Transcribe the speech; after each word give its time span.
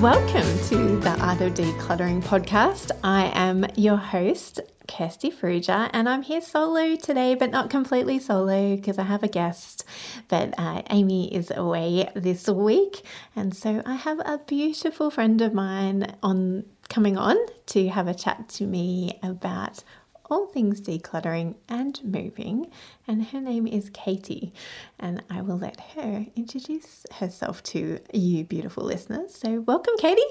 Welcome 0.00 0.58
to 0.68 1.00
the 1.00 1.16
Art 1.20 1.40
of 1.40 1.54
Decluttering 1.54 2.22
podcast. 2.22 2.90
I 3.02 3.32
am 3.34 3.64
your 3.76 3.96
host, 3.96 4.60
Kirsty 4.86 5.30
Farrugia, 5.30 5.88
and 5.90 6.06
I'm 6.06 6.20
here 6.20 6.42
solo 6.42 6.96
today, 6.96 7.34
but 7.34 7.50
not 7.50 7.70
completely 7.70 8.18
solo 8.18 8.76
because 8.76 8.98
I 8.98 9.04
have 9.04 9.22
a 9.22 9.28
guest. 9.28 9.86
But 10.28 10.52
uh, 10.58 10.82
Amy 10.90 11.34
is 11.34 11.50
away 11.50 12.10
this 12.14 12.46
week, 12.46 13.06
and 13.34 13.56
so 13.56 13.82
I 13.86 13.94
have 13.94 14.18
a 14.18 14.38
beautiful 14.46 15.10
friend 15.10 15.40
of 15.40 15.54
mine 15.54 16.14
on 16.22 16.66
coming 16.90 17.16
on 17.16 17.38
to 17.68 17.88
have 17.88 18.06
a 18.06 18.14
chat 18.14 18.50
to 18.50 18.66
me 18.66 19.18
about 19.22 19.82
all 20.30 20.46
things 20.46 20.80
decluttering 20.80 21.54
and 21.68 22.02
moving, 22.04 22.70
and 23.06 23.26
her 23.26 23.40
name 23.40 23.66
is 23.66 23.90
Katie. 23.90 24.52
And 24.98 25.22
I 25.30 25.42
will 25.42 25.58
let 25.58 25.80
her 25.94 26.26
introduce 26.36 27.06
herself 27.12 27.62
to 27.64 28.00
you, 28.12 28.44
beautiful 28.44 28.84
listeners. 28.84 29.34
So, 29.34 29.60
welcome, 29.60 29.94
Katie. 29.98 30.22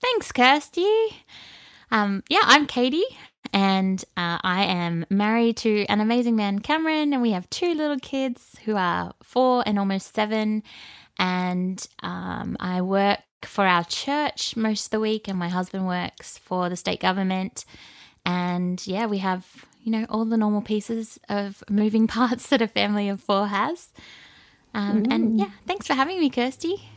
Thanks, 0.00 0.32
Kirsty. 0.32 0.86
Um, 1.90 2.22
yeah, 2.28 2.42
I'm 2.42 2.66
Katie, 2.66 3.04
and 3.52 4.02
uh, 4.16 4.38
I 4.42 4.64
am 4.64 5.06
married 5.10 5.56
to 5.58 5.84
an 5.86 6.00
amazing 6.00 6.36
man, 6.36 6.58
Cameron, 6.60 7.12
and 7.12 7.22
we 7.22 7.32
have 7.32 7.48
two 7.50 7.74
little 7.74 7.98
kids 7.98 8.56
who 8.64 8.76
are 8.76 9.12
four 9.22 9.62
and 9.66 9.78
almost 9.78 10.14
seven. 10.14 10.62
And 11.18 11.84
um, 12.02 12.56
I 12.60 12.82
work 12.82 13.20
for 13.42 13.64
our 13.64 13.84
church 13.84 14.56
most 14.56 14.86
of 14.86 14.90
the 14.90 15.00
week, 15.00 15.28
and 15.28 15.38
my 15.38 15.48
husband 15.48 15.86
works 15.86 16.38
for 16.38 16.68
the 16.68 16.76
state 16.76 17.00
government. 17.00 17.64
And 18.28 18.86
yeah, 18.86 19.06
we 19.06 19.18
have, 19.18 19.64
you 19.82 19.90
know, 19.90 20.04
all 20.10 20.26
the 20.26 20.36
normal 20.36 20.60
pieces 20.60 21.18
of 21.30 21.64
moving 21.70 22.06
parts 22.18 22.48
that 22.50 22.60
a 22.60 22.68
family 22.68 23.08
of 23.08 23.22
four 23.22 23.46
has. 23.46 23.88
Um, 24.74 25.04
mm. 25.04 25.12
And 25.12 25.38
yeah, 25.38 25.50
thanks 25.66 25.86
for 25.86 25.94
having 25.94 26.20
me, 26.20 26.28
Kirsty. 26.28 26.90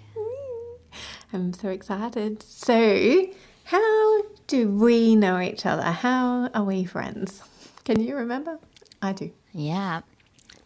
I'm 1.32 1.54
so 1.54 1.70
excited. 1.70 2.44
So, 2.44 3.28
how 3.64 4.22
do 4.48 4.68
we 4.68 5.16
know 5.16 5.40
each 5.40 5.66
other? 5.66 5.84
How 5.84 6.50
are 6.54 6.66
we 6.66 6.84
friends? 6.84 7.42
Can 7.86 8.02
you 8.02 8.18
remember? 8.18 8.60
I 9.02 9.14
do. 9.14 9.32
Yeah. 9.54 10.02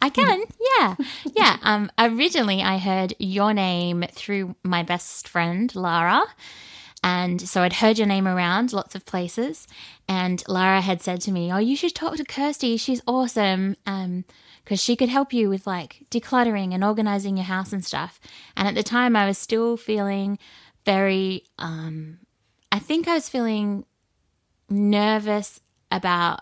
I 0.01 0.09
can, 0.09 0.43
yeah, 0.79 0.95
yeah. 1.35 1.57
Um, 1.61 1.91
originally, 1.97 2.61
I 2.63 2.79
heard 2.79 3.13
your 3.19 3.53
name 3.53 4.03
through 4.11 4.55
my 4.63 4.81
best 4.81 5.27
friend 5.27 5.73
Lara, 5.75 6.23
and 7.05 7.39
so 7.39 7.61
I'd 7.61 7.73
heard 7.73 7.99
your 7.99 8.07
name 8.07 8.27
around 8.27 8.73
lots 8.73 8.95
of 8.95 9.05
places. 9.05 9.67
And 10.09 10.43
Lara 10.47 10.81
had 10.81 11.03
said 11.03 11.21
to 11.21 11.31
me, 11.31 11.53
Oh, 11.53 11.59
you 11.59 11.75
should 11.75 11.93
talk 11.93 12.15
to 12.17 12.25
Kirsty. 12.25 12.77
She's 12.77 13.03
awesome. 13.05 13.75
Um, 13.85 14.25
because 14.63 14.81
she 14.81 14.95
could 14.95 15.09
help 15.09 15.31
you 15.31 15.47
with 15.47 15.67
like 15.67 16.05
decluttering 16.09 16.73
and 16.73 16.83
organizing 16.83 17.37
your 17.37 17.45
house 17.45 17.71
and 17.71 17.85
stuff. 17.85 18.19
And 18.57 18.67
at 18.67 18.73
the 18.73 18.81
time, 18.81 19.15
I 19.15 19.27
was 19.27 19.37
still 19.37 19.77
feeling 19.77 20.39
very, 20.83 21.43
um, 21.59 22.17
I 22.71 22.79
think 22.79 23.07
I 23.07 23.13
was 23.13 23.29
feeling 23.29 23.85
nervous 24.67 25.59
about 25.91 26.39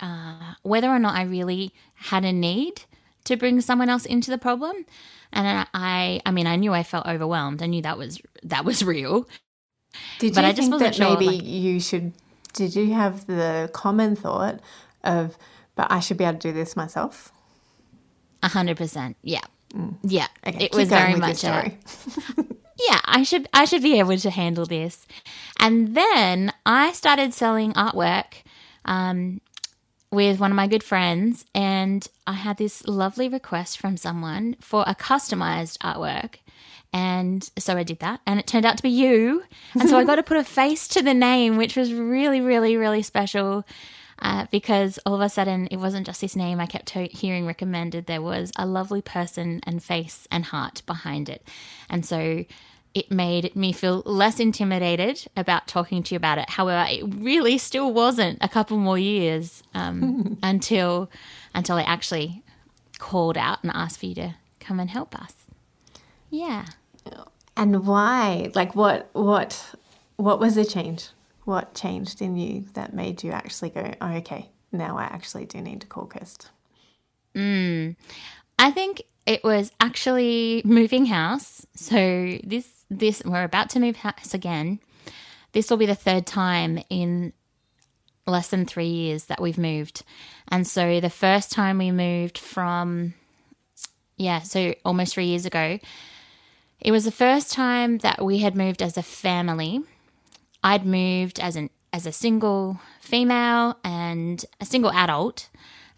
uh, 0.00 0.54
whether 0.62 0.88
or 0.88 0.98
not 0.98 1.14
I 1.14 1.22
really 1.22 1.72
had 1.94 2.24
a 2.24 2.32
need 2.32 2.82
to 3.26 3.36
bring 3.36 3.60
someone 3.60 3.88
else 3.88 4.04
into 4.04 4.32
the 4.32 4.38
problem. 4.38 4.74
And 5.32 5.68
I, 5.72 6.20
I 6.26 6.32
mean, 6.32 6.48
I 6.48 6.56
knew 6.56 6.72
I 6.72 6.82
felt 6.82 7.06
overwhelmed. 7.06 7.62
I 7.62 7.66
knew 7.66 7.82
that 7.82 7.96
was 7.96 8.20
that 8.42 8.64
was 8.64 8.82
real. 8.96 9.28
Did 10.18 10.34
but 10.34 10.42
you 10.44 10.48
I 10.48 10.52
just 10.52 10.68
think 10.68 10.80
that 10.80 10.94
sure, 10.94 11.10
maybe 11.10 11.26
like, 11.26 11.44
you 11.44 11.80
should? 11.80 12.12
Did 12.52 12.74
you 12.74 12.92
have 12.94 13.26
the 13.26 13.70
common 13.72 14.16
thought 14.16 14.60
of, 15.04 15.36
but 15.76 15.90
I 15.90 16.00
should 16.00 16.16
be 16.16 16.24
able 16.24 16.38
to 16.38 16.48
do 16.48 16.52
this 16.52 16.76
myself? 16.76 17.32
A 18.42 18.48
hundred 18.48 18.76
percent. 18.76 19.16
Yeah. 19.22 19.44
Mm. 19.74 19.96
Yeah. 20.02 20.26
Okay, 20.46 20.64
it 20.64 20.74
was 20.74 20.88
very 20.88 21.14
much 21.14 21.44
a, 21.44 21.72
yeah, 22.88 23.00
I 23.04 23.22
should 23.22 23.48
I 23.52 23.64
should 23.64 23.82
be 23.82 23.98
able 23.98 24.16
to 24.16 24.30
handle 24.30 24.66
this. 24.66 25.06
And 25.58 25.94
then 25.94 26.52
I 26.66 26.92
started 26.92 27.34
selling 27.34 27.72
artwork 27.74 28.42
um, 28.84 29.40
with 30.10 30.40
one 30.40 30.50
of 30.50 30.56
my 30.56 30.66
good 30.66 30.82
friends, 30.82 31.44
and 31.54 32.06
I 32.26 32.32
had 32.32 32.56
this 32.56 32.86
lovely 32.86 33.28
request 33.28 33.78
from 33.78 33.96
someone 33.96 34.56
for 34.60 34.84
a 34.86 34.94
customized 34.94 35.78
artwork. 35.78 36.36
And 36.92 37.48
so 37.58 37.76
I 37.76 37.84
did 37.84 38.00
that, 38.00 38.20
and 38.26 38.40
it 38.40 38.46
turned 38.46 38.66
out 38.66 38.76
to 38.76 38.82
be 38.82 38.90
you. 38.90 39.44
And 39.74 39.88
so 39.88 39.96
I 39.96 40.04
got 40.04 40.16
to 40.16 40.22
put 40.22 40.36
a 40.36 40.44
face 40.60 40.88
to 40.88 41.02
the 41.02 41.14
name, 41.14 41.56
which 41.56 41.76
was 41.76 41.94
really, 41.94 42.40
really, 42.40 42.76
really 42.76 43.02
special. 43.02 43.64
Uh, 44.22 44.44
because 44.50 44.98
all 45.06 45.14
of 45.14 45.22
a 45.22 45.30
sudden 45.30 45.66
it 45.68 45.78
wasn't 45.78 46.04
just 46.04 46.20
this 46.20 46.36
name 46.36 46.60
I 46.60 46.66
kept 46.66 46.90
hearing 46.90 47.46
recommended. 47.46 48.04
There 48.04 48.20
was 48.20 48.52
a 48.54 48.66
lovely 48.66 49.00
person 49.00 49.60
and 49.62 49.82
face 49.82 50.28
and 50.30 50.44
heart 50.44 50.82
behind 50.84 51.30
it. 51.30 51.42
And 51.88 52.04
so 52.04 52.44
it 52.92 53.10
made 53.10 53.54
me 53.54 53.72
feel 53.72 54.02
less 54.04 54.40
intimidated 54.40 55.26
about 55.36 55.68
talking 55.68 56.02
to 56.02 56.14
you 56.14 56.16
about 56.16 56.38
it. 56.38 56.50
However, 56.50 56.86
it 56.90 57.02
really 57.16 57.56
still 57.56 57.92
wasn't 57.92 58.38
a 58.40 58.48
couple 58.48 58.76
more 58.78 58.98
years 58.98 59.62
um, 59.74 60.38
until 60.42 61.10
until 61.54 61.76
I 61.76 61.82
actually 61.82 62.42
called 62.98 63.38
out 63.38 63.62
and 63.62 63.72
asked 63.72 64.00
for 64.00 64.06
you 64.06 64.14
to 64.16 64.34
come 64.58 64.80
and 64.80 64.90
help 64.90 65.14
us. 65.18 65.34
Yeah. 66.30 66.66
And 67.56 67.86
why? 67.86 68.50
Like 68.54 68.74
what 68.74 69.10
what 69.12 69.74
what 70.16 70.40
was 70.40 70.54
the 70.54 70.64
change? 70.64 71.08
What 71.44 71.74
changed 71.74 72.22
in 72.22 72.36
you 72.36 72.66
that 72.74 72.94
made 72.94 73.22
you 73.22 73.32
actually 73.32 73.70
go, 73.70 73.92
oh, 74.00 74.12
okay, 74.16 74.50
now 74.72 74.98
I 74.98 75.04
actually 75.04 75.46
do 75.46 75.60
need 75.60 75.80
to 75.80 75.86
call 75.86 76.06
Kirst? 76.06 76.48
Mm, 77.34 77.96
I 78.58 78.70
think 78.70 79.02
it 79.26 79.42
was 79.42 79.72
actually 79.80 80.62
moving 80.64 81.06
house. 81.06 81.66
So 81.74 82.38
this 82.44 82.68
this 82.90 83.22
we're 83.24 83.44
about 83.44 83.70
to 83.70 83.80
move 83.80 83.96
house 83.96 84.34
again. 84.34 84.80
This 85.52 85.70
will 85.70 85.76
be 85.76 85.86
the 85.86 85.94
third 85.94 86.26
time 86.26 86.82
in 86.88 87.32
less 88.26 88.48
than 88.48 88.66
three 88.66 88.86
years 88.86 89.24
that 89.24 89.40
we've 89.40 89.58
moved. 89.58 90.02
And 90.48 90.66
so 90.66 91.00
the 91.00 91.10
first 91.10 91.50
time 91.50 91.78
we 91.78 91.90
moved 91.90 92.38
from, 92.38 93.14
yeah, 94.16 94.40
so 94.40 94.74
almost 94.84 95.14
three 95.14 95.26
years 95.26 95.46
ago, 95.46 95.78
it 96.80 96.92
was 96.92 97.04
the 97.04 97.10
first 97.10 97.52
time 97.52 97.98
that 97.98 98.24
we 98.24 98.38
had 98.38 98.56
moved 98.56 98.82
as 98.82 98.96
a 98.96 99.02
family. 99.02 99.82
I'd 100.62 100.86
moved 100.86 101.40
as 101.40 101.56
an 101.56 101.70
as 101.92 102.06
a 102.06 102.12
single 102.12 102.80
female 103.00 103.76
and 103.82 104.44
a 104.60 104.64
single 104.64 104.92
adult, 104.92 105.48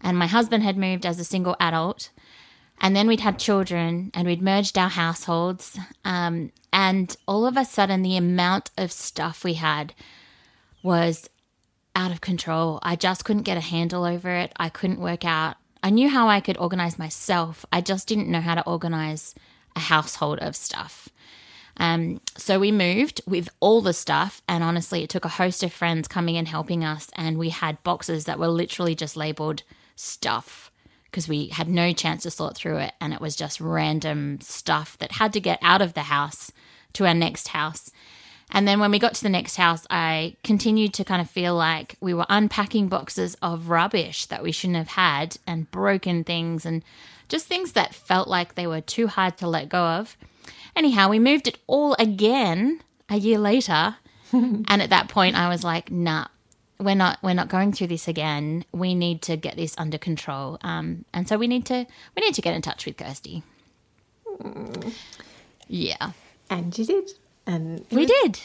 and 0.01 0.17
my 0.17 0.25
husband 0.27 0.63
had 0.63 0.77
moved 0.77 1.05
as 1.05 1.19
a 1.19 1.23
single 1.23 1.55
adult. 1.59 2.09
And 2.81 2.95
then 2.95 3.07
we'd 3.07 3.21
had 3.21 3.39
children 3.39 4.11
and 4.13 4.27
we'd 4.27 4.41
merged 4.41 4.77
our 4.77 4.89
households. 4.89 5.79
Um, 6.03 6.51
and 6.73 7.15
all 7.27 7.45
of 7.45 7.55
a 7.55 7.63
sudden, 7.63 8.01
the 8.01 8.17
amount 8.17 8.71
of 8.77 8.91
stuff 8.91 9.43
we 9.43 9.53
had 9.53 9.93
was 10.81 11.29
out 11.95 12.11
of 12.11 12.19
control. 12.19 12.79
I 12.81 12.95
just 12.95 13.23
couldn't 13.23 13.43
get 13.43 13.57
a 13.57 13.61
handle 13.61 14.03
over 14.03 14.31
it. 14.31 14.51
I 14.57 14.69
couldn't 14.69 14.99
work 14.99 15.23
out. 15.23 15.55
I 15.81 15.91
knew 15.91 16.09
how 16.09 16.27
I 16.27 16.41
could 16.41 16.57
organize 16.57 16.97
myself. 16.97 17.65
I 17.71 17.81
just 17.81 18.07
didn't 18.07 18.29
know 18.29 18.41
how 18.41 18.55
to 18.55 18.67
organize 18.67 19.35
a 19.75 19.79
household 19.79 20.39
of 20.39 20.55
stuff. 20.55 21.09
Um, 21.77 22.21
so 22.37 22.59
we 22.59 22.71
moved 22.71 23.21
with 23.25 23.49
all 23.59 23.81
the 23.81 23.93
stuff, 23.93 24.41
and 24.47 24.63
honestly, 24.63 25.03
it 25.03 25.09
took 25.09 25.25
a 25.25 25.29
host 25.29 25.63
of 25.63 25.73
friends 25.73 26.07
coming 26.07 26.37
and 26.37 26.47
helping 26.47 26.83
us, 26.83 27.09
and 27.15 27.37
we 27.37 27.49
had 27.49 27.83
boxes 27.83 28.25
that 28.25 28.39
were 28.39 28.47
literally 28.47 28.95
just 28.95 29.17
labeled 29.17 29.63
stuff 29.95 30.71
because 31.05 31.27
we 31.27 31.47
had 31.47 31.67
no 31.67 31.93
chance 31.93 32.23
to 32.23 32.31
sort 32.31 32.55
through 32.55 32.77
it, 32.77 32.93
and 33.01 33.13
it 33.13 33.21
was 33.21 33.35
just 33.35 33.59
random 33.59 34.39
stuff 34.41 34.97
that 34.99 35.13
had 35.13 35.33
to 35.33 35.39
get 35.39 35.59
out 35.61 35.81
of 35.81 35.93
the 35.93 36.01
house 36.03 36.51
to 36.93 37.05
our 37.05 37.13
next 37.13 37.49
house. 37.49 37.89
And 38.53 38.67
then 38.67 38.79
when 38.79 38.91
we 38.91 38.99
got 38.99 39.15
to 39.15 39.23
the 39.23 39.29
next 39.29 39.55
house, 39.55 39.85
I 39.89 40.35
continued 40.43 40.93
to 40.93 41.03
kind 41.03 41.21
of 41.21 41.29
feel 41.29 41.55
like 41.55 41.97
we 41.99 42.13
were 42.13 42.27
unpacking 42.29 42.87
boxes 42.87 43.35
of 43.41 43.69
rubbish 43.69 44.27
that 44.27 44.43
we 44.43 44.51
shouldn't 44.51 44.77
have 44.77 44.89
had 44.89 45.37
and 45.47 45.69
broken 45.71 46.23
things 46.23 46.65
and 46.65 46.83
just 47.27 47.47
things 47.47 47.71
that 47.71 47.95
felt 47.95 48.27
like 48.27 48.53
they 48.53 48.67
were 48.67 48.81
too 48.81 49.07
hard 49.07 49.37
to 49.37 49.47
let 49.47 49.69
go 49.69 49.83
of. 49.83 50.15
Anyhow, 50.75 51.09
we 51.09 51.17
moved 51.17 51.47
it 51.47 51.57
all 51.65 51.95
again 51.97 52.81
a 53.09 53.17
year 53.17 53.39
later. 53.39 53.95
and 54.31 54.81
at 54.81 54.91
that 54.91 55.09
point 55.09 55.35
I 55.35 55.49
was 55.49 55.63
like, 55.63 55.91
nah, 55.91 56.27
we're 56.79 56.95
not 56.95 57.17
we're 57.23 57.33
not 57.33 57.49
going 57.49 57.71
through 57.71 57.87
this 57.87 58.07
again. 58.07 58.65
We 58.71 58.93
need 58.93 59.21
to 59.23 59.35
get 59.35 59.55
this 59.55 59.75
under 59.77 59.97
control. 59.97 60.59
Um, 60.61 61.05
and 61.13 61.27
so 61.27 61.37
we 61.37 61.47
need 61.47 61.65
to 61.67 61.85
we 62.15 62.21
need 62.21 62.35
to 62.35 62.41
get 62.41 62.53
in 62.53 62.61
touch 62.61 62.85
with 62.85 62.97
Kirsty. 62.97 63.43
Mm. 64.27 64.93
Yeah. 65.67 66.11
And 66.49 66.77
you 66.77 66.85
did. 66.85 67.09
And 67.45 67.85
we 67.91 68.05
did. 68.05 68.39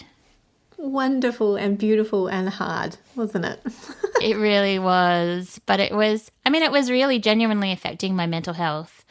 Wonderful 0.76 1.56
and 1.56 1.76
beautiful 1.76 2.28
and 2.28 2.48
hard, 2.48 2.96
wasn't 3.16 3.44
it? 3.44 3.60
it 4.22 4.36
really 4.36 4.78
was. 4.78 5.60
But 5.66 5.80
it 5.80 5.92
was 5.92 6.30
I 6.46 6.50
mean, 6.50 6.62
it 6.62 6.72
was 6.72 6.90
really 6.90 7.18
genuinely 7.18 7.72
affecting 7.72 8.14
my 8.14 8.26
mental 8.26 8.54
health 8.54 9.04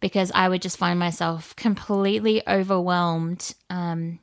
because 0.00 0.32
I 0.34 0.48
would 0.48 0.60
just 0.60 0.76
find 0.76 0.98
myself 0.98 1.56
completely 1.56 2.46
overwhelmed 2.46 3.54
um, 3.70 4.18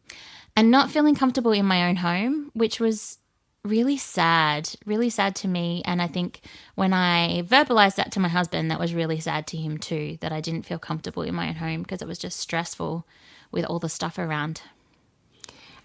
and 0.55 0.69
not 0.69 0.91
feeling 0.91 1.15
comfortable 1.15 1.53
in 1.53 1.65
my 1.65 1.87
own 1.87 1.95
home, 1.95 2.51
which 2.53 2.79
was 2.79 3.17
really 3.63 3.97
sad, 3.97 4.69
really 4.85 5.09
sad 5.09 5.35
to 5.37 5.47
me. 5.47 5.81
And 5.85 6.01
I 6.01 6.07
think 6.07 6.41
when 6.75 6.93
I 6.93 7.43
verbalized 7.43 7.95
that 7.95 8.11
to 8.13 8.19
my 8.19 8.27
husband, 8.27 8.69
that 8.69 8.79
was 8.79 8.93
really 8.93 9.19
sad 9.19 9.47
to 9.47 9.57
him 9.57 9.77
too, 9.77 10.17
that 10.21 10.31
I 10.31 10.41
didn't 10.41 10.63
feel 10.63 10.79
comfortable 10.79 11.23
in 11.23 11.35
my 11.35 11.47
own 11.47 11.55
home 11.55 11.81
because 11.81 12.01
it 12.01 12.07
was 12.07 12.19
just 12.19 12.39
stressful 12.39 13.07
with 13.51 13.65
all 13.65 13.79
the 13.79 13.89
stuff 13.89 14.17
around. 14.17 14.61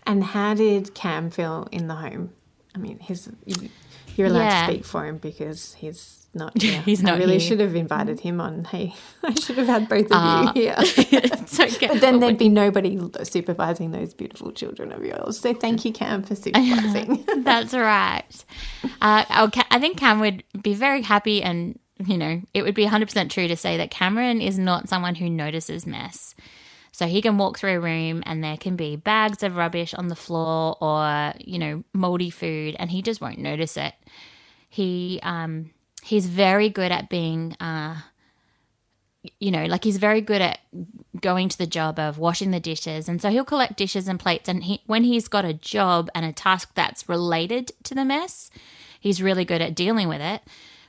And 0.07 0.23
how 0.23 0.55
did 0.55 0.95
Cam 0.95 1.31
feel 1.31 1.69
in 1.73 1.89
the 1.89 1.95
home? 1.95 2.33
I 2.75 2.79
mean, 2.79 2.99
his 2.99 3.31
you're 4.17 4.29
allowed 4.29 4.45
yeah. 4.45 4.67
to 4.67 4.73
speak 4.73 4.85
for 4.85 5.07
him 5.07 5.19
because 5.19 5.75
he's 5.75 6.27
not 6.35 6.61
here. 6.63 6.81
He's 6.83 7.03
not 7.03 7.15
I 7.15 7.19
really 7.19 7.39
here. 7.39 7.49
should 7.49 7.61
have 7.61 7.75
invited 7.75 8.21
him 8.21 8.41
on. 8.41 8.65
Hey, 8.65 8.95
I 9.23 9.35
should 9.35 9.59
have 9.59 9.67
had 9.67 9.89
both 9.89 10.07
of 10.07 10.13
uh, 10.13 10.53
you 10.55 10.63
here. 10.63 10.77
okay. 10.79 11.87
But 11.89 12.01
then 12.01 12.21
there'd 12.21 12.39
be 12.39 12.49
nobody 12.49 12.99
supervising 13.23 13.93
those 13.93 14.15
beautiful 14.15 14.53
children 14.53 14.93
of 14.93 15.05
yours. 15.05 15.39
So 15.39 15.55
thank 15.55 15.85
you, 15.85 15.93
Cam, 15.93 16.23
for 16.23 16.35
supervising. 16.35 17.25
That's 17.39 17.75
right. 17.75 18.45
Uh, 19.01 19.51
I 19.71 19.79
think 19.79 19.99
Cam 19.99 20.21
would 20.21 20.45
be 20.61 20.75
very 20.75 21.03
happy 21.03 21.43
and, 21.43 21.79
you 22.05 22.19
know, 22.19 22.43
it 22.53 22.63
would 22.63 22.75
be 22.75 22.87
100% 22.87 23.31
true 23.31 23.49
to 23.49 23.57
say 23.57 23.77
that 23.77 23.91
Cameron 23.91 24.41
is 24.41 24.59
not 24.59 24.89
someone 24.89 25.15
who 25.15 25.31
notices 25.31 25.87
mess. 25.87 26.35
So 26.95 27.09
he 27.09 27.23
can 27.23 27.39
walk 27.39 27.59
through 27.59 27.73
a 27.73 27.81
room 27.81 28.23
and 28.25 28.45
there 28.45 28.57
can 28.57 28.77
be 28.77 28.95
bags 28.95 29.43
of 29.43 29.57
rubbish 29.57 29.95
on 29.95 30.07
the 30.07 30.15
floor 30.15 30.79
or, 30.81 31.35
you 31.41 31.59
know, 31.59 31.83
moldy 31.93 32.31
food 32.31 32.77
and 32.79 32.89
he 32.89 33.03
just 33.03 33.21
won't 33.21 33.41
notice 33.41 33.77
it. 33.77 33.95
He 34.69 35.19
um 35.25 35.73
he's 36.05 36.27
very 36.27 36.69
good 36.69 36.93
at 36.93 37.09
being 37.09 37.55
uh, 37.55 37.97
you 39.41 39.51
know 39.51 39.65
like 39.65 39.83
he's 39.83 39.97
very 39.97 40.21
good 40.21 40.41
at 40.41 40.61
going 41.21 41.49
to 41.49 41.59
the 41.59 41.67
job 41.67 41.99
of 41.99 42.19
washing 42.19 42.53
the 42.53 42.61
dishes. 42.61 43.09
And 43.09 43.21
so 43.21 43.29
he'll 43.29 43.45
collect 43.45 43.77
dishes 43.77 44.07
and 44.07 44.21
plates 44.21 44.49
and 44.49 44.63
he 44.63 44.81
when 44.87 45.03
he's 45.03 45.27
got 45.27 45.45
a 45.45 45.53
job 45.53 46.09
and 46.15 46.25
a 46.25 46.33
task 46.33 46.71
that's 46.77 47.09
related 47.09 47.73
to 47.83 47.97
the 47.97 48.05
mess 48.05 48.53
he's 49.01 49.21
really 49.21 49.45
good 49.45 49.61
at 49.61 49.75
dealing 49.75 50.07
with 50.07 50.21
it. 50.21 50.43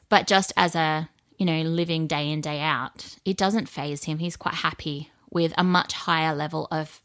But 0.10 0.28
just 0.28 0.54
as 0.56 0.75
a 0.75 1.10
you 1.40 1.48
know 1.48 1.63
living 1.63 2.06
day 2.06 2.30
in 2.30 2.42
day 2.42 2.60
out 2.60 3.18
it 3.25 3.38
doesn't 3.38 3.69
phase 3.69 4.04
him. 4.04 4.19
He's 4.19 4.36
quite 4.38 4.54
happy 4.54 5.10
with 5.36 5.54
a 5.56 5.64
much 5.64 5.94
higher 5.94 6.34
level 6.34 6.68
of 6.72 7.04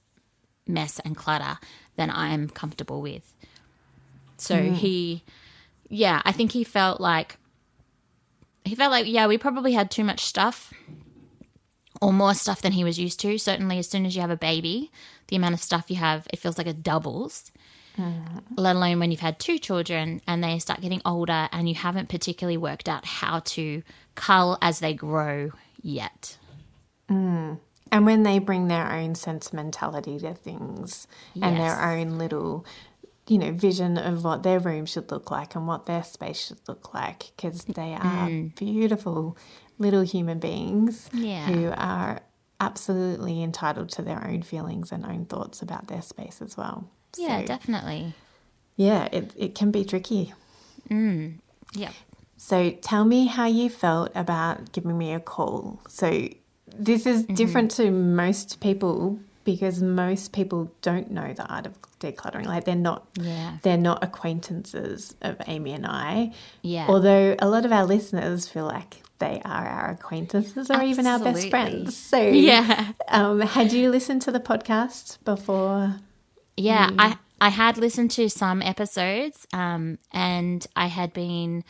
mess 0.67 0.99
and 1.01 1.15
clutter 1.17 1.59
than 1.97 2.09
i'm 2.11 2.49
comfortable 2.49 3.03
with 3.03 3.35
so 4.39 4.55
mm. 4.55 4.75
he 4.75 5.23
yeah 5.91 6.23
i 6.25 6.33
think 6.33 6.53
he 6.53 6.65
felt 6.65 6.99
like 6.99 7.37
he 8.65 8.75
felt 8.75 8.93
like, 8.93 9.07
yeah, 9.07 9.27
we 9.27 9.39
probably 9.39 9.73
had 9.73 9.91
too 9.91 10.05
much 10.05 10.25
stuff 10.25 10.73
or 12.01 12.13
more 12.13 12.35
stuff 12.35 12.63
than 12.63 12.73
he 12.73 12.85
was 12.85 12.99
used 12.99 13.21
to. 13.21 13.39
Certainly, 13.39 13.79
as 13.79 13.89
soon 13.89 14.07
as 14.07 14.15
you 14.15 14.21
have 14.21 14.31
a 14.31 14.37
baby, 14.37 14.91
the 15.29 15.37
amount 15.37 15.55
of 15.55 15.63
stuff 15.63 15.91
you 15.91 15.97
have, 15.97 16.27
it 16.33 16.39
feels 16.39 16.59
like 16.59 16.67
it 16.67 16.83
doubles. 16.83 17.51
Mm. 17.99 18.43
Let 18.57 18.77
alone 18.77 19.01
when 19.01 19.11
you've 19.11 19.21
had 19.21 19.39
two 19.39 19.59
children 19.59 20.21
and 20.27 20.43
they 20.43 20.59
start 20.59 20.81
getting 20.81 21.03
older 21.05 21.49
and 21.51 21.69
you 21.69 21.75
haven't 21.75 22.09
particularly 22.09 22.57
worked 22.57 22.89
out 22.89 23.05
how 23.05 23.41
to 23.41 23.83
cull 24.15 24.57
as 24.63 24.79
they 24.79 24.95
grow 24.95 25.51
yet. 25.83 26.39
Mm. 27.11 27.59
And 27.93 28.07
when 28.07 28.23
they 28.23 28.39
bring 28.39 28.69
their 28.69 28.91
own 28.93 29.15
sentimentality 29.15 30.19
to 30.21 30.35
things 30.35 31.09
yes. 31.35 31.45
and 31.45 31.57
their 31.57 31.83
own 31.83 32.19
little 32.19 32.65
you 33.31 33.39
know, 33.39 33.53
vision 33.53 33.97
of 33.97 34.25
what 34.25 34.43
their 34.43 34.59
room 34.59 34.85
should 34.85 35.11
look 35.13 35.31
like 35.31 35.55
and 35.55 35.69
what 35.69 35.87
their 35.87 36.03
space 36.03 36.47
should 36.47 36.59
look 36.67 36.93
like 36.93 37.31
because 37.37 37.63
they 37.65 37.95
are 37.95 38.29
mm. 38.29 38.53
beautiful 38.57 39.37
little 39.79 40.03
human 40.03 40.41
beings 40.41 41.09
yeah. 41.13 41.47
who 41.47 41.71
are 41.77 42.21
absolutely 42.59 43.41
entitled 43.41 43.89
to 43.89 44.03
their 44.03 44.27
own 44.27 44.43
feelings 44.43 44.91
and 44.91 45.07
own 45.07 45.27
thoughts 45.27 45.63
about 45.63 45.87
their 45.87 46.03
space 46.03 46.43
as 46.43 46.57
well. 46.57 46.91
Yeah, 47.17 47.41
so, 47.41 47.47
definitely. 47.47 48.15
Yeah, 48.75 49.09
it, 49.13 49.33
it 49.37 49.55
can 49.55 49.71
be 49.71 49.85
tricky. 49.85 50.35
Mm. 50.91 51.39
Yeah. 51.73 51.93
So 52.37 52.71
tell 52.71 53.05
me 53.05 53.27
how 53.27 53.47
you 53.47 53.71
felt 53.71 54.11
about 54.15 54.73
giving 54.73 54.99
me 54.99 55.13
a 55.13 55.21
call. 55.21 55.81
So 55.87 56.29
this 56.81 57.07
is 57.07 57.23
mm-hmm. 57.23 57.35
different 57.35 57.71
to 57.73 57.91
most 57.91 58.61
people 58.61 59.19
because 59.45 59.83
most 59.83 60.33
people 60.33 60.71
don't 60.83 61.11
know 61.11 61.33
the 61.33 61.45
art 61.47 61.67
of 61.67 61.75
decluttering. 61.99 62.47
Like 62.47 62.65
they're 62.65 62.75
not 62.75 63.07
yeah. 63.15 63.59
they're 63.63 63.77
not 63.77 64.03
acquaintances 64.03 65.15
of 65.23 65.37
Amy 65.47 65.73
and 65.73 65.87
I. 65.87 66.33
Yeah. 66.63 66.87
Although 66.89 67.37
a 67.39 67.49
lot 67.49 67.65
of 67.65 67.73
our 67.73 67.85
listeners 67.85 68.49
feel 68.49 68.65
like 68.65 69.03
they 69.19 69.41
are 69.45 69.67
our 69.67 69.91
acquaintances 69.91 70.71
or 70.71 70.75
Absolutely. 70.75 70.91
even 70.91 71.07
our 71.07 71.19
best 71.19 71.51
friends. 71.51 71.97
So 71.97 72.21
yeah. 72.21 72.93
Um, 73.09 73.41
had 73.41 73.73
you 73.73 73.91
listened 73.91 74.23
to 74.23 74.33
the 74.33 74.41
podcast 74.41 75.19
before? 75.25 75.97
Yeah, 76.57 76.91
you... 76.91 76.97
I 76.99 77.19
I 77.41 77.49
had 77.49 77.79
listened 77.79 78.11
to 78.13 78.29
some 78.29 78.61
episodes, 78.63 79.47
um, 79.53 79.99
and 80.13 80.67
I 80.77 80.87
had 80.87 81.13
been. 81.13 81.65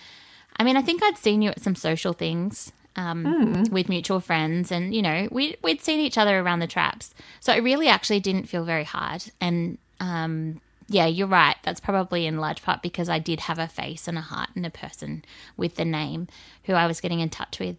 I 0.57 0.65
mean, 0.65 0.77
I 0.77 0.83
think 0.83 1.03
I'd 1.03 1.17
seen 1.17 1.41
you 1.41 1.51
at 1.51 1.61
some 1.61 1.75
social 1.75 2.13
things 2.13 2.73
um, 3.01 3.25
mm. 3.25 3.71
with 3.71 3.89
mutual 3.89 4.21
friends, 4.21 4.71
and 4.71 4.95
you 4.95 5.01
know, 5.01 5.29
we 5.31 5.57
we'd 5.63 5.81
seen 5.81 6.01
each 6.01 6.19
other 6.19 6.39
around 6.39 6.61
the 6.61 6.67
traps, 6.67 7.15
so 7.41 7.53
it 7.53 7.63
really 7.63 7.89
actually 7.89 8.21
didn't 8.21 8.49
feel 8.49 8.65
very 8.65 8.85
hard. 8.85 9.25
And 9.41 9.79
um, 10.01 10.61
yeah, 10.89 11.07
you're 11.07 11.27
right. 11.27 11.57
That's 11.63 11.81
probably 11.81 12.27
in 12.27 12.39
large 12.39 12.63
part 12.63 12.83
because 12.83 13.09
I 13.09 13.19
did 13.19 13.41
have 13.41 13.59
a 13.59 13.69
face 13.69 14.07
and 14.07 14.19
a 14.19 14.23
heart 14.23 14.51
and 14.55 14.67
a 14.67 14.71
person 14.71 15.25
with 15.57 15.77
the 15.77 15.85
name 15.85 16.29
who 16.65 16.75
I 16.75 16.87
was 16.87 17.01
getting 17.01 17.21
in 17.21 17.31
touch 17.31 17.59
with. 17.59 17.77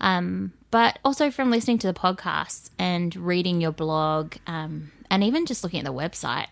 Um, 0.00 0.52
but 0.70 0.98
also 1.04 1.30
from 1.30 1.50
listening 1.50 1.78
to 1.78 1.86
the 1.86 1.98
podcast 1.98 2.70
and 2.78 3.14
reading 3.16 3.60
your 3.60 3.72
blog, 3.72 4.36
um, 4.46 4.92
and 5.10 5.24
even 5.24 5.46
just 5.46 5.64
looking 5.64 5.80
at 5.80 5.84
the 5.84 5.92
website, 5.92 6.46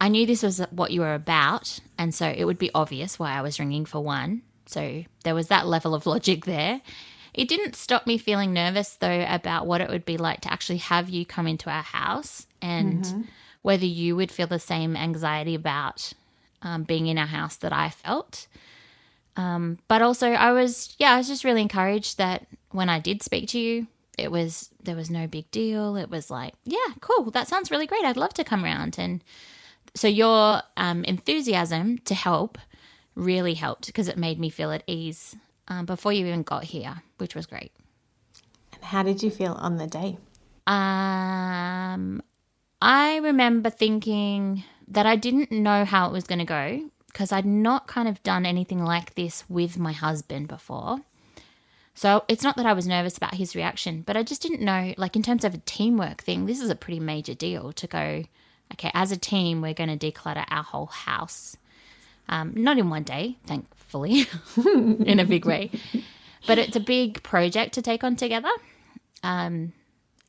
I 0.00 0.08
knew 0.08 0.26
this 0.26 0.42
was 0.42 0.60
what 0.70 0.90
you 0.90 1.02
were 1.02 1.14
about, 1.14 1.80
and 1.98 2.14
so 2.14 2.28
it 2.28 2.44
would 2.44 2.58
be 2.58 2.70
obvious 2.74 3.18
why 3.18 3.32
I 3.32 3.42
was 3.42 3.58
ringing 3.58 3.84
for 3.84 4.02
one. 4.02 4.42
So 4.68 5.04
there 5.24 5.34
was 5.34 5.48
that 5.48 5.66
level 5.66 5.94
of 5.94 6.06
logic 6.06 6.44
there. 6.44 6.80
It 7.32 7.48
didn't 7.48 7.74
stop 7.74 8.06
me 8.06 8.18
feeling 8.18 8.52
nervous 8.52 8.96
though 8.96 9.24
about 9.28 9.66
what 9.66 9.80
it 9.80 9.88
would 9.88 10.04
be 10.04 10.18
like 10.18 10.42
to 10.42 10.52
actually 10.52 10.78
have 10.78 11.08
you 11.08 11.24
come 11.24 11.46
into 11.46 11.70
our 11.70 11.82
house 11.82 12.46
and 12.60 13.04
mm-hmm. 13.04 13.22
whether 13.62 13.86
you 13.86 14.14
would 14.16 14.30
feel 14.30 14.46
the 14.46 14.58
same 14.58 14.96
anxiety 14.96 15.54
about 15.54 16.12
um, 16.62 16.82
being 16.82 17.06
in 17.06 17.16
our 17.16 17.26
house 17.26 17.56
that 17.56 17.72
I 17.72 17.90
felt. 17.90 18.46
Um, 19.36 19.78
but 19.86 20.02
also, 20.02 20.32
I 20.32 20.52
was, 20.52 20.96
yeah, 20.98 21.12
I 21.14 21.18
was 21.18 21.28
just 21.28 21.44
really 21.44 21.62
encouraged 21.62 22.18
that 22.18 22.46
when 22.72 22.88
I 22.88 22.98
did 22.98 23.22
speak 23.22 23.48
to 23.50 23.58
you, 23.58 23.86
it 24.18 24.32
was, 24.32 24.70
there 24.82 24.96
was 24.96 25.10
no 25.10 25.28
big 25.28 25.48
deal. 25.52 25.96
It 25.96 26.10
was 26.10 26.28
like, 26.30 26.54
yeah, 26.64 26.94
cool. 27.00 27.30
That 27.30 27.46
sounds 27.46 27.70
really 27.70 27.86
great. 27.86 28.04
I'd 28.04 28.16
love 28.16 28.34
to 28.34 28.44
come 28.44 28.64
around. 28.64 28.96
And 28.98 29.22
so 29.94 30.08
your 30.08 30.62
um, 30.76 31.04
enthusiasm 31.04 31.98
to 31.98 32.14
help 32.14 32.58
really 33.18 33.54
helped 33.54 33.86
because 33.86 34.08
it 34.08 34.16
made 34.16 34.38
me 34.38 34.48
feel 34.48 34.70
at 34.70 34.84
ease 34.86 35.36
um, 35.66 35.84
before 35.84 36.12
you 36.12 36.26
even 36.26 36.42
got 36.42 36.64
here, 36.64 37.02
which 37.18 37.34
was 37.34 37.46
great. 37.46 37.72
And 38.74 38.84
how 38.84 39.02
did 39.02 39.22
you 39.22 39.30
feel 39.30 39.52
on 39.52 39.76
the 39.76 39.86
day? 39.86 40.18
Um, 40.66 42.22
I 42.80 43.16
remember 43.22 43.70
thinking 43.70 44.64
that 44.86 45.06
I 45.06 45.16
didn't 45.16 45.50
know 45.50 45.84
how 45.84 46.06
it 46.08 46.12
was 46.12 46.24
going 46.24 46.38
to 46.38 46.44
go 46.44 46.90
because 47.06 47.32
I'd 47.32 47.46
not 47.46 47.86
kind 47.86 48.08
of 48.08 48.22
done 48.22 48.46
anything 48.46 48.84
like 48.84 49.14
this 49.14 49.44
with 49.48 49.78
my 49.78 49.92
husband 49.92 50.48
before. 50.48 51.00
So 51.94 52.22
it's 52.28 52.44
not 52.44 52.56
that 52.56 52.66
I 52.66 52.74
was 52.74 52.86
nervous 52.86 53.16
about 53.16 53.34
his 53.34 53.56
reaction, 53.56 54.02
but 54.02 54.16
I 54.16 54.22
just 54.22 54.40
didn't 54.40 54.62
know, 54.62 54.94
like, 54.96 55.16
in 55.16 55.22
terms 55.22 55.42
of 55.44 55.52
a 55.52 55.58
teamwork 55.58 56.22
thing, 56.22 56.46
this 56.46 56.60
is 56.60 56.70
a 56.70 56.76
pretty 56.76 57.00
major 57.00 57.34
deal 57.34 57.72
to 57.72 57.86
go, 57.88 58.22
okay, 58.74 58.92
as 58.94 59.10
a 59.10 59.16
team, 59.16 59.60
we're 59.60 59.74
going 59.74 59.98
to 59.98 60.12
declutter 60.12 60.44
our 60.48 60.62
whole 60.62 60.86
house. 60.86 61.56
Um, 62.28 62.52
not 62.54 62.78
in 62.78 62.90
one 62.90 63.04
day, 63.04 63.38
thankfully, 63.46 64.26
in 64.56 65.18
a 65.18 65.24
big 65.24 65.46
way, 65.46 65.70
but 66.46 66.58
it's 66.58 66.76
a 66.76 66.80
big 66.80 67.22
project 67.22 67.74
to 67.74 67.82
take 67.82 68.04
on 68.04 68.16
together. 68.16 68.50
Um, 69.22 69.72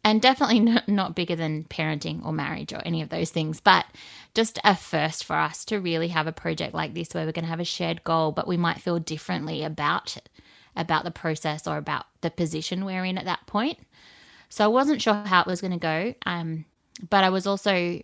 and 0.03 0.21
definitely 0.21 0.61
not, 0.61 0.87
not 0.87 1.15
bigger 1.15 1.35
than 1.35 1.65
parenting 1.65 2.25
or 2.25 2.31
marriage 2.31 2.71
or 2.71 2.81
any 2.85 3.01
of 3.01 3.09
those 3.09 3.31
things, 3.31 3.59
but 3.59 3.85
just 4.33 4.57
a 4.63 4.75
first 4.75 5.25
for 5.25 5.35
us 5.35 5.65
to 5.65 5.79
really 5.79 6.07
have 6.09 6.25
a 6.25 6.31
project 6.31 6.73
like 6.73 6.93
this 6.93 7.13
where 7.13 7.25
we're 7.25 7.31
going 7.31 7.43
to 7.43 7.49
have 7.49 7.59
a 7.59 7.65
shared 7.65 8.03
goal, 8.03 8.31
but 8.31 8.47
we 8.47 8.57
might 8.57 8.81
feel 8.81 8.99
differently 8.99 9.63
about 9.63 10.15
it, 10.15 10.29
about 10.75 11.03
the 11.03 11.11
process 11.11 11.67
or 11.67 11.77
about 11.77 12.05
the 12.21 12.31
position 12.31 12.85
we're 12.85 13.03
in 13.03 13.17
at 13.17 13.25
that 13.25 13.45
point. 13.45 13.77
So 14.47 14.63
I 14.63 14.67
wasn't 14.67 15.01
sure 15.01 15.13
how 15.13 15.41
it 15.41 15.47
was 15.47 15.61
going 15.61 15.73
to 15.73 15.77
go, 15.77 16.15
um, 16.25 16.65
but 17.09 17.23
I 17.23 17.29
was 17.29 17.45
also 17.45 18.01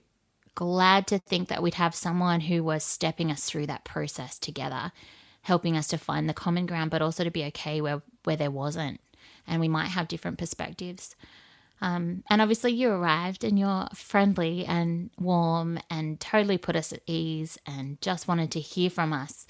glad 0.55 1.07
to 1.07 1.19
think 1.19 1.50
that 1.50 1.62
we'd 1.62 1.75
have 1.75 1.93
someone 1.95 2.41
who 2.41 2.63
was 2.63 2.83
stepping 2.83 3.31
us 3.31 3.45
through 3.45 3.67
that 3.67 3.83
process 3.83 4.39
together, 4.39 4.91
helping 5.43 5.77
us 5.77 5.88
to 5.89 5.97
find 5.97 6.27
the 6.27 6.33
common 6.33 6.65
ground, 6.65 6.91
but 6.91 7.01
also 7.01 7.24
to 7.24 7.31
be 7.31 7.45
okay 7.45 7.81
where 7.81 8.01
where 8.24 8.38
there 8.38 8.51
wasn't, 8.51 9.00
and 9.47 9.62
we 9.62 9.67
might 9.67 9.89
have 9.89 10.07
different 10.07 10.38
perspectives. 10.38 11.15
Um, 11.81 12.24
and 12.29 12.41
obviously, 12.41 12.71
you 12.71 12.89
arrived 12.89 13.43
and 13.43 13.59
you're 13.59 13.88
friendly 13.93 14.65
and 14.65 15.09
warm 15.19 15.77
and 15.89 16.19
totally 16.19 16.57
put 16.57 16.75
us 16.75 16.93
at 16.93 17.01
ease 17.05 17.59
and 17.65 18.01
just 18.01 18.27
wanted 18.27 18.50
to 18.51 18.59
hear 18.59 18.89
from 18.89 19.13
us. 19.13 19.45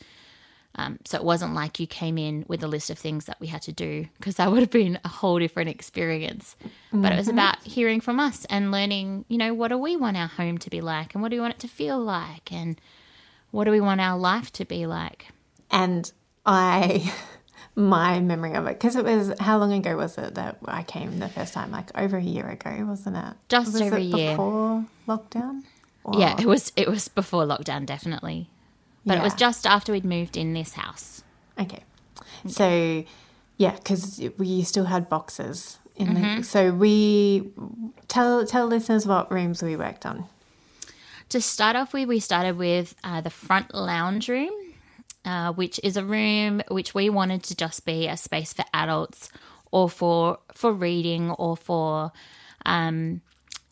Um, 0.77 0.99
so 1.05 1.17
it 1.17 1.23
wasn't 1.23 1.53
like 1.53 1.79
you 1.79 1.87
came 1.87 2.17
in 2.17 2.43
with 2.47 2.61
a 2.63 2.67
list 2.67 2.89
of 2.89 2.99
things 2.99 3.25
that 3.25 3.39
we 3.39 3.47
had 3.47 3.61
to 3.63 3.71
do 3.71 4.07
because 4.17 4.35
that 4.35 4.51
would 4.51 4.59
have 4.59 4.71
been 4.71 4.99
a 5.03 5.07
whole 5.07 5.39
different 5.39 5.69
experience. 5.69 6.55
Mm-hmm. 6.63 7.01
But 7.01 7.13
it 7.13 7.15
was 7.15 7.27
mm-hmm. 7.27 7.37
about 7.37 7.63
hearing 7.63 8.01
from 8.01 8.19
us 8.19 8.45
and 8.49 8.71
learning, 8.71 9.25
you 9.27 9.37
know, 9.37 9.53
what 9.53 9.69
do 9.69 9.77
we 9.77 9.95
want 9.95 10.17
our 10.17 10.27
home 10.27 10.57
to 10.59 10.69
be 10.69 10.81
like 10.81 11.13
and 11.13 11.21
what 11.21 11.29
do 11.29 11.37
we 11.37 11.41
want 11.41 11.53
it 11.53 11.59
to 11.59 11.67
feel 11.67 11.99
like 11.99 12.51
and 12.51 12.79
what 13.51 13.63
do 13.63 13.71
we 13.71 13.79
want 13.79 14.01
our 14.01 14.17
life 14.17 14.51
to 14.53 14.65
be 14.65 14.85
like. 14.85 15.27
And 15.71 16.11
I 16.45 17.13
my 17.75 18.19
memory 18.19 18.53
of 18.53 18.65
it 18.67 18.73
because 18.73 18.95
it 18.95 19.05
was 19.05 19.33
how 19.39 19.57
long 19.57 19.73
ago 19.73 19.95
was 19.95 20.17
it 20.17 20.35
that 20.35 20.57
I 20.65 20.83
came 20.83 21.19
the 21.19 21.29
first 21.29 21.53
time? 21.53 21.71
Like 21.71 21.89
over 21.97 22.17
a 22.17 22.21
year 22.21 22.47
ago, 22.49 22.85
wasn't 22.85 23.17
it? 23.17 23.33
Just 23.47 23.73
was 23.73 23.81
over 23.81 23.97
it 23.97 24.01
a 24.01 24.03
year 24.03 24.31
before 24.31 24.85
lockdown. 25.07 25.63
Or? 26.03 26.19
Yeah, 26.19 26.39
it 26.39 26.45
was. 26.45 26.71
It 26.75 26.87
was 26.87 27.07
before 27.07 27.45
lockdown, 27.45 27.85
definitely, 27.85 28.47
but 29.05 29.15
yeah. 29.15 29.21
it 29.21 29.23
was 29.23 29.33
just 29.33 29.65
after 29.65 29.91
we'd 29.91 30.05
moved 30.05 30.37
in 30.37 30.53
this 30.53 30.73
house. 30.73 31.23
Okay, 31.59 31.83
so 32.47 33.03
yeah, 33.57 33.71
because 33.71 34.21
we 34.37 34.63
still 34.63 34.85
had 34.85 35.09
boxes 35.09 35.79
in 35.95 36.07
mm-hmm. 36.07 36.37
the. 36.37 36.43
So 36.43 36.71
we 36.71 37.51
tell 38.07 38.45
tell 38.45 38.67
listeners 38.67 39.05
what 39.05 39.31
rooms 39.31 39.63
we 39.63 39.75
worked 39.75 40.05
on. 40.05 40.25
To 41.29 41.41
start 41.41 41.75
off 41.75 41.93
with, 41.93 42.07
we 42.07 42.19
started 42.19 42.57
with 42.57 42.93
uh, 43.03 43.21
the 43.21 43.31
front 43.31 43.73
lounge 43.73 44.29
room 44.29 44.51
uh, 45.25 45.51
which 45.53 45.79
is 45.83 45.97
a 45.97 46.05
room 46.05 46.61
which 46.69 46.93
we 46.93 47.09
wanted 47.09 47.43
to 47.43 47.55
just 47.55 47.85
be 47.85 48.07
a 48.07 48.15
space 48.15 48.53
for 48.53 48.63
adults 48.73 49.29
or 49.71 49.89
for 49.89 50.37
for 50.53 50.71
reading 50.71 51.31
or 51.31 51.57
for 51.57 52.11
um, 52.65 53.21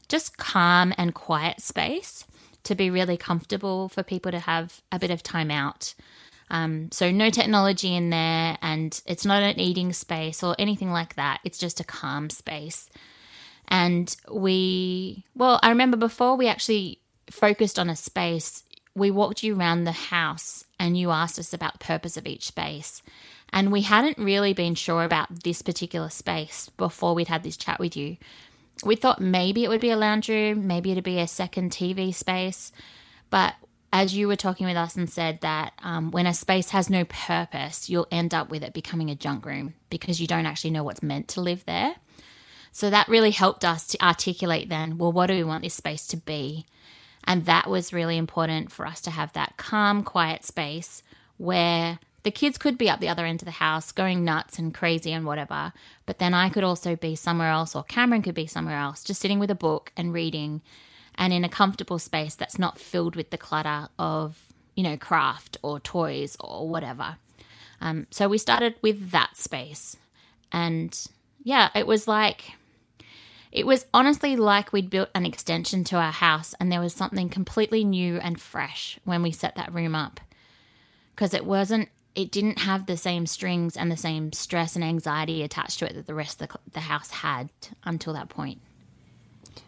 just 0.10 0.38
calm 0.38 0.94
and 0.98 1.14
quiet 1.14 1.62
space 1.62 2.26
to 2.64 2.76
be 2.76 2.90
really 2.90 3.18
comfortable 3.18 3.90
for 3.90 4.04
people 4.04 4.32
to 4.32 4.40
have 4.40 4.82
a 4.92 5.00
bit 5.00 5.12
of 5.12 5.24
time 5.24 5.52
out. 5.52 5.94
Um, 6.50 6.92
so 6.92 7.12
no 7.12 7.30
technology 7.30 7.96
in 7.96 8.10
there, 8.10 8.58
and 8.62 9.02
it's 9.06 9.26
not 9.26 9.44
an 9.44 9.60
eating 9.60 9.92
space 9.94 10.44
or 10.44 10.56
anything 10.60 10.92
like 10.92 11.16
that. 11.16 11.40
It's 11.44 11.58
just 11.58 11.80
a 11.80 11.84
calm 11.84 12.30
space. 12.30 12.90
And 13.68 14.16
we, 14.32 15.26
well, 15.36 15.60
I 15.64 15.70
remember 15.70 15.98
before 15.98 16.36
we 16.36 16.48
actually 16.48 17.00
focused 17.30 17.80
on 17.80 17.90
a 17.90 17.96
space, 17.96 18.64
we 18.96 19.10
walked 19.10 19.42
you 19.42 19.58
around 19.58 19.84
the 19.84 19.92
house 19.92 20.66
and 20.80 20.98
you 20.98 21.10
asked 21.10 21.40
us 21.40 21.54
about 21.54 21.74
the 21.74 21.86
purpose 21.86 22.18
of 22.18 22.28
each 22.28 22.46
space. 22.46 23.02
And 23.52 23.72
we 23.72 23.82
hadn't 23.82 24.18
really 24.18 24.54
been 24.54 24.76
sure 24.76 25.04
about 25.04 25.44
this 25.44 25.62
particular 25.62 26.10
space 26.10 26.70
before 26.78 27.16
we'd 27.16 27.28
had 27.28 27.44
this 27.44 27.58
chat 27.58 27.80
with 27.80 27.96
you. 27.96 28.18
We 28.84 28.96
thought 28.96 29.22
maybe 29.22 29.64
it 29.64 29.70
would 29.70 29.82
be 29.82 29.92
a 29.92 29.98
lounge 29.98 30.30
room, 30.30 30.68
maybe 30.68 30.92
it'd 30.92 31.04
be 31.04 31.20
a 31.20 31.28
second 31.28 31.72
TV 31.72 32.14
space. 32.14 32.72
But 33.30 33.56
as 33.94 34.16
you 34.16 34.28
were 34.28 34.36
talking 34.36 34.66
with 34.66 34.76
us 34.76 34.96
and 34.96 35.10
said 35.10 35.40
that 35.42 35.74
um, 35.84 36.10
when 36.12 36.26
a 36.26 36.34
space 36.34 36.72
has 36.72 36.90
no 36.90 37.06
purpose, 37.06 37.90
you'll 37.90 38.08
end 38.12 38.34
up 38.34 38.50
with 38.50 38.64
it 38.64 38.74
becoming 38.74 39.10
a 39.10 39.16
junk 39.16 39.46
room 39.46 39.76
because 39.92 40.20
you 40.20 40.26
don't 40.26 40.48
actually 40.48 40.72
know 40.72 40.84
what's 40.84 41.04
meant 41.04 41.28
to 41.30 41.42
live 41.42 41.64
there. 41.66 41.96
So 42.72 42.90
that 42.90 43.08
really 43.08 43.30
helped 43.30 43.64
us 43.64 43.86
to 43.88 44.04
articulate 44.04 44.68
then, 44.68 44.98
well, 44.98 45.12
what 45.12 45.28
do 45.28 45.36
we 45.36 45.44
want 45.44 45.64
this 45.64 45.76
space 45.76 46.08
to 46.08 46.18
be? 46.18 46.66
And 47.24 47.46
that 47.46 47.70
was 47.70 47.94
really 47.94 48.18
important 48.18 48.72
for 48.72 48.88
us 48.88 49.00
to 49.02 49.12
have 49.12 49.32
that 49.34 49.58
calm, 49.58 50.04
quiet 50.04 50.44
space 50.44 51.04
where 51.38 52.00
the 52.24 52.32
kids 52.32 52.58
could 52.58 52.78
be 52.78 52.90
up 52.90 53.00
the 53.00 53.10
other 53.10 53.26
end 53.26 53.42
of 53.42 53.46
the 53.46 53.52
house 53.52 53.92
going 53.92 54.24
nuts 54.24 54.58
and 54.58 54.74
crazy 54.74 55.12
and 55.12 55.26
whatever. 55.26 55.74
But 56.06 56.20
then 56.20 56.34
I 56.34 56.50
could 56.50 56.64
also 56.64 56.96
be 56.96 57.16
somewhere 57.16 57.50
else, 57.50 57.76
or 57.76 57.84
Cameron 57.84 58.22
could 58.22 58.36
be 58.36 58.48
somewhere 58.48 58.78
else, 58.78 59.04
just 59.04 59.22
sitting 59.22 59.40
with 59.40 59.52
a 59.52 59.56
book 59.56 59.92
and 59.96 60.14
reading 60.14 60.62
and 61.16 61.32
in 61.32 61.44
a 61.44 61.50
comfortable 61.50 62.00
space 62.00 62.36
that's 62.36 62.58
not 62.58 62.80
filled 62.80 63.16
with 63.16 63.30
the 63.30 63.38
clutter 63.38 63.90
of, 64.00 64.54
you 64.76 64.84
know, 64.84 64.98
craft 64.98 65.58
or 65.62 65.80
toys 65.80 66.36
or 66.40 66.68
whatever. 66.68 67.18
Um, 67.82 68.08
so 68.10 68.28
we 68.28 68.38
started 68.38 68.76
with 68.82 69.12
that 69.12 69.38
space. 69.38 69.98
And 70.52 70.98
yeah, 71.44 71.70
it 71.76 71.86
was 71.86 72.08
like 72.08 72.54
it 73.54 73.68
was 73.68 73.86
honestly 73.94 74.36
like 74.36 74.74
we'd 74.74 74.90
built 74.90 75.10
an 75.14 75.28
extension 75.28 75.84
to 75.84 75.98
our 75.98 76.12
house 76.12 76.56
and 76.60 76.72
there 76.72 76.80
was 76.80 76.94
something 76.94 77.30
completely 77.30 77.84
new 77.84 78.18
and 78.18 78.42
fresh 78.42 79.00
when 79.04 79.22
we 79.22 79.32
set 79.32 79.56
that 79.56 79.72
room 79.72 79.94
up. 79.94 80.20
Because 81.14 81.36
it 81.36 81.46
wasn't, 81.46 81.90
it 82.16 82.32
didn't 82.32 82.60
have 82.60 82.86
the 82.86 82.98
same 82.98 83.26
strings 83.26 83.76
and 83.76 83.92
the 83.92 83.98
same 83.98 84.32
stress 84.34 84.76
and 84.76 84.84
anxiety 84.84 85.44
attached 85.44 85.80
to 85.80 85.86
it 85.90 85.94
that 85.96 86.08
the 86.08 86.14
rest 86.14 86.42
of 86.42 86.50
the, 86.50 86.60
the 86.74 86.80
house 86.82 87.10
had 87.10 87.50
until 87.84 88.14
that 88.14 88.30
point. 88.30 88.60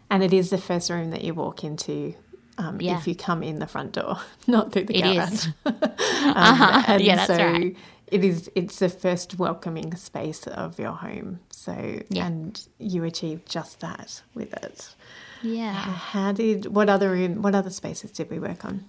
And 0.09 0.23
it 0.23 0.33
is 0.33 0.51
the 0.51 0.57
first 0.57 0.89
room 0.89 1.09
that 1.11 1.23
you 1.23 1.33
walk 1.33 1.63
into 1.63 2.13
um, 2.57 2.79
yeah. 2.79 2.97
if 2.97 3.07
you 3.07 3.15
come 3.15 3.43
in 3.43 3.59
the 3.59 3.67
front 3.67 3.93
door, 3.93 4.17
not 4.47 4.71
through 4.71 4.85
the 4.85 4.97
it 4.97 5.01
garage. 5.01 5.47
um, 5.65 5.75
uh-huh. 5.81 6.97
yeah, 7.01 7.15
that's 7.15 7.27
so 7.27 7.37
right. 7.37 7.75
It 8.07 8.23
is. 8.23 8.49
It's 8.55 8.79
the 8.79 8.89
first 8.89 9.37
welcoming 9.39 9.95
space 9.95 10.45
of 10.47 10.79
your 10.79 10.91
home. 10.91 11.39
So, 11.49 12.01
yeah. 12.09 12.27
and 12.27 12.67
you 12.77 13.03
achieved 13.03 13.49
just 13.49 13.79
that 13.79 14.21
with 14.33 14.53
it. 14.63 14.95
Yeah. 15.41 15.73
How 15.73 16.31
did? 16.31 16.67
What 16.67 16.87
other 16.87 17.11
room? 17.11 17.41
What 17.41 17.55
other 17.55 17.71
spaces 17.71 18.11
did 18.11 18.29
we 18.29 18.39
work 18.39 18.63
on? 18.63 18.85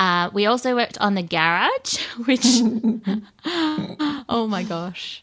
Uh, 0.00 0.30
we 0.32 0.46
also 0.46 0.74
worked 0.74 0.96
on 0.98 1.14
the 1.14 1.22
garage, 1.22 1.98
which, 2.24 2.46
oh 3.44 4.46
my 4.48 4.62
gosh. 4.62 5.22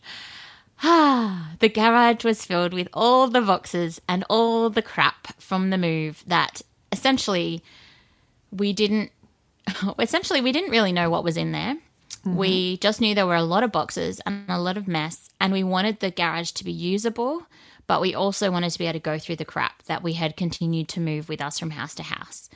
the 0.84 1.72
garage 1.74 2.24
was 2.24 2.46
filled 2.46 2.76
with 2.76 2.88
all 2.94 3.28
the 3.28 3.42
boxes 3.42 4.00
and 4.08 4.24
all 4.30 4.70
the 4.70 4.84
crap 4.84 5.42
from 5.42 5.72
the 5.72 5.80
move 5.80 6.24
that 6.28 6.62
essentially 6.92 7.64
we 8.52 8.72
didn't 8.72 9.12
essentially 10.00 10.42
we 10.42 10.52
didn't 10.52 10.70
really 10.70 10.92
know 10.92 11.10
what 11.10 11.24
was 11.24 11.38
in 11.38 11.52
there. 11.52 11.76
Mm-hmm. 12.20 12.36
We 12.36 12.78
just 12.78 13.02
knew 13.02 13.16
there 13.16 13.26
were 13.26 13.36
a 13.36 13.42
lot 13.42 13.64
of 13.64 13.72
boxes 13.72 14.22
and 14.28 14.46
a 14.48 14.62
lot 14.62 14.78
of 14.78 14.88
mess 14.88 15.32
and 15.42 15.52
we 15.52 15.64
wanted 15.64 16.00
the 16.00 16.12
garage 16.12 16.52
to 16.52 16.64
be 16.64 16.72
usable, 16.72 17.48
but 17.88 18.00
we 18.00 18.14
also 18.14 18.52
wanted 18.52 18.70
to 18.70 18.78
be 18.78 18.86
able 18.86 18.94
to 18.94 19.00
go 19.00 19.18
through 19.18 19.38
the 19.38 19.46
crap 19.46 19.82
that 19.84 20.04
we 20.04 20.14
had 20.14 20.38
continued 20.38 20.88
to 20.90 21.00
move 21.00 21.30
with 21.30 21.42
us 21.42 21.58
from 21.58 21.72
house 21.72 21.96
to 21.96 22.04
house. 22.04 22.52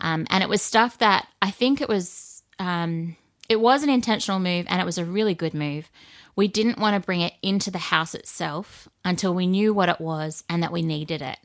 Um, 0.00 0.26
and 0.30 0.42
it 0.42 0.48
was 0.48 0.62
stuff 0.62 0.98
that 0.98 1.28
I 1.42 1.50
think 1.50 1.80
it 1.80 1.88
was 1.88 2.42
um, 2.58 3.16
it 3.48 3.60
was 3.60 3.82
an 3.82 3.90
intentional 3.90 4.38
move 4.38 4.66
and 4.68 4.80
it 4.80 4.84
was 4.84 4.98
a 4.98 5.04
really 5.04 5.34
good 5.34 5.54
move. 5.54 5.90
We 6.36 6.46
didn't 6.48 6.78
want 6.78 6.94
to 6.94 7.04
bring 7.04 7.20
it 7.20 7.34
into 7.42 7.70
the 7.70 7.78
house 7.78 8.14
itself 8.14 8.88
until 9.04 9.34
we 9.34 9.46
knew 9.46 9.74
what 9.74 9.88
it 9.88 10.00
was 10.00 10.44
and 10.48 10.62
that 10.62 10.72
we 10.72 10.82
needed 10.82 11.20
it. 11.20 11.38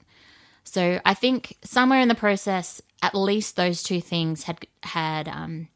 So 0.63 0.99
I 1.05 1.13
think 1.13 1.57
somewhere 1.63 1.99
in 1.99 2.07
the 2.07 2.15
process, 2.15 2.81
at 3.01 3.15
least 3.15 3.55
those 3.55 3.83
two 3.83 4.01
things 4.01 4.43
had 4.43 4.65
had 4.83 5.27
um, 5.27 5.67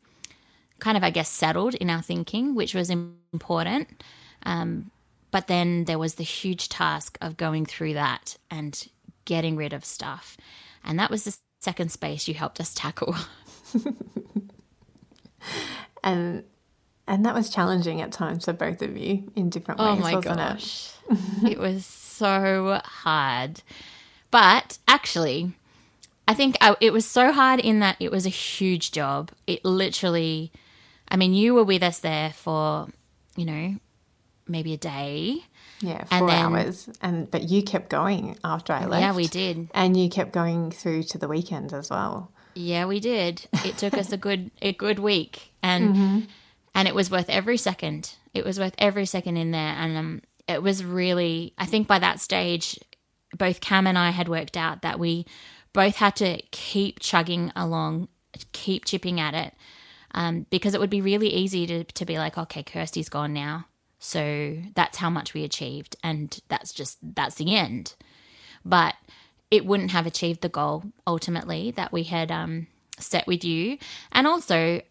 kind 0.79 0.97
of, 0.97 1.03
I 1.03 1.09
guess, 1.09 1.29
settled 1.29 1.75
in 1.75 1.89
our 1.89 2.01
thinking, 2.01 2.55
which 2.55 2.73
was 2.73 2.89
important. 2.89 4.03
Um, 4.43 4.91
but 5.31 5.47
then 5.47 5.85
there 5.85 5.99
was 5.99 6.15
the 6.15 6.23
huge 6.23 6.69
task 6.69 7.17
of 7.21 7.37
going 7.37 7.65
through 7.65 7.93
that 7.93 8.37
and 8.49 8.87
getting 9.25 9.55
rid 9.55 9.73
of 9.73 9.85
stuff, 9.85 10.37
and 10.83 10.97
that 10.99 11.11
was 11.11 11.23
the 11.23 11.37
second 11.59 11.91
space 11.91 12.27
you 12.27 12.33
helped 12.33 12.59
us 12.59 12.73
tackle. 12.73 13.15
and 16.03 16.43
And 17.09 17.25
that 17.25 17.33
was 17.33 17.49
challenging 17.49 18.01
at 18.01 18.11
times 18.11 18.45
for 18.45 18.53
both 18.53 18.83
of 18.83 18.95
you 18.95 19.31
in 19.35 19.49
different 19.49 19.81
oh 19.81 19.95
ways, 19.95 19.99
oh 19.99 20.01
my 20.01 20.21
gosh. 20.21 20.91
it? 21.09 21.53
it 21.53 21.57
was 21.57 21.83
so 21.83 22.79
hard. 22.83 23.63
But 24.29 24.77
actually, 24.87 25.53
I 26.27 26.35
think 26.35 26.55
I, 26.61 26.75
it 26.79 26.93
was 26.93 27.07
so 27.07 27.31
hard 27.31 27.59
in 27.59 27.79
that 27.79 27.97
it 27.99 28.11
was 28.11 28.27
a 28.27 28.29
huge 28.29 28.91
job. 28.91 29.31
It 29.47 29.65
literally, 29.65 30.51
I 31.07 31.17
mean, 31.17 31.33
you 31.33 31.55
were 31.55 31.63
with 31.63 31.81
us 31.81 31.97
there 31.97 32.29
for, 32.29 32.89
you 33.35 33.45
know, 33.45 33.77
maybe 34.47 34.73
a 34.73 34.77
day. 34.77 35.45
Yeah, 35.81 36.03
four 36.05 36.27
then, 36.27 36.53
hours. 36.53 36.89
And 37.01 37.29
but 37.29 37.49
you 37.49 37.63
kept 37.63 37.89
going 37.89 38.37
after 38.43 38.73
I 38.73 38.85
left. 38.85 39.01
Yeah, 39.01 39.15
we 39.15 39.27
did. 39.27 39.69
And 39.73 39.95
you 39.95 40.09
kept 40.09 40.31
going 40.31 40.71
through 40.71 41.03
to 41.03 41.17
the 41.17 41.27
weekend 41.27 41.73
as 41.73 41.89
well. 41.89 42.31
Yeah, 42.53 42.85
we 42.85 42.99
did. 42.99 43.47
It 43.65 43.77
took 43.77 43.93
us 43.93 44.11
a 44.11 44.17
good 44.17 44.51
a 44.61 44.73
good 44.73 44.99
week, 44.99 45.53
and 45.63 45.95
mm-hmm. 45.95 46.19
and 46.75 46.87
it 46.87 46.95
was 46.95 47.09
worth 47.09 47.29
every 47.29 47.57
second. 47.57 48.15
It 48.33 48.43
was 48.43 48.59
worth 48.59 48.75
every 48.77 49.05
second 49.05 49.37
in 49.37 49.51
there, 49.51 49.73
and 49.77 49.97
um, 49.97 50.21
it 50.47 50.61
was 50.61 50.83
really. 50.83 51.53
I 51.57 51.65
think 51.65 51.87
by 51.87 51.99
that 51.99 52.19
stage, 52.19 52.77
both 53.37 53.61
Cam 53.61 53.87
and 53.87 53.97
I 53.97 54.09
had 54.09 54.27
worked 54.27 54.57
out 54.57 54.81
that 54.81 54.99
we 54.99 55.25
both 55.71 55.95
had 55.95 56.15
to 56.17 56.41
keep 56.51 56.99
chugging 56.99 57.51
along, 57.55 58.09
keep 58.51 58.85
chipping 58.85 59.19
at 59.19 59.33
it, 59.33 59.53
um, 60.13 60.45
because 60.49 60.73
it 60.73 60.79
would 60.81 60.89
be 60.89 61.01
really 61.01 61.29
easy 61.29 61.65
to 61.67 61.83
to 61.85 62.05
be 62.05 62.17
like, 62.17 62.37
okay, 62.37 62.63
Kirsty's 62.63 63.09
gone 63.09 63.33
now, 63.33 63.67
so 63.99 64.57
that's 64.75 64.97
how 64.97 65.09
much 65.09 65.33
we 65.33 65.43
achieved, 65.43 65.97
and 66.03 66.39
that's 66.47 66.71
just 66.71 66.97
that's 67.01 67.35
the 67.35 67.55
end. 67.55 67.95
But 68.65 68.95
it 69.51 69.65
wouldn't 69.65 69.91
have 69.91 70.05
achieved 70.05 70.41
the 70.41 70.49
goal 70.49 70.83
ultimately 71.05 71.71
that 71.71 71.91
we 71.91 72.03
had 72.03 72.31
um, 72.31 72.67
set 72.97 73.27
with 73.27 73.43
you. 73.43 73.77
And 74.11 74.27
also, 74.27 74.81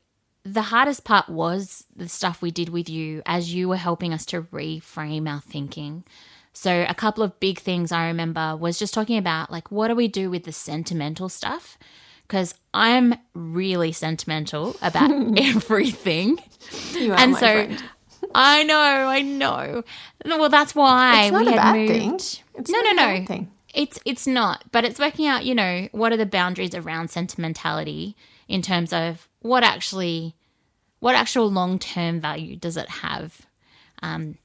the 0.44 0.62
hardest 0.62 1.04
part 1.04 1.28
was 1.28 1.84
the 1.94 2.08
stuff 2.08 2.42
we 2.42 2.50
did 2.50 2.68
with 2.68 2.88
you 2.88 3.22
as 3.26 3.54
you 3.54 3.68
were 3.68 3.76
helping 3.76 4.12
us 4.12 4.24
to 4.26 4.42
reframe 4.42 5.28
our 5.28 5.40
thinking. 5.40 6.04
So, 6.52 6.84
a 6.88 6.94
couple 6.94 7.22
of 7.22 7.38
big 7.40 7.58
things 7.58 7.92
I 7.92 8.08
remember 8.08 8.56
was 8.56 8.78
just 8.78 8.94
talking 8.94 9.16
about 9.18 9.50
like, 9.50 9.70
what 9.70 9.88
do 9.88 9.94
we 9.94 10.08
do 10.08 10.30
with 10.30 10.44
the 10.44 10.52
sentimental 10.52 11.28
stuff? 11.28 11.78
Because 12.26 12.54
I'm 12.74 13.14
really 13.32 13.92
sentimental 13.92 14.76
about 14.82 15.10
everything. 15.38 16.38
You 16.92 17.12
are 17.12 17.18
and 17.18 17.34
so, 17.34 17.40
friend. 17.40 17.82
I 18.34 18.62
know, 18.62 18.78
I 18.78 19.22
know. 19.22 19.84
Well, 20.24 20.48
that's 20.48 20.74
why 20.74 21.24
it's 21.24 21.32
not 21.32 21.42
we 21.42 21.48
a 21.48 21.50
had 21.52 21.56
bad 21.56 21.74
moved. 21.76 21.92
Thing. 21.92 22.14
It's 22.54 22.70
no, 22.70 22.80
no, 22.80 22.92
no. 22.92 23.26
Thing. 23.26 23.50
It's 23.74 23.98
it's 24.04 24.26
not, 24.26 24.64
but 24.72 24.84
it's 24.84 24.98
working 24.98 25.26
out, 25.26 25.44
you 25.44 25.54
know, 25.54 25.88
what 25.92 26.12
are 26.12 26.16
the 26.16 26.26
boundaries 26.26 26.74
around 26.74 27.10
sentimentality 27.10 28.16
in 28.48 28.62
terms 28.62 28.92
of 28.92 29.28
what 29.40 29.62
actually 29.62 30.34
what 31.00 31.14
actual 31.14 31.50
long-term 31.50 32.20
value 32.20 32.56
does 32.56 32.76
it 32.76 32.88
have? 32.88 33.46
Um, 34.02 34.38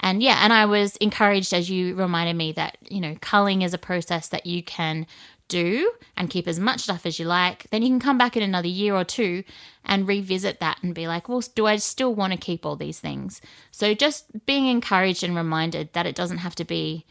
and 0.00 0.22
yeah, 0.22 0.40
and 0.42 0.52
I 0.52 0.64
was 0.64 0.96
encouraged 0.96 1.52
as 1.52 1.68
you 1.68 1.94
reminded 1.94 2.36
me 2.36 2.52
that, 2.52 2.78
you 2.88 3.00
know, 3.00 3.16
culling 3.20 3.62
is 3.62 3.74
a 3.74 3.78
process 3.78 4.28
that 4.28 4.46
you 4.46 4.62
can 4.62 5.06
do 5.48 5.92
and 6.16 6.30
keep 6.30 6.46
as 6.46 6.60
much 6.60 6.80
stuff 6.80 7.06
as 7.06 7.18
you 7.18 7.24
like. 7.24 7.68
Then 7.70 7.82
you 7.82 7.88
can 7.88 8.00
come 8.00 8.18
back 8.18 8.36
in 8.36 8.42
another 8.42 8.68
year 8.68 8.94
or 8.94 9.04
two 9.04 9.44
and 9.84 10.06
revisit 10.06 10.60
that 10.60 10.78
and 10.82 10.94
be 10.94 11.08
like, 11.08 11.28
well, 11.28 11.42
do 11.54 11.66
I 11.66 11.76
still 11.76 12.14
want 12.14 12.32
to 12.32 12.38
keep 12.38 12.64
all 12.64 12.76
these 12.76 13.00
things? 13.00 13.40
So 13.70 13.94
just 13.94 14.46
being 14.46 14.66
encouraged 14.66 15.24
and 15.24 15.34
reminded 15.34 15.92
that 15.94 16.06
it 16.06 16.14
doesn't 16.14 16.38
have 16.38 16.54
to 16.56 16.64
be 16.64 17.06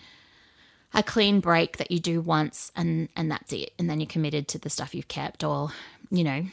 a 0.93 1.03
clean 1.03 1.39
break 1.39 1.77
that 1.77 1.91
you 1.91 1.99
do 1.99 2.21
once 2.21 2.71
and 2.75 3.09
and 3.15 3.29
that's 3.29 3.51
it 3.51 3.71
and 3.77 3.89
then 3.89 3.99
you're 3.99 4.07
committed 4.07 4.47
to 4.47 4.57
the 4.57 4.69
stuff 4.69 4.95
you've 4.95 5.07
kept 5.07 5.43
or 5.43 5.69
you 6.09 6.23
know 6.23 6.45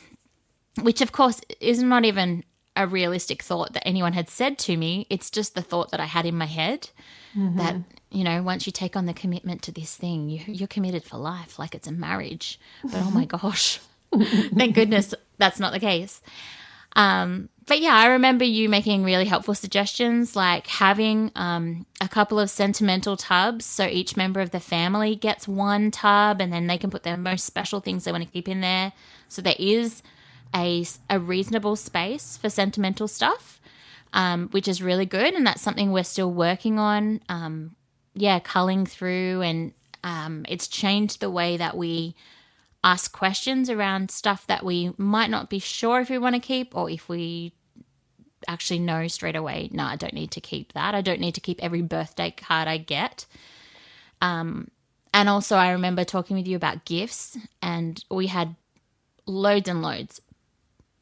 which 0.83 1.01
of 1.01 1.13
course 1.13 1.41
is 1.61 1.83
not 1.83 2.05
even 2.05 2.45
a 2.77 2.87
realistic 2.87 3.43
thought 3.43 3.73
that 3.73 3.87
anyone 3.87 4.13
had 4.13 4.29
said 4.29 4.59
to 4.59 4.77
me 4.77 5.07
it's 5.09 5.31
just 5.31 5.55
the 5.55 5.63
thought 5.63 5.91
that 5.93 6.01
i 6.01 6.05
had 6.05 6.27
in 6.27 6.37
my 6.37 6.47
head 6.47 6.91
mm-hmm. 7.37 7.57
that 7.59 7.77
you 8.11 8.25
know 8.25 8.43
once 8.43 8.67
you 8.67 8.73
take 8.73 8.97
on 8.97 9.07
the 9.07 9.15
commitment 9.15 9.63
to 9.63 9.73
this 9.73 9.97
thing 9.97 10.29
you, 10.29 10.41
you're 10.47 10.69
committed 10.69 11.05
for 11.05 11.17
life 11.17 11.59
like 11.59 11.75
it's 11.75 11.89
a 11.89 11.93
marriage 11.93 12.59
but 12.83 13.01
oh 13.03 13.11
my 13.11 13.25
gosh 13.25 13.81
thank 14.57 14.75
goodness 14.75 15.15
that's 15.39 15.61
not 15.61 15.73
the 15.73 15.81
case 15.81 16.21
um, 16.97 17.49
but 17.67 17.81
yeah, 17.81 17.95
I 17.95 18.09
remember 18.09 18.45
you 18.45 18.69
making 18.69 19.05
really 19.05 19.25
helpful 19.25 19.55
suggestions 19.55 20.37
like 20.37 20.67
having 20.67 21.33
um, 21.35 21.87
a 22.01 22.09
couple 22.09 22.39
of 22.39 22.51
sentimental 22.51 23.17
tubs. 23.17 23.65
So 23.65 23.87
each 23.87 24.17
member 24.17 24.41
of 24.41 24.51
the 24.51 24.61
family 24.61 25.17
gets 25.17 25.49
one 25.49 25.91
tub 25.91 26.41
and 26.41 26.53
then 26.53 26.67
they 26.67 26.79
can 26.79 26.91
put 26.91 27.03
their 27.03 27.17
most 27.17 27.45
special 27.45 27.81
things 27.81 28.05
they 28.05 28.13
want 28.13 28.25
to 28.25 28.31
keep 28.31 28.49
in 28.49 28.61
there. 28.61 28.93
So 29.29 29.41
there 29.41 29.57
is 29.59 30.03
a, 30.55 30.85
a 31.09 31.19
reasonable 31.19 31.77
space 31.77 32.37
for 32.37 32.51
sentimental 32.51 33.09
stuff, 33.09 33.61
um, 34.15 34.49
which 34.53 34.69
is 34.69 34.83
really 34.83 35.05
good. 35.05 35.35
And 35.35 35.47
that's 35.47 35.61
something 35.61 35.93
we're 35.93 36.05
still 36.05 36.33
working 36.33 36.79
on. 36.79 37.21
Um, 37.29 37.77
yeah, 38.15 38.39
culling 38.39 38.87
through 38.87 39.43
and 39.43 39.73
um, 40.05 40.47
it's 40.49 40.69
changed 40.69 41.21
the 41.21 41.31
way 41.31 41.57
that 41.57 41.77
we 41.77 42.15
ask 42.85 43.13
questions 43.13 43.69
around 43.69 44.11
stuff 44.11 44.47
that 44.47 44.65
we 44.65 44.93
might 44.97 45.31
not 45.31 45.51
be 45.51 45.59
sure 45.59 46.01
if 46.01 46.11
we 46.11 46.19
want 46.19 46.35
to 46.35 46.41
keep 46.41 46.77
or 46.77 46.89
if 46.89 47.09
we 47.09 47.53
actually 48.47 48.79
know 48.79 49.09
straight 49.09 49.37
away, 49.37 49.71
no, 49.73 49.85
I 49.85 49.97
don't 49.97 50.13
need 50.13 50.31
to 50.33 50.41
keep 50.41 50.75
that. 50.75 50.95
I 50.95 51.01
don't 51.01 51.21
need 51.21 51.35
to 51.35 51.41
keep 51.41 51.63
every 51.63 51.83
birthday 51.83 52.31
card 52.31 52.69
I 52.69 52.77
get. 52.77 53.27
Um, 54.21 54.71
and 55.13 55.29
also, 55.29 55.57
I 55.57 55.73
remember 55.73 56.05
talking 56.05 56.37
with 56.37 56.47
you 56.47 56.57
about 56.57 56.85
gifts, 56.85 57.39
and 57.63 58.05
we 58.11 58.27
had 58.27 58.57
loads 59.27 59.69
and 59.69 59.81
loads, 59.81 60.21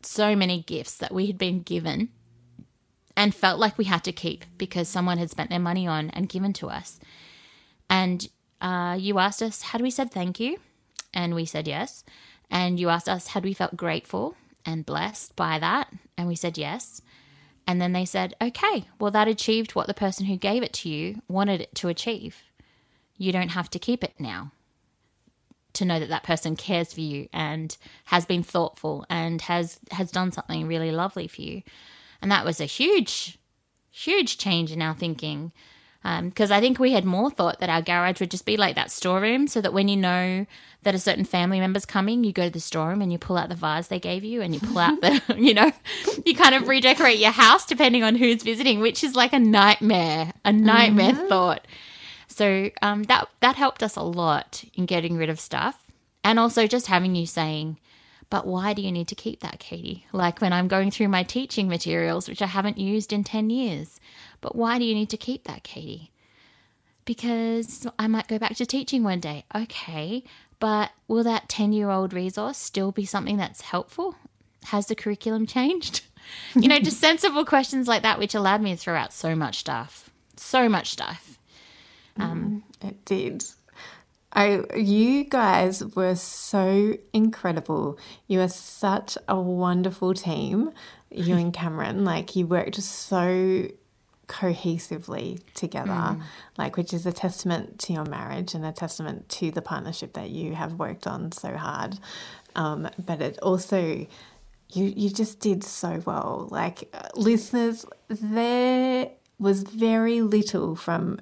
so 0.03 0.37
many 0.37 0.63
gifts 0.63 0.97
that 0.99 1.13
we 1.13 1.27
had 1.27 1.39
been 1.39 1.63
given 1.63 2.11
and 3.17 3.35
felt 3.35 3.59
like 3.59 3.79
we 3.79 3.85
had 3.85 4.05
to 4.05 4.13
keep 4.13 4.45
because 4.59 4.89
someone 4.89 5.19
had 5.19 5.31
spent 5.31 5.51
their 5.51 5.59
money 5.59 5.87
on 5.87 6.11
and 6.11 6.29
given 6.29 6.53
to 6.55 6.69
us. 6.69 6.99
And 7.91 8.29
uh, 8.61 8.97
you 8.99 9.19
asked 9.19 9.43
us, 9.43 9.63
had 9.63 9.81
we 9.81 9.91
said 9.91 10.11
thank 10.11 10.41
you? 10.41 10.59
And 11.13 11.35
we 11.35 11.45
said 11.45 11.69
yes. 11.69 12.05
And 12.51 12.79
you 12.81 12.89
asked 12.89 13.09
us, 13.09 13.29
had 13.29 13.45
we 13.45 13.55
felt 13.55 13.77
grateful 13.77 14.37
and 14.65 14.87
blessed 14.87 15.37
by 15.37 15.59
that? 15.59 15.93
And 16.17 16.29
we 16.29 16.37
said 16.37 16.57
yes. 16.57 17.03
And 17.67 17.81
then 17.81 17.93
they 17.93 18.05
said, 18.05 18.35
okay, 18.41 18.85
well, 18.99 19.11
that 19.11 19.29
achieved 19.29 19.75
what 19.75 19.87
the 19.87 19.95
person 19.95 20.27
who 20.27 20.37
gave 20.37 20.63
it 20.63 20.73
to 20.75 20.89
you 20.89 21.23
wanted 21.29 21.61
it 21.61 21.75
to 21.77 21.89
achieve. 21.89 22.43
You 23.17 23.33
don't 23.33 23.51
have 23.51 23.71
to 23.71 23.79
keep 23.79 24.03
it 24.03 24.15
now. 24.19 24.53
To 25.75 25.85
know 25.85 25.99
that 25.99 26.11
that 26.11 26.25
person 26.25 26.57
cares 26.57 26.93
for 26.93 27.01
you 27.01 27.29
and 27.33 27.75
has 28.07 28.27
been 28.27 28.43
thoughtful 28.43 29.07
and 29.09 29.41
has 29.43 29.79
has 29.93 30.11
done 30.11 30.31
something 30.31 30.67
really 30.67 30.91
lovely 30.91 31.27
for 31.29 31.41
you, 31.41 31.63
and 32.23 32.31
that 32.31 32.45
was 32.45 32.61
a 32.61 32.65
huge, 32.65 33.39
huge 33.91 34.39
change 34.39 34.73
in 34.73 34.81
our 34.81 34.95
thinking 34.95 35.53
because 36.03 36.51
um, 36.51 36.57
I 36.57 36.61
think 36.61 36.81
we 36.81 36.93
had 36.93 37.05
more 37.05 37.31
thought 37.31 37.61
that 37.61 37.69
our 37.69 37.81
garage 37.81 38.19
would 38.19 38.31
just 38.31 38.45
be 38.45 38.57
like 38.57 38.75
that 38.75 38.91
storeroom, 38.91 39.47
so 39.47 39.61
that 39.61 39.73
when 39.73 39.87
you 39.87 39.97
know 39.97 40.47
that 40.83 40.97
a 40.97 40.99
certain 40.99 41.25
family 41.25 41.61
member's 41.61 41.87
coming, 41.87 42.25
you 42.25 42.33
go 42.33 42.47
to 42.47 42.51
the 42.51 42.59
storeroom 42.59 43.03
and 43.03 43.13
you 43.13 43.19
pull 43.19 43.37
out 43.37 43.49
the 43.49 43.55
vase 43.55 43.87
they 43.87 44.01
gave 44.01 44.25
you, 44.25 44.43
and 44.43 44.53
you 44.53 44.61
pull 44.61 44.79
out 44.79 45.01
the, 45.01 45.23
you 45.39 45.55
know, 45.55 45.71
you 46.27 46.35
kind 46.35 46.57
of 46.57 46.67
redecorate 46.67 47.19
your 47.19 47.31
house 47.31 47.65
depending 47.65 48.03
on 48.03 48.17
who's 48.17 48.43
visiting, 48.43 48.81
which 48.81 49.05
is 49.05 49.15
like 49.15 49.33
a 49.33 49.39
nightmare, 49.39 50.33
a 50.45 50.53
nightmare 50.53 51.13
mm-hmm. 51.13 51.29
thought. 51.29 51.67
So 52.27 52.71
um, 52.81 53.05
that 53.05 53.29
that 53.39 53.55
helped 53.55 53.83
us 53.85 53.95
a 53.95 54.03
lot 54.03 54.65
in 54.75 54.87
getting 54.87 55.17
rid 55.17 55.31
of 55.31 55.39
stuff, 55.39 55.87
and 56.25 56.41
also 56.41 56.67
just 56.67 56.89
having 56.89 57.15
you 57.15 57.27
saying, 57.27 57.79
but 58.33 58.47
why 58.47 58.73
do 58.73 58.81
you 58.81 58.91
need 58.91 59.09
to 59.09 59.15
keep 59.15 59.41
that, 59.41 59.59
Katie? 59.59 60.07
Like 60.11 60.41
when 60.41 60.55
I'm 60.55 60.67
going 60.67 60.91
through 60.91 61.09
my 61.09 61.23
teaching 61.23 61.69
materials, 61.69 62.31
which 62.31 62.41
I 62.41 62.47
haven't 62.47 62.79
used 62.79 63.13
in 63.13 63.25
10 63.25 63.51
years. 63.51 64.01
But 64.41 64.57
why 64.57 64.79
do 64.79 64.87
you 64.87 64.95
need 64.95 65.11
to 65.11 65.19
keep 65.19 65.45
that, 65.45 65.65
Katie? 65.65 66.11
Because 67.05 67.87
I 67.99 68.07
might 68.07 68.29
go 68.29 68.39
back 68.39 68.57
to 68.57 68.65
teaching 68.65 69.05
one 69.05 69.21
day. 69.21 69.45
Okay, 69.55 70.25
but 70.61 70.93
will 71.09 71.25
that 71.25 71.51
10 71.51 71.75
year 71.75 71.91
old 71.91 72.15
resource 72.15 72.57
still 72.57 72.91
be 72.91 73.05
something 73.05 73.37
that's 73.37 73.61
helpful? 73.61 74.15
Has 74.65 74.87
the 74.87 74.95
curriculum 74.95 75.47
changed? 75.47 76.01
you 76.55 76.69
know, 76.69 76.79
just 76.79 77.01
sensible 77.09 77.45
questions 77.45 77.87
like 77.87 78.01
that, 78.01 78.19
which 78.19 78.35
allowed 78.35 78.63
me 78.63 78.71
to 78.71 78.79
throw 78.79 78.95
out 78.95 79.13
so 79.13 79.37
much 79.37 79.59
stuff. 79.59 80.09
So 80.39 80.71
much 80.71 80.91
stuff. 80.91 81.39
Um, 82.17 82.65
mm, 82.81 82.89
it 82.89 83.05
did. 83.05 83.45
I, 84.33 84.63
you 84.77 85.25
guys 85.25 85.85
were 85.95 86.15
so 86.15 86.97
incredible. 87.13 87.99
You 88.27 88.41
are 88.41 88.49
such 88.49 89.19
a 89.29 89.39
wonderful 89.39 90.15
team, 90.15 90.73
you 91.11 91.37
and 91.37 91.53
Cameron. 91.53 92.05
Like, 92.13 92.35
you 92.35 92.47
worked 92.47 92.77
so 92.77 93.69
cohesively 94.29 95.41
together, 95.55 95.91
mm. 95.91 96.23
like 96.57 96.77
which 96.77 96.95
is 96.95 97.05
a 97.05 97.13
testament 97.13 97.79
to 97.81 97.93
your 97.93 98.07
marriage 98.07 98.55
and 98.55 98.65
a 98.65 98.73
testament 98.73 99.29
to 99.29 99.51
the 99.51 99.61
partnership 99.61 100.15
that 100.15 100.31
you 100.31 100.55
have 100.55 100.75
worked 100.75 101.07
on 101.07 101.33
so 101.33 101.55
hard. 101.55 101.99
Um, 102.57 102.89
but 102.99 103.21
it 103.21 103.39
also 103.41 104.07
you 104.73 104.85
you 104.97 105.11
just 105.11 105.41
did 105.41 105.63
so 105.65 106.03
well. 106.07 106.49
Like 106.51 106.89
uh, 106.95 107.09
listeners, 107.15 107.85
there 108.09 109.11
was 109.39 109.63
very 109.63 110.23
little 110.23 110.77
from 110.77 111.21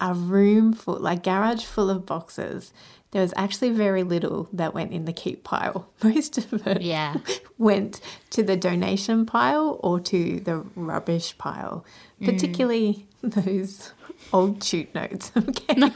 a 0.00 0.14
room 0.14 0.72
full, 0.72 0.98
like 0.98 1.22
garage 1.22 1.64
full 1.64 1.90
of 1.90 2.04
boxes. 2.06 2.72
there 3.12 3.22
was 3.22 3.32
actually 3.36 3.70
very 3.70 4.02
little 4.02 4.48
that 4.52 4.74
went 4.74 4.92
in 4.92 5.04
the 5.06 5.12
keep 5.12 5.42
pile. 5.44 5.88
Most 6.04 6.38
of 6.38 6.66
it 6.66 6.82
Yeah. 6.82 7.16
went 7.58 8.00
to 8.30 8.42
the 8.42 8.56
donation 8.56 9.24
pile 9.26 9.80
or 9.82 10.00
to 10.00 10.40
the 10.40 10.64
rubbish 10.74 11.36
pile, 11.38 11.84
particularly 12.22 13.06
those 13.22 13.92
old 14.32 14.62
shoot 14.62 14.94
notes. 14.94 15.32
Okay. 15.36 15.90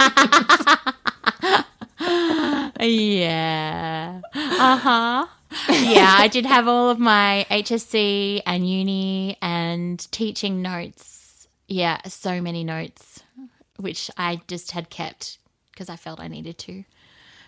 Yeah. 2.80 4.20
Uh 4.34 4.76
huh. 4.76 5.26
Yeah, 5.68 6.14
I 6.16 6.28
did 6.28 6.46
have 6.46 6.68
all 6.68 6.90
of 6.90 6.98
my 6.98 7.44
HSC 7.50 8.40
and 8.46 8.68
uni 8.68 9.36
and 9.42 9.98
teaching 10.12 10.62
notes. 10.62 11.48
Yeah, 11.66 12.00
so 12.06 12.40
many 12.40 12.64
notes, 12.64 13.09
which 13.80 14.10
I 14.16 14.40
just 14.46 14.72
had 14.72 14.90
kept 14.90 15.38
because 15.72 15.88
I 15.88 15.96
felt 15.96 16.20
I 16.20 16.28
needed 16.28 16.58
to. 16.58 16.84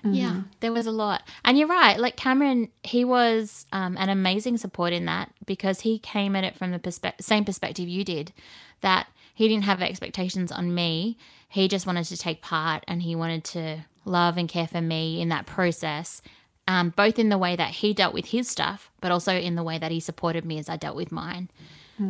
Yeah, 0.05 0.41
there 0.61 0.73
was 0.73 0.87
a 0.87 0.91
lot. 0.91 1.23
And 1.45 1.57
you're 1.57 1.69
right. 1.69 1.97
Like 1.99 2.17
Cameron, 2.17 2.71
he 2.83 3.05
was 3.05 3.67
um, 3.73 3.97
an 3.97 4.09
amazing 4.09 4.57
support 4.57 4.93
in 4.93 5.05
that 5.05 5.31
because 5.47 5.83
he 5.83 5.99
came 6.01 6.35
at 6.35 6.43
it 6.43 6.57
from 6.57 6.73
the 6.73 6.81
perspe- 6.81 7.21
same 7.21 7.45
perspective 7.45 7.89
you 7.89 8.05
did 8.05 8.33
that 8.81 9.07
he 9.35 9.47
didn't 9.47 9.65
have 9.65 9.81
expectations 9.81 10.51
on 10.51 10.75
me. 10.75 11.17
He 11.49 11.69
just 11.69 11.87
wanted 11.87 12.05
to 12.07 12.17
take 12.17 12.43
part 12.43 12.83
and 12.89 13.03
he 13.03 13.15
wanted 13.15 13.45
to 13.45 13.85
love 14.05 14.37
and 14.37 14.49
care 14.49 14.67
for 14.67 14.81
me 14.81 15.21
in 15.21 15.29
that 15.29 15.47
process, 15.47 16.21
um, 16.67 16.91
both 16.91 17.19
in 17.19 17.29
the 17.29 17.39
way 17.39 17.55
that 17.55 17.71
he 17.71 17.95
dealt 17.95 18.13
with 18.13 18.27
his 18.27 18.49
stuff, 18.49 18.91
but 19.01 19.13
also 19.13 19.33
in 19.33 19.55
the 19.55 19.63
way 19.63 19.79
that 19.79 19.93
he 19.93 20.01
supported 20.01 20.45
me 20.45 20.59
as 20.59 20.69
I 20.69 20.77
dealt 20.77 20.97
with 20.97 21.13
mine. 21.13 21.49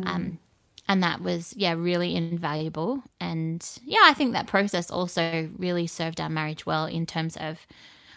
Um, 0.07 0.39
and 0.87 1.01
that 1.03 1.21
was 1.21 1.53
yeah 1.55 1.73
really 1.73 2.15
invaluable. 2.15 3.03
And 3.19 3.65
yeah 3.83 4.01
i 4.03 4.13
think 4.13 4.33
that 4.33 4.47
process 4.47 4.91
also 4.91 5.49
really 5.57 5.87
served 5.87 6.19
our 6.19 6.29
marriage 6.29 6.65
well 6.65 6.85
in 6.85 7.05
terms 7.05 7.37
of 7.37 7.65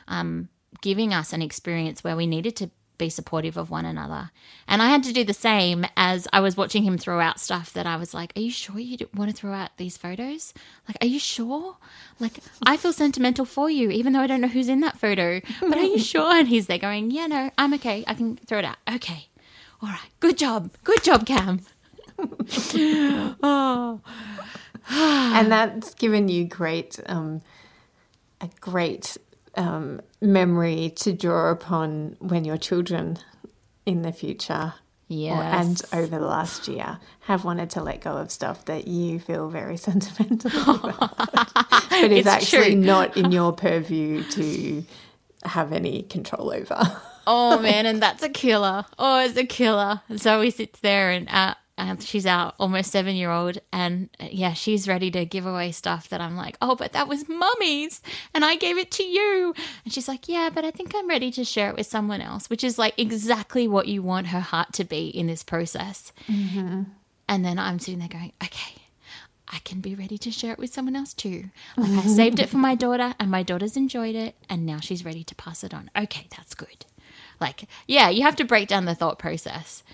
um, 0.08 0.48
giving 0.80 1.12
us 1.12 1.32
an 1.32 1.42
experience 1.42 2.04
where 2.04 2.16
we 2.16 2.26
needed 2.26 2.56
to 2.56 2.70
be 2.98 3.08
supportive 3.10 3.56
of 3.58 3.70
one 3.70 3.84
another. 3.84 4.30
And 4.66 4.80
i 4.82 4.88
had 4.88 5.02
to 5.04 5.12
do 5.12 5.22
the 5.24 5.34
same 5.34 5.86
as 5.96 6.26
i 6.32 6.40
was 6.40 6.56
watching 6.56 6.82
him 6.82 6.96
throw 6.98 7.20
out 7.20 7.38
stuff 7.38 7.72
that 7.74 7.86
i 7.86 7.96
was 7.96 8.14
like 8.14 8.32
are 8.36 8.40
you 8.40 8.50
sure 8.50 8.78
you 8.78 8.96
want 9.14 9.30
to 9.30 9.36
throw 9.36 9.52
out 9.52 9.76
these 9.76 9.96
photos? 9.96 10.54
Like 10.88 10.96
are 11.02 11.06
you 11.06 11.18
sure? 11.18 11.76
Like 12.18 12.40
i 12.66 12.76
feel 12.76 12.92
sentimental 12.92 13.44
for 13.44 13.70
you 13.70 13.90
even 13.90 14.12
though 14.12 14.20
i 14.20 14.26
don't 14.26 14.40
know 14.40 14.48
who's 14.48 14.68
in 14.68 14.80
that 14.80 14.98
photo. 14.98 15.40
But 15.60 15.78
are 15.78 15.84
you 15.84 15.98
sure? 16.12 16.34
And 16.34 16.48
he's 16.48 16.66
there 16.66 16.78
going 16.78 17.10
yeah 17.10 17.26
no 17.26 17.50
i'm 17.58 17.74
okay. 17.74 18.04
I 18.06 18.14
can 18.14 18.36
throw 18.36 18.58
it 18.58 18.64
out. 18.64 18.78
Okay. 18.94 19.28
All 19.82 19.90
right. 19.90 20.10
Good 20.20 20.38
job. 20.38 20.70
Good 20.84 21.04
job 21.04 21.26
cam 21.26 21.60
oh 22.18 24.00
and 24.88 25.50
that's 25.50 25.94
given 25.94 26.28
you 26.28 26.44
great 26.44 26.98
um, 27.06 27.42
a 28.40 28.48
great 28.60 29.16
um, 29.56 30.00
memory 30.20 30.92
to 30.96 31.12
draw 31.12 31.50
upon 31.50 32.16
when 32.20 32.44
your 32.44 32.56
children 32.56 33.18
in 33.84 34.02
the 34.02 34.12
future 34.12 34.74
or, 35.08 35.42
and 35.42 35.80
over 35.92 36.18
the 36.18 36.26
last 36.26 36.66
year 36.66 36.98
have 37.20 37.44
wanted 37.44 37.70
to 37.70 37.80
let 37.82 38.00
go 38.00 38.16
of 38.16 38.30
stuff 38.30 38.64
that 38.64 38.88
you 38.88 39.20
feel 39.20 39.48
very 39.48 39.76
sentimental 39.88 40.50
about 40.76 41.16
but 41.16 42.10
it's, 42.10 42.20
It's 42.20 42.28
actually 42.28 42.72
true. 42.74 42.82
not 42.82 43.16
in 43.16 43.30
your 43.32 43.52
purview 43.52 44.22
to 44.30 44.84
have 45.44 45.72
any 45.72 46.02
control 46.02 46.52
over 46.52 47.00
oh 47.26 47.58
man, 47.60 47.86
and 47.86 48.00
that's 48.00 48.22
a 48.22 48.28
killer. 48.28 48.84
Oh, 48.98 49.24
it's 49.24 49.36
a 49.36 49.44
killer. 49.44 50.00
So 50.16 50.40
he 50.40 50.50
sits 50.50 50.80
there 50.80 51.10
and 51.10 51.28
uh, 51.28 51.54
she's 52.00 52.26
our 52.26 52.54
almost 52.58 52.90
seven 52.90 53.16
year 53.16 53.30
old, 53.30 53.58
and 53.72 54.08
uh, 54.20 54.26
yeah, 54.30 54.52
she's 54.52 54.88
ready 54.88 55.10
to 55.10 55.24
give 55.24 55.46
away 55.46 55.72
stuff 55.72 56.08
that 56.08 56.20
I'm 56.20 56.36
like, 56.36 56.56
oh, 56.62 56.74
but 56.74 56.92
that 56.92 57.08
was 57.08 57.28
mummy's, 57.28 58.00
and 58.34 58.44
I 58.44 58.56
gave 58.56 58.78
it 58.78 58.90
to 58.92 59.02
you, 59.02 59.54
and 59.84 59.92
she's 59.92 60.08
like, 60.08 60.28
yeah, 60.28 60.50
but 60.52 60.64
I 60.64 60.70
think 60.70 60.92
I'm 60.94 61.08
ready 61.08 61.30
to 61.32 61.44
share 61.44 61.70
it 61.70 61.76
with 61.76 61.86
someone 61.86 62.20
else, 62.20 62.48
which 62.48 62.64
is 62.64 62.78
like 62.78 62.98
exactly 62.98 63.68
what 63.68 63.88
you 63.88 64.02
want 64.02 64.28
her 64.28 64.40
heart 64.40 64.72
to 64.74 64.84
be 64.84 65.08
in 65.08 65.26
this 65.26 65.42
process. 65.42 66.12
And 67.28 67.44
then 67.44 67.58
I'm 67.58 67.78
sitting 67.78 67.98
there 67.98 68.08
going, 68.08 68.32
okay. 68.42 68.82
I 69.48 69.58
can 69.60 69.80
be 69.80 69.94
ready 69.94 70.18
to 70.18 70.32
share 70.32 70.52
it 70.52 70.58
with 70.58 70.74
someone 70.74 70.96
else 70.96 71.14
too. 71.14 71.50
Like 71.76 72.04
I 72.04 72.08
saved 72.08 72.40
it 72.40 72.48
for 72.48 72.56
my 72.56 72.74
daughter 72.74 73.14
and 73.20 73.30
my 73.30 73.44
daughter's 73.44 73.76
enjoyed 73.76 74.16
it 74.16 74.34
and 74.50 74.66
now 74.66 74.80
she's 74.80 75.04
ready 75.04 75.22
to 75.22 75.36
pass 75.36 75.62
it 75.62 75.72
on. 75.72 75.88
Okay, 75.96 76.26
that's 76.36 76.52
good. 76.54 76.84
Like, 77.40 77.68
yeah, 77.86 78.08
you 78.08 78.22
have 78.22 78.34
to 78.36 78.44
break 78.44 78.66
down 78.66 78.86
the 78.86 78.94
thought 78.96 79.20
process, 79.20 79.84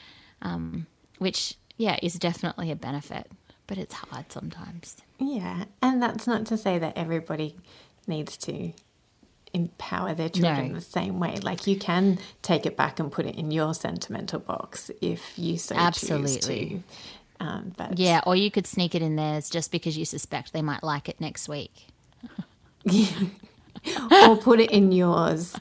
um, 0.41 0.87
which, 1.19 1.57
yeah, 1.83 1.97
is 2.03 2.15
definitely 2.15 2.71
a 2.71 2.77
benefit, 2.77 3.27
but 3.67 3.77
it's 3.77 3.95
hard 3.95 4.31
sometimes. 4.31 4.97
Yeah, 5.19 5.65
and 5.83 6.01
that's 6.01 6.27
not 6.29 6.47
to 6.47 6.57
say 6.57 6.79
that 6.79 6.97
everybody 6.97 7.57
needs 8.07 8.37
to 8.39 8.73
empower 9.53 10.15
their 10.15 10.29
children 10.29 10.69
No. 10.69 10.75
the 10.75 10.81
same 10.81 11.19
way. 11.19 11.37
Like 11.43 11.67
you 11.67 11.77
can 11.77 12.19
take 12.41 12.65
it 12.67 12.77
back 12.77 13.01
and 13.01 13.11
put 13.11 13.27
it 13.27 13.35
in 13.37 13.51
your 13.51 13.75
sentimental 13.75 14.39
box 14.39 14.91
if 15.01 15.37
you 15.37 15.59
so 15.59 15.75
choose 15.91 16.37
to. 16.39 16.83
Um, 17.41 17.73
but 17.77 17.99
Yeah, 17.99 18.21
or 18.25 18.37
you 18.37 18.51
could 18.51 18.67
sneak 18.69 18.95
it 18.95 19.03
in 19.03 19.17
theirs 19.17 19.51
just 19.51 19.73
because 19.73 19.99
you 19.99 20.05
suspect 20.05 20.53
they 20.53 20.63
might 20.63 20.83
like 20.85 21.09
it 21.09 21.21
next 21.21 21.49
week. 21.49 21.89
or 24.29 24.37
put 24.37 24.61
it 24.61 24.71
in 24.71 24.93
yours, 24.93 25.57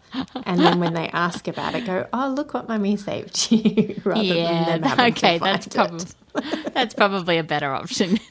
and 0.45 0.59
then 0.59 0.79
when 0.79 0.93
they 0.93 1.07
ask 1.09 1.47
about 1.47 1.73
it, 1.75 1.85
go, 1.85 2.07
"Oh, 2.13 2.29
look 2.35 2.53
what 2.53 2.67
mummy 2.67 2.95
saved 2.97 3.51
you," 3.51 3.99
rather 4.05 4.23
yeah, 4.23 4.65
than 4.65 4.81
them 4.81 4.89
having 4.97 5.13
okay, 5.13 5.37
to 5.37 5.43
that's 5.43 5.65
find 5.75 5.97
it. 5.97 6.15
probably 6.33 6.71
that's 6.73 6.93
probably 6.93 7.37
a 7.37 7.43
better 7.43 7.73
option. 7.73 8.19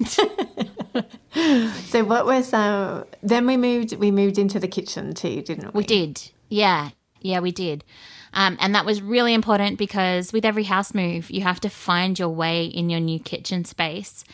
So 1.86 2.04
what 2.04 2.26
was 2.26 2.52
uh, 2.52 3.04
then 3.22 3.46
we 3.46 3.56
moved 3.56 3.94
we 3.96 4.10
moved 4.10 4.38
into 4.38 4.58
the 4.58 4.66
kitchen 4.68 5.14
too, 5.14 5.42
didn't 5.42 5.74
we? 5.74 5.78
We 5.78 5.84
did. 5.84 6.30
Yeah. 6.48 6.90
Yeah, 7.20 7.40
we 7.40 7.52
did. 7.52 7.84
Um, 8.32 8.56
and 8.60 8.74
that 8.74 8.84
was 8.84 9.02
really 9.02 9.34
important 9.34 9.78
because 9.78 10.32
with 10.32 10.44
every 10.44 10.64
house 10.64 10.94
move, 10.94 11.30
you 11.30 11.42
have 11.42 11.60
to 11.60 11.68
find 11.68 12.18
your 12.18 12.30
way 12.30 12.64
in 12.64 12.90
your 12.90 13.00
new 13.00 13.18
kitchen 13.20 13.64
space. 13.64 14.24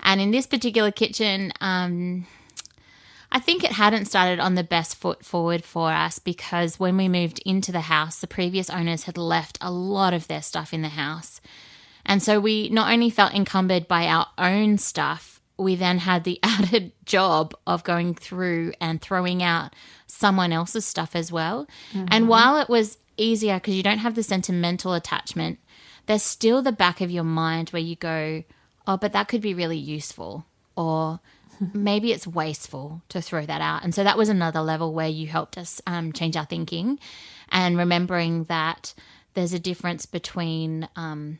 And 0.00 0.20
in 0.20 0.30
this 0.30 0.46
particular 0.46 0.90
kitchen, 0.92 1.52
um, 1.60 2.26
I 3.34 3.40
think 3.40 3.64
it 3.64 3.72
hadn't 3.72 4.04
started 4.04 4.38
on 4.38 4.54
the 4.54 4.62
best 4.62 4.94
foot 4.94 5.24
forward 5.24 5.64
for 5.64 5.90
us 5.90 6.20
because 6.20 6.78
when 6.78 6.96
we 6.96 7.08
moved 7.08 7.40
into 7.44 7.72
the 7.72 7.80
house, 7.80 8.20
the 8.20 8.28
previous 8.28 8.70
owners 8.70 9.02
had 9.02 9.18
left 9.18 9.58
a 9.60 9.72
lot 9.72 10.14
of 10.14 10.28
their 10.28 10.40
stuff 10.40 10.72
in 10.72 10.82
the 10.82 10.90
house. 10.90 11.40
And 12.06 12.22
so 12.22 12.38
we 12.38 12.68
not 12.68 12.92
only 12.92 13.10
felt 13.10 13.34
encumbered 13.34 13.88
by 13.88 14.06
our 14.06 14.28
own 14.38 14.78
stuff, 14.78 15.40
we 15.58 15.74
then 15.74 15.98
had 15.98 16.22
the 16.22 16.38
added 16.44 16.92
job 17.06 17.56
of 17.66 17.82
going 17.82 18.14
through 18.14 18.72
and 18.80 19.02
throwing 19.02 19.42
out 19.42 19.74
someone 20.06 20.52
else's 20.52 20.86
stuff 20.86 21.16
as 21.16 21.32
well. 21.32 21.66
And 21.92 22.08
mm-hmm. 22.08 22.26
while 22.28 22.58
it 22.58 22.68
was 22.68 22.98
easier 23.16 23.54
because 23.54 23.74
you 23.74 23.82
don't 23.82 23.98
have 23.98 24.14
the 24.14 24.22
sentimental 24.22 24.94
attachment, 24.94 25.58
there's 26.06 26.22
still 26.22 26.62
the 26.62 26.70
back 26.70 27.00
of 27.00 27.10
your 27.10 27.24
mind 27.24 27.70
where 27.70 27.82
you 27.82 27.96
go, 27.96 28.44
oh, 28.86 28.96
but 28.96 29.12
that 29.12 29.26
could 29.26 29.40
be 29.40 29.54
really 29.54 29.76
useful. 29.76 30.46
Or 30.76 31.18
maybe 31.72 32.12
it's 32.12 32.26
wasteful 32.26 33.02
to 33.08 33.20
throw 33.20 33.44
that 33.46 33.60
out. 33.60 33.84
And 33.84 33.94
so 33.94 34.04
that 34.04 34.18
was 34.18 34.28
another 34.28 34.60
level 34.60 34.92
where 34.92 35.08
you 35.08 35.26
helped 35.26 35.58
us 35.58 35.80
um, 35.86 36.12
change 36.12 36.36
our 36.36 36.44
thinking 36.44 36.98
and 37.50 37.76
remembering 37.76 38.44
that 38.44 38.94
there's 39.34 39.52
a 39.52 39.58
difference 39.58 40.06
between. 40.06 40.88
Um, 40.96 41.38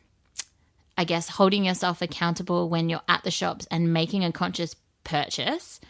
I 0.97 1.03
guess, 1.03 1.29
holding 1.29 1.65
yourself 1.65 2.03
accountable 2.03 2.69
when 2.69 2.89
you're 2.89 3.03
at 3.09 3.25
the 3.25 3.31
shops 3.31 3.67
and 3.69 3.93
making 3.93 4.25
a 4.25 4.31
conscious 4.31 4.77
purchase 5.03 5.81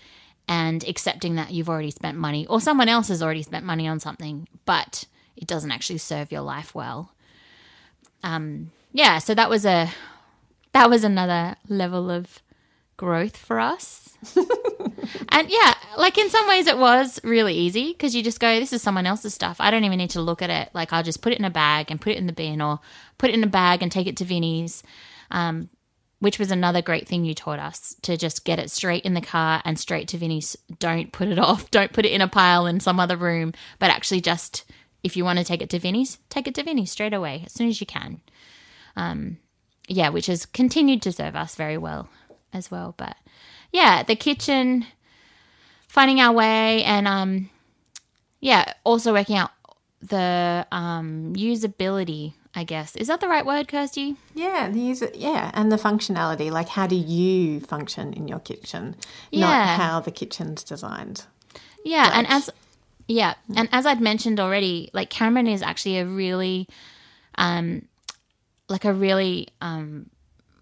and 0.49 0.83
accepting 0.87 1.37
that 1.37 1.53
you've 1.53 1.69
already 1.69 1.91
spent 1.91 2.19
money 2.19 2.47
or 2.47 2.61
someone 2.61 2.89
else 2.89 3.09
has 3.09 3.23
already 3.23 3.43
spent 3.43 3.65
money 3.65 3.87
on 3.87 4.01
something, 4.01 4.49
but 4.65 5.05
it 5.37 5.47
doesn't 5.47 5.71
actually 5.71 5.99
serve 5.99 6.33
your 6.33 6.43
life 6.43 6.75
well. 6.75 7.13
Um, 8.23 8.71
yeah, 8.93 9.19
so 9.19 9.35
that 9.35 9.51
was 9.51 9.67
a 9.67 9.91
that 10.73 10.91
was 10.91 11.05
another 11.05 11.57
level 11.69 12.11
of 12.11 12.41
growth 12.97 13.37
for 13.37 13.61
us. 13.61 14.17
and 15.29 15.51
yeah, 15.51 15.75
like 15.99 16.17
in 16.19 16.31
some 16.31 16.49
ways 16.49 16.67
it 16.67 16.79
was 16.79 17.21
really 17.25 17.55
easy 17.55 17.93
because 17.93 18.15
you 18.15 18.23
just 18.23 18.41
go, 18.41 18.59
this 18.59 18.73
is 18.73 18.83
someone 18.83 19.07
else's 19.07 19.35
stuff. 19.35 19.57
I 19.61 19.71
don't 19.71 19.85
even 19.85 19.99
need 19.99 20.11
to 20.11 20.21
look 20.21 20.43
at 20.43 20.51
it. 20.51 20.71
Like 20.75 20.93
I'll 20.93 21.03
just 21.03 21.23
put 21.23 21.33
it 21.33 21.39
in 21.39 21.45
a 21.45 21.51
bag 21.51 21.91
and 21.91 22.01
put 22.01 22.13
it 22.13 22.19
in 22.19 22.27
the 22.27 22.33
bin 22.33 22.61
or 22.61 22.81
put 23.19 23.31
it 23.31 23.35
in 23.35 23.45
a 23.45 23.49
bag 23.49 23.83
and 23.83 23.91
take 23.91 24.07
it 24.07 24.17
to 24.19 24.25
Vinny's. 24.25 24.83
Um, 25.31 25.69
which 26.21 26.39
was 26.39 26.51
another 26.51 26.81
great 26.81 27.07
thing 27.07 27.25
you 27.25 27.35
taught 27.35 27.59
us 27.59 27.97
to 28.01 28.17
just 28.17 28.47
get 28.47 28.59
it 28.59 28.71
straight 28.71 29.05
in 29.05 29.13
the 29.13 29.21
car 29.21 29.61
and 29.67 29.79
straight 29.79 30.09
to 30.09 30.17
Vinny's. 30.17 30.57
Don't 30.79 31.13
put 31.13 31.29
it 31.29 31.39
off. 31.41 31.71
Don't 31.71 31.93
put 31.93 32.07
it 32.07 32.13
in 32.13 32.23
a 32.23 32.29
pile 32.29 32.67
in 32.67 32.81
some 32.81 32.99
other 32.99 33.17
room, 33.17 33.53
but 33.79 33.91
actually 33.91 34.23
just 34.23 34.65
if 35.03 35.19
you 35.19 35.25
want 35.25 35.39
to 35.39 35.45
take 35.45 35.61
it 35.61 35.69
to 35.71 35.79
Vinny's, 35.79 36.19
take 36.31 36.49
it 36.49 36.55
to 36.55 36.63
Vinny's 36.63 36.91
straight 36.91 37.13
away 37.13 37.43
as 37.45 37.53
soon 37.53 37.69
as 37.69 37.79
you 37.79 37.87
can. 37.87 38.23
Um, 38.97 39.37
yeah, 39.87 40.09
which 40.09 40.27
has 40.27 40.47
continued 40.47 41.03
to 41.03 41.13
serve 41.13 41.37
us 41.37 41.57
very 41.57 41.77
well 41.77 42.09
as 42.55 42.71
well. 42.71 42.95
But 42.97 43.17
yeah, 43.73 44.03
the 44.03 44.17
kitchen, 44.17 44.87
finding 45.89 46.21
our 46.21 46.33
way, 46.33 46.83
and 46.85 47.07
um, 47.07 47.51
yeah, 48.41 48.73
also 48.85 49.13
working 49.13 49.37
out 49.37 49.51
the 50.01 50.67
um, 50.73 51.35
usability. 51.37 52.33
I 52.57 52.63
guess 52.63 52.95
is 52.95 53.09
that 53.09 53.21
the 53.21 53.29
right 53.29 53.45
word, 53.45 53.67
Kirsty? 53.67 54.17
Yeah, 54.33 54.69
the 54.71 54.79
user, 54.79 55.11
yeah, 55.13 55.51
and 55.55 55.73
the 55.73 55.77
functionality. 55.77 56.53
Like, 56.53 56.69
how 56.69 56.87
do 56.87 56.95
you 56.95 57.59
function 57.59 58.13
in 58.13 58.29
your 58.29 58.39
kitchen? 58.39 58.95
Yeah. 59.33 59.41
Not 59.41 59.81
how 59.81 60.01
the 60.01 60.13
kitchen's 60.13 60.63
designed. 60.63 61.25
Yeah, 61.85 62.11
and 62.15 62.27
as 62.29 62.51
Yeah. 63.07 63.35
And 63.55 63.69
as 63.73 63.87
I'd 63.87 64.01
mentioned 64.01 64.41
already, 64.41 64.89
like 64.93 65.11
Cameron 65.11 65.47
is 65.47 65.63
actually 65.63 65.99
a 65.99 66.07
really, 66.07 66.69
um, 67.37 67.89
like 68.69 68.85
a 68.85 68.93
really, 68.93 69.49
um, 69.61 70.09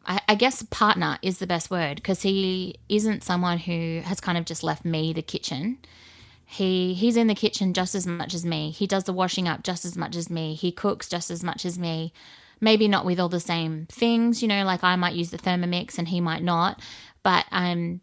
I, 0.07 0.21
I 0.29 0.35
guess 0.35 0.63
partner 0.65 1.19
is 1.23 1.39
the 1.39 1.47
best 1.47 1.71
word 1.71 1.97
because 1.97 2.23
he 2.23 2.77
isn't 2.89 3.25
someone 3.25 3.59
who 3.59 4.01
has 4.05 4.21
kind 4.21 4.39
of 4.39 4.45
just 4.45 4.63
left 4.63 4.85
me 4.85 5.13
the 5.13 5.23
kitchen. 5.23 5.79
He 6.45 6.95
he's 6.95 7.17
in 7.17 7.29
the 7.29 7.35
kitchen 7.35 7.73
just 7.73 7.95
as 7.95 8.07
much 8.07 8.35
as 8.35 8.45
me. 8.45 8.71
He 8.71 8.87
does 8.87 9.05
the 9.05 9.13
washing 9.13 9.49
up 9.49 9.63
just 9.63 9.85
as 9.85 9.97
much 9.97 10.17
as 10.17 10.29
me. 10.29 10.55
He 10.55 10.73
cooks 10.73 11.09
just 11.09 11.31
as 11.31 11.43
much 11.43 11.65
as 11.65 11.79
me. 11.79 12.13
Maybe 12.61 12.89
not 12.89 13.05
with 13.05 13.19
all 13.19 13.29
the 13.29 13.41
same 13.41 13.87
things, 13.87 14.43
you 14.43 14.49
know, 14.49 14.65
like 14.65 14.85
I 14.85 14.95
might 14.97 15.15
use 15.15 15.31
the 15.31 15.39
Thermomix 15.39 15.99
and 15.99 16.09
he 16.09 16.21
might 16.21 16.43
not. 16.43 16.81
But 17.23 17.47
um 17.51 18.01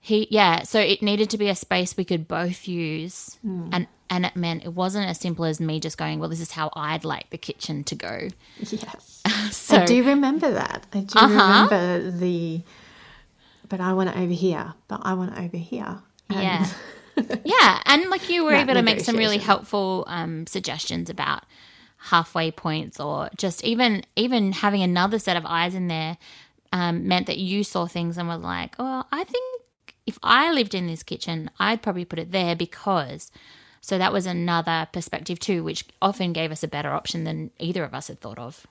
he 0.00 0.28
yeah 0.30 0.62
so 0.62 0.78
it 0.78 1.02
needed 1.02 1.30
to 1.30 1.38
be 1.38 1.48
a 1.48 1.54
space 1.54 1.96
we 1.96 2.04
could 2.04 2.28
both 2.28 2.68
use 2.68 3.38
mm. 3.44 3.68
and 3.72 3.88
and 4.10 4.26
it 4.26 4.36
meant 4.36 4.64
it 4.64 4.74
wasn't 4.74 5.08
as 5.08 5.18
simple 5.18 5.44
as 5.44 5.60
me 5.60 5.80
just 5.80 5.98
going 5.98 6.18
well 6.18 6.28
this 6.28 6.40
is 6.40 6.52
how 6.52 6.70
i'd 6.74 7.04
like 7.04 7.28
the 7.30 7.38
kitchen 7.38 7.84
to 7.84 7.94
go. 7.94 8.28
Yes. 8.58 9.22
So 9.50 9.76
i 9.76 9.84
do 9.84 10.02
remember 10.02 10.50
that. 10.52 10.86
I 10.92 11.00
do 11.00 11.18
uh-huh. 11.18 11.68
remember 11.70 12.10
the 12.10 12.62
but 13.68 13.80
i 13.80 13.92
want 13.92 14.10
it 14.10 14.16
over 14.16 14.32
here 14.32 14.74
but 14.88 15.00
i 15.02 15.14
want 15.14 15.36
it 15.36 15.44
over 15.44 15.56
here. 15.56 15.98
And 16.30 16.42
yeah. 16.42 16.66
Yeah 17.44 17.80
and 17.86 18.10
like 18.10 18.28
you 18.28 18.44
were 18.44 18.54
able 18.54 18.74
to 18.74 18.82
make 18.82 19.00
some 19.00 19.16
really 19.16 19.38
helpful 19.38 20.04
um, 20.06 20.46
suggestions 20.46 21.08
about 21.08 21.44
halfway 21.96 22.50
points 22.50 23.00
or 23.00 23.30
just 23.36 23.64
even 23.64 24.04
even 24.16 24.52
having 24.52 24.82
another 24.82 25.18
set 25.18 25.36
of 25.36 25.44
eyes 25.46 25.74
in 25.74 25.88
there 25.88 26.18
um, 26.72 27.08
meant 27.08 27.26
that 27.26 27.38
you 27.38 27.64
saw 27.64 27.86
things 27.86 28.18
and 28.18 28.28
were 28.28 28.36
like 28.36 28.74
oh 28.78 29.04
i 29.12 29.24
think 29.24 29.56
if 30.06 30.18
I 30.22 30.52
lived 30.52 30.74
in 30.74 30.86
this 30.86 31.02
kitchen, 31.02 31.50
I'd 31.58 31.82
probably 31.82 32.04
put 32.04 32.18
it 32.18 32.32
there 32.32 32.56
because. 32.56 33.30
So 33.80 33.98
that 33.98 34.12
was 34.12 34.26
another 34.26 34.88
perspective 34.92 35.38
too, 35.38 35.62
which 35.62 35.84
often 36.02 36.32
gave 36.32 36.50
us 36.50 36.62
a 36.62 36.68
better 36.68 36.90
option 36.90 37.24
than 37.24 37.50
either 37.58 37.84
of 37.84 37.94
us 37.94 38.08
had 38.08 38.20
thought 38.20 38.38
of. 38.38 38.66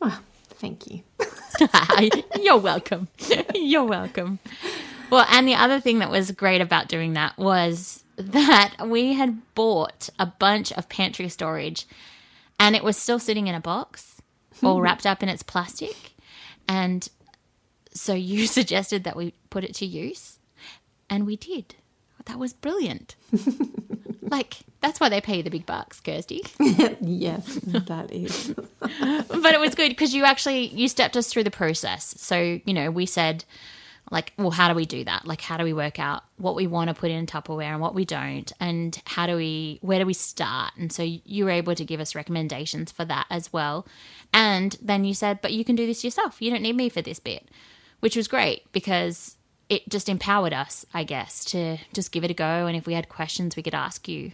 Well, 0.00 0.20
thank 0.48 0.86
you. 0.86 1.02
You're 2.40 2.58
welcome. 2.58 3.08
You're 3.54 3.84
welcome. 3.84 4.38
Well, 5.10 5.26
and 5.28 5.46
the 5.46 5.54
other 5.54 5.80
thing 5.80 5.98
that 5.98 6.10
was 6.10 6.30
great 6.30 6.60
about 6.60 6.88
doing 6.88 7.14
that 7.14 7.36
was 7.36 8.04
that 8.16 8.76
we 8.86 9.14
had 9.14 9.40
bought 9.54 10.08
a 10.18 10.26
bunch 10.26 10.72
of 10.72 10.88
pantry 10.88 11.28
storage 11.28 11.86
and 12.58 12.76
it 12.76 12.84
was 12.84 12.96
still 12.96 13.18
sitting 13.18 13.46
in 13.46 13.54
a 13.54 13.60
box, 13.60 14.20
all 14.62 14.80
wrapped 14.82 15.06
up 15.06 15.22
in 15.22 15.28
its 15.28 15.42
plastic. 15.42 16.12
And 16.68 17.08
so 17.92 18.12
you 18.14 18.46
suggested 18.46 19.02
that 19.04 19.16
we 19.16 19.34
put 19.48 19.64
it 19.64 19.74
to 19.76 19.86
use, 19.86 20.38
and 21.08 21.26
we 21.26 21.36
did. 21.36 21.74
That 22.26 22.38
was 22.38 22.52
brilliant. 22.52 23.16
like, 24.22 24.58
that's 24.80 25.00
why 25.00 25.08
they 25.08 25.20
pay 25.20 25.42
the 25.42 25.50
big 25.50 25.66
bucks, 25.66 26.00
Kirsty. 26.00 26.42
yes, 27.00 27.58
that 27.64 28.10
is. 28.12 28.54
but 28.80 29.54
it 29.54 29.60
was 29.60 29.74
good 29.74 29.90
because 29.90 30.14
you 30.14 30.24
actually 30.24 30.66
you 30.68 30.88
stepped 30.88 31.16
us 31.16 31.28
through 31.28 31.44
the 31.44 31.50
process. 31.50 32.14
So, 32.18 32.60
you 32.64 32.74
know, 32.74 32.90
we 32.90 33.06
said 33.06 33.44
like, 34.10 34.32
well, 34.36 34.50
how 34.50 34.68
do 34.68 34.74
we 34.74 34.86
do 34.86 35.04
that? 35.04 35.24
Like, 35.24 35.40
how 35.40 35.56
do 35.56 35.62
we 35.62 35.72
work 35.72 36.00
out 36.00 36.24
what 36.36 36.56
we 36.56 36.66
want 36.66 36.88
to 36.88 36.94
put 36.94 37.12
in 37.12 37.26
Tupperware 37.26 37.62
and 37.64 37.80
what 37.80 37.94
we 37.94 38.04
don't? 38.04 38.50
And 38.58 39.00
how 39.06 39.26
do 39.26 39.36
we, 39.36 39.78
where 39.82 40.00
do 40.00 40.06
we 40.06 40.14
start? 40.14 40.72
And 40.76 40.92
so 40.92 41.02
you 41.04 41.44
were 41.44 41.50
able 41.52 41.76
to 41.76 41.84
give 41.84 42.00
us 42.00 42.16
recommendations 42.16 42.90
for 42.90 43.04
that 43.04 43.26
as 43.30 43.52
well. 43.52 43.86
And 44.34 44.76
then 44.82 45.04
you 45.04 45.14
said, 45.14 45.40
but 45.40 45.52
you 45.52 45.64
can 45.64 45.76
do 45.76 45.86
this 45.86 46.02
yourself. 46.02 46.42
You 46.42 46.50
don't 46.50 46.62
need 46.62 46.76
me 46.76 46.88
for 46.88 47.02
this 47.02 47.20
bit 47.20 47.48
which 48.00 48.16
was 48.16 48.28
great 48.28 48.70
because 48.72 49.36
it 49.70 49.88
just 49.88 50.08
empowered 50.08 50.52
us, 50.52 50.84
I 50.92 51.04
guess, 51.04 51.44
to 51.46 51.78
just 51.94 52.12
give 52.12 52.24
it 52.24 52.30
a 52.30 52.34
go. 52.34 52.66
And 52.66 52.76
if 52.76 52.86
we 52.86 52.92
had 52.92 53.08
questions, 53.08 53.56
we 53.56 53.62
could 53.62 53.74
ask 53.74 54.08
you. 54.08 54.32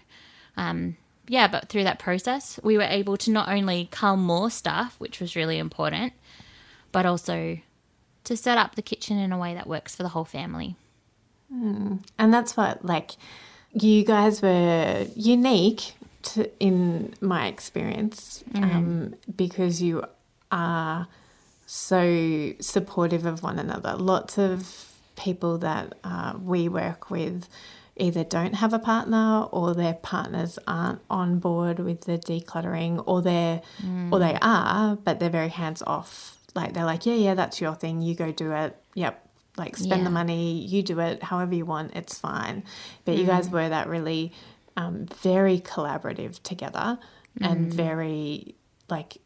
Um, 0.57 0.97
yeah, 1.29 1.47
but 1.47 1.69
through 1.69 1.85
that 1.85 1.99
process, 1.99 2.59
we 2.63 2.77
were 2.77 2.85
able 2.85 3.17
to 3.19 3.31
not 3.31 3.49
only 3.49 3.89
cull 3.91 4.17
more 4.17 4.51
stuff, 4.51 4.97
which 4.99 5.21
was 5.21 5.37
really 5.37 5.59
important, 5.59 6.15
but 6.91 7.05
also 7.05 7.59
to 8.25 8.37
set 8.37 8.57
up 8.59 8.75
the 8.75 8.83
kitchen 8.83 9.19
in 9.19 9.31
a 9.31 9.39
way 9.39 9.55
that 9.55 9.67
works 9.67 9.95
for 9.95 10.03
the 10.03 10.09
whole 10.09 10.25
family. 10.25 10.75
Mm. 11.53 12.03
And 12.19 12.33
that's 12.33 12.57
what, 12.57 12.85
like, 12.85 13.13
you 13.73 14.05
guys 14.05 14.41
were 14.41 15.07
unique 15.15 15.93
to, 16.23 16.51
in 16.59 17.15
my 17.21 17.47
experience 17.47 18.43
mm. 18.53 18.63
um, 18.63 19.15
because 19.37 19.83
you 19.83 20.05
are 20.51 21.09
so 21.67 22.55
supportive 22.61 23.27
of 23.27 23.43
one 23.43 23.59
another. 23.59 23.95
Lots 23.97 24.39
of 24.39 24.86
people 25.17 25.59
that 25.59 25.95
uh, 26.05 26.35
we 26.41 26.69
work 26.69 27.11
with 27.11 27.49
either 27.97 28.25
don't 28.25 28.55
have 28.55 28.73
a 28.73 28.79
partner 28.79 29.45
or 29.51 29.75
their 29.75 29.95
partners 29.95 30.59
aren't 30.67 31.01
on 31.09 31.39
board 31.39 31.79
with 31.79 32.03
the 32.03 32.19
decluttering 32.19 33.03
or 33.07 33.23
they're 33.23 33.63
mm. 33.83 34.13
or 34.13 34.19
they 34.19 34.37
are 34.43 34.97
but 34.97 35.19
they're 35.19 35.31
very 35.31 35.49
hands 35.49 35.83
off 35.87 36.37
like 36.55 36.75
they're 36.75 36.85
like 36.85 37.07
yeah 37.07 37.15
yeah 37.15 37.35
that's 37.35 37.61
your 37.61 37.75
thing 37.75 38.03
you 38.03 38.15
go 38.15 38.31
do 38.31 38.53
it 38.53 38.77
yep 38.95 39.27
like 39.57 39.77
spend 39.77 40.03
yeah. 40.03 40.05
the 40.05 40.11
money 40.11 40.61
you 40.67 40.83
do 40.83 41.01
it 41.01 41.23
however 41.23 41.55
you 41.55 41.65
want 41.65 41.95
it's 41.97 42.19
fine 42.19 42.63
but 43.07 43.15
mm. 43.15 43.19
you 43.19 43.25
guys 43.25 43.49
mm. 43.49 43.53
were 43.53 43.69
that 43.69 43.89
really 43.89 44.33
um, 44.77 45.07
very 45.23 45.59
collaborative 45.59 46.43
together 46.43 46.99
mm. 47.41 47.51
and 47.51 47.73
very 47.73 48.55
like 48.91 49.17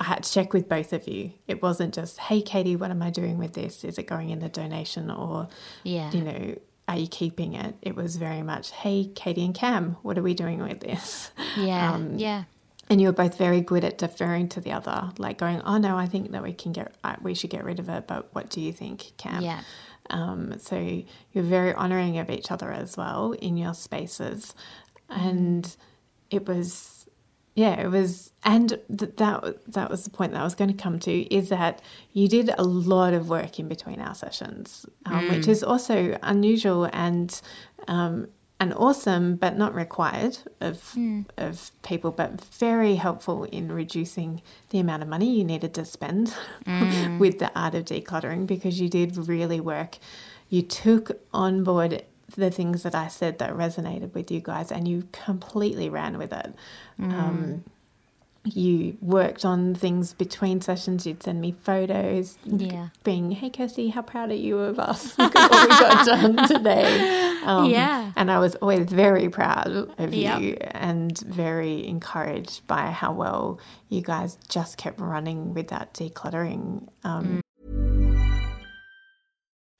I 0.00 0.04
had 0.04 0.22
to 0.22 0.32
check 0.32 0.54
with 0.54 0.66
both 0.66 0.94
of 0.94 1.06
you. 1.06 1.32
It 1.46 1.62
wasn't 1.62 1.94
just, 1.94 2.18
hey, 2.18 2.40
Katie, 2.40 2.74
what 2.74 2.90
am 2.90 3.02
I 3.02 3.10
doing 3.10 3.36
with 3.36 3.52
this? 3.52 3.84
Is 3.84 3.98
it 3.98 4.06
going 4.06 4.30
in 4.30 4.38
the 4.38 4.48
donation 4.48 5.10
or, 5.10 5.48
yeah. 5.84 6.10
you 6.10 6.22
know, 6.22 6.58
are 6.88 6.96
you 6.96 7.06
keeping 7.06 7.52
it? 7.52 7.74
It 7.82 7.94
was 7.94 8.16
very 8.16 8.42
much, 8.42 8.70
hey, 8.70 9.12
Katie 9.14 9.44
and 9.44 9.54
Cam, 9.54 9.98
what 10.02 10.16
are 10.16 10.22
we 10.22 10.32
doing 10.32 10.62
with 10.62 10.80
this? 10.80 11.30
Yeah. 11.54 11.92
Um, 11.92 12.16
yeah. 12.16 12.44
And 12.88 13.00
you 13.00 13.08
were 13.08 13.12
both 13.12 13.36
very 13.36 13.60
good 13.60 13.84
at 13.84 13.98
deferring 13.98 14.48
to 14.48 14.60
the 14.60 14.72
other, 14.72 15.12
like 15.18 15.36
going, 15.36 15.60
oh, 15.62 15.76
no, 15.76 15.98
I 15.98 16.06
think 16.06 16.32
that 16.32 16.42
we 16.42 16.54
can 16.54 16.72
get, 16.72 16.92
we 17.20 17.34
should 17.34 17.50
get 17.50 17.62
rid 17.62 17.78
of 17.78 17.88
it, 17.90 18.08
but 18.08 18.34
what 18.34 18.48
do 18.48 18.60
you 18.60 18.72
think, 18.72 19.12
Cam? 19.18 19.42
Yeah. 19.42 19.60
Um, 20.08 20.58
so 20.58 21.02
you're 21.32 21.44
very 21.44 21.74
honouring 21.74 22.18
of 22.18 22.30
each 22.30 22.50
other 22.50 22.72
as 22.72 22.96
well 22.96 23.32
in 23.32 23.56
your 23.56 23.74
spaces. 23.74 24.54
And 25.10 25.76
it 26.30 26.48
was 26.48 26.99
yeah, 27.60 27.78
it 27.78 27.88
was, 27.88 28.32
and 28.42 28.70
th- 28.70 29.16
that 29.16 29.72
that 29.74 29.90
was 29.90 30.04
the 30.04 30.10
point 30.10 30.32
that 30.32 30.40
I 30.40 30.44
was 30.44 30.54
going 30.54 30.74
to 30.74 30.82
come 30.82 30.98
to 31.00 31.34
is 31.34 31.50
that 31.50 31.82
you 32.14 32.26
did 32.26 32.50
a 32.56 32.64
lot 32.64 33.12
of 33.12 33.28
work 33.28 33.58
in 33.58 33.68
between 33.68 34.00
our 34.00 34.14
sessions, 34.14 34.86
um, 35.04 35.28
mm. 35.28 35.30
which 35.36 35.46
is 35.46 35.62
also 35.62 36.18
unusual 36.22 36.88
and 36.90 37.38
um, 37.86 38.28
and 38.58 38.72
awesome, 38.72 39.36
but 39.36 39.58
not 39.58 39.74
required 39.74 40.38
of 40.62 40.76
mm. 40.96 41.26
of 41.36 41.70
people, 41.82 42.12
but 42.12 42.42
very 42.42 42.94
helpful 42.94 43.44
in 43.44 43.70
reducing 43.70 44.40
the 44.70 44.78
amount 44.78 45.02
of 45.02 45.10
money 45.10 45.30
you 45.30 45.44
needed 45.44 45.74
to 45.74 45.84
spend 45.84 46.34
mm. 46.66 47.18
with 47.18 47.40
the 47.40 47.52
art 47.54 47.74
of 47.74 47.84
decluttering 47.84 48.46
because 48.46 48.80
you 48.80 48.88
did 48.88 49.28
really 49.28 49.60
work. 49.60 49.98
You 50.48 50.62
took 50.62 51.20
on 51.34 51.62
board 51.62 52.04
the 52.36 52.50
things 52.50 52.82
that 52.82 52.94
I 52.94 53.08
said 53.08 53.38
that 53.38 53.52
resonated 53.52 54.14
with 54.14 54.30
you 54.30 54.40
guys, 54.40 54.70
and 54.72 54.86
you 54.86 55.08
completely 55.12 55.88
ran 55.88 56.18
with 56.18 56.32
it. 56.32 56.54
Mm. 56.98 57.12
Um, 57.12 57.64
you 58.44 58.96
worked 59.02 59.44
on 59.44 59.74
things 59.74 60.14
between 60.14 60.62
sessions. 60.62 61.06
You'd 61.06 61.22
send 61.22 61.40
me 61.40 61.54
photos, 61.62 62.38
yeah. 62.44 62.88
being, 63.04 63.32
"Hey, 63.32 63.50
Kirsty, 63.50 63.90
how 63.90 64.02
proud 64.02 64.30
are 64.30 64.34
you 64.34 64.58
of 64.58 64.78
us? 64.78 65.16
Look 65.18 65.36
at 65.36 65.50
what 65.50 65.68
we 65.68 65.68
got 65.68 66.06
done 66.06 66.48
today." 66.48 67.38
Um, 67.44 67.66
yeah, 67.66 68.12
and 68.16 68.30
I 68.30 68.38
was 68.38 68.54
always 68.56 68.90
very 68.90 69.28
proud 69.28 69.90
of 69.98 70.14
yep. 70.14 70.40
you 70.40 70.56
and 70.70 71.18
very 71.20 71.86
encouraged 71.86 72.66
by 72.66 72.90
how 72.90 73.12
well 73.12 73.60
you 73.88 74.00
guys 74.00 74.38
just 74.48 74.78
kept 74.78 75.00
running 75.00 75.52
with 75.54 75.68
that 75.68 75.92
decluttering. 75.92 76.88
Um. 77.04 77.39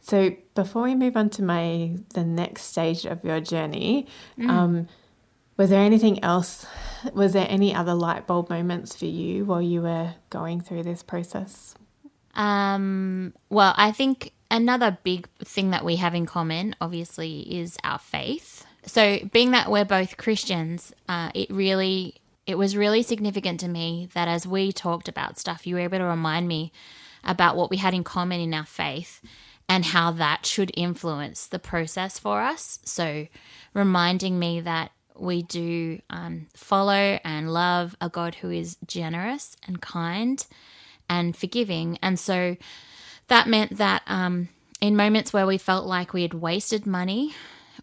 So 0.00 0.36
before 0.54 0.82
we 0.82 0.94
move 0.94 1.16
on 1.16 1.30
to 1.30 1.42
my 1.42 1.96
the 2.14 2.24
next 2.24 2.64
stage 2.64 3.04
of 3.04 3.24
your 3.24 3.40
journey, 3.40 4.06
mm. 4.38 4.48
um, 4.48 4.88
was 5.56 5.70
there 5.70 5.82
anything 5.82 6.22
else? 6.22 6.66
Was 7.12 7.32
there 7.32 7.46
any 7.48 7.74
other 7.74 7.94
light 7.94 8.26
bulb 8.26 8.50
moments 8.50 8.96
for 8.96 9.06
you 9.06 9.44
while 9.44 9.62
you 9.62 9.82
were 9.82 10.14
going 10.30 10.60
through 10.60 10.84
this 10.84 11.02
process? 11.02 11.74
Um, 12.34 13.34
well, 13.50 13.74
I 13.76 13.92
think 13.92 14.32
another 14.50 14.98
big 15.02 15.28
thing 15.44 15.70
that 15.70 15.84
we 15.84 15.96
have 15.96 16.14
in 16.14 16.26
common, 16.26 16.74
obviously, 16.80 17.40
is 17.40 17.76
our 17.84 17.98
faith. 17.98 18.64
So, 18.86 19.18
being 19.32 19.52
that 19.52 19.70
we're 19.70 19.84
both 19.84 20.16
Christians, 20.16 20.92
uh, 21.08 21.30
it 21.34 21.50
really 21.50 22.16
it 22.46 22.58
was 22.58 22.76
really 22.76 23.02
significant 23.02 23.60
to 23.60 23.68
me 23.68 24.08
that 24.14 24.26
as 24.26 24.46
we 24.46 24.72
talked 24.72 25.08
about 25.08 25.38
stuff, 25.38 25.66
you 25.66 25.76
were 25.76 25.80
able 25.80 25.98
to 25.98 26.04
remind 26.04 26.48
me 26.48 26.72
about 27.24 27.56
what 27.56 27.70
we 27.70 27.76
had 27.76 27.94
in 27.94 28.04
common 28.04 28.40
in 28.40 28.54
our 28.54 28.66
faith 28.66 29.20
and 29.68 29.84
how 29.86 30.10
that 30.12 30.44
should 30.44 30.72
influence 30.74 31.46
the 31.46 31.58
process 31.58 32.18
for 32.18 32.42
us. 32.42 32.78
So, 32.84 33.26
reminding 33.74 34.38
me 34.38 34.60
that 34.60 34.92
we 35.16 35.42
do 35.42 36.00
um, 36.10 36.46
follow 36.54 37.18
and 37.24 37.52
love 37.52 37.96
a 38.00 38.08
God 38.08 38.36
who 38.36 38.50
is 38.50 38.76
generous 38.86 39.56
and 39.66 39.80
kind 39.80 40.44
and 41.08 41.36
forgiving. 41.36 41.98
And 42.02 42.18
so 42.18 42.56
that 43.28 43.46
meant 43.46 43.78
that 43.78 44.02
um, 44.06 44.48
in 44.80 44.96
moments 44.96 45.32
where 45.32 45.46
we 45.46 45.58
felt 45.58 45.86
like 45.86 46.12
we 46.12 46.22
had 46.22 46.34
wasted 46.34 46.86
money, 46.86 47.34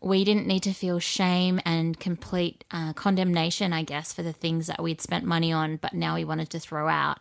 we 0.02 0.24
didn't 0.24 0.48
need 0.48 0.64
to 0.64 0.74
feel 0.74 1.00
shame 1.00 1.60
and 1.66 2.00
complete 2.00 2.64
uh, 2.72 2.94
condemnation, 2.94 3.74
I 3.74 3.84
guess, 3.84 4.14
for 4.14 4.24
the 4.24 4.34
things 4.34 4.68
that 4.68 4.82
we'd 4.82 5.02
spent 5.02 5.26
money 5.26 5.52
on, 5.52 5.78
but 5.78 5.94
now 5.94 6.16
we 6.16 6.24
wanted 6.24 6.50
to 6.52 6.60
throw 6.60 6.88
out 6.88 7.20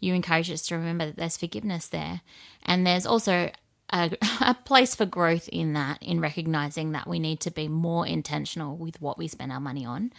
you 0.00 0.14
encourage 0.14 0.50
us 0.50 0.66
to 0.66 0.76
remember 0.76 1.06
that 1.06 1.16
there's 1.16 1.36
forgiveness 1.36 1.88
there. 1.88 2.20
And 2.64 2.86
there's 2.86 3.06
also 3.06 3.50
a, 3.90 4.16
a, 4.40 4.54
place 4.64 4.94
for 4.94 5.06
growth 5.06 5.48
in 5.48 5.72
that, 5.72 6.02
in 6.02 6.20
recognizing 6.20 6.92
that 6.92 7.06
we 7.06 7.18
need 7.18 7.40
to 7.40 7.50
be 7.50 7.68
more 7.68 8.06
intentional 8.06 8.76
with 8.76 9.00
what 9.00 9.18
we 9.18 9.28
spend 9.28 9.52
our 9.52 9.60
money 9.60 9.84
on. 9.84 10.12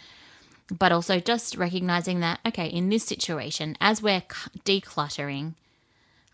But 0.70 0.92
also 0.92 1.18
just 1.18 1.56
recognizing 1.56 2.20
that, 2.20 2.40
okay, 2.46 2.66
in 2.66 2.88
this 2.90 3.04
situation, 3.04 3.76
as 3.80 4.02
we're 4.02 4.22
decluttering, 4.64 5.54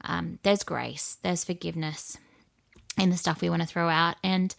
um, 0.02 0.38
there's 0.42 0.62
grace, 0.62 1.16
there's 1.22 1.44
forgiveness 1.44 2.18
in 2.98 3.10
the 3.10 3.16
stuff 3.16 3.40
we 3.40 3.50
want 3.50 3.62
to 3.62 3.68
throw 3.68 3.88
out. 3.88 4.16
And 4.22 4.54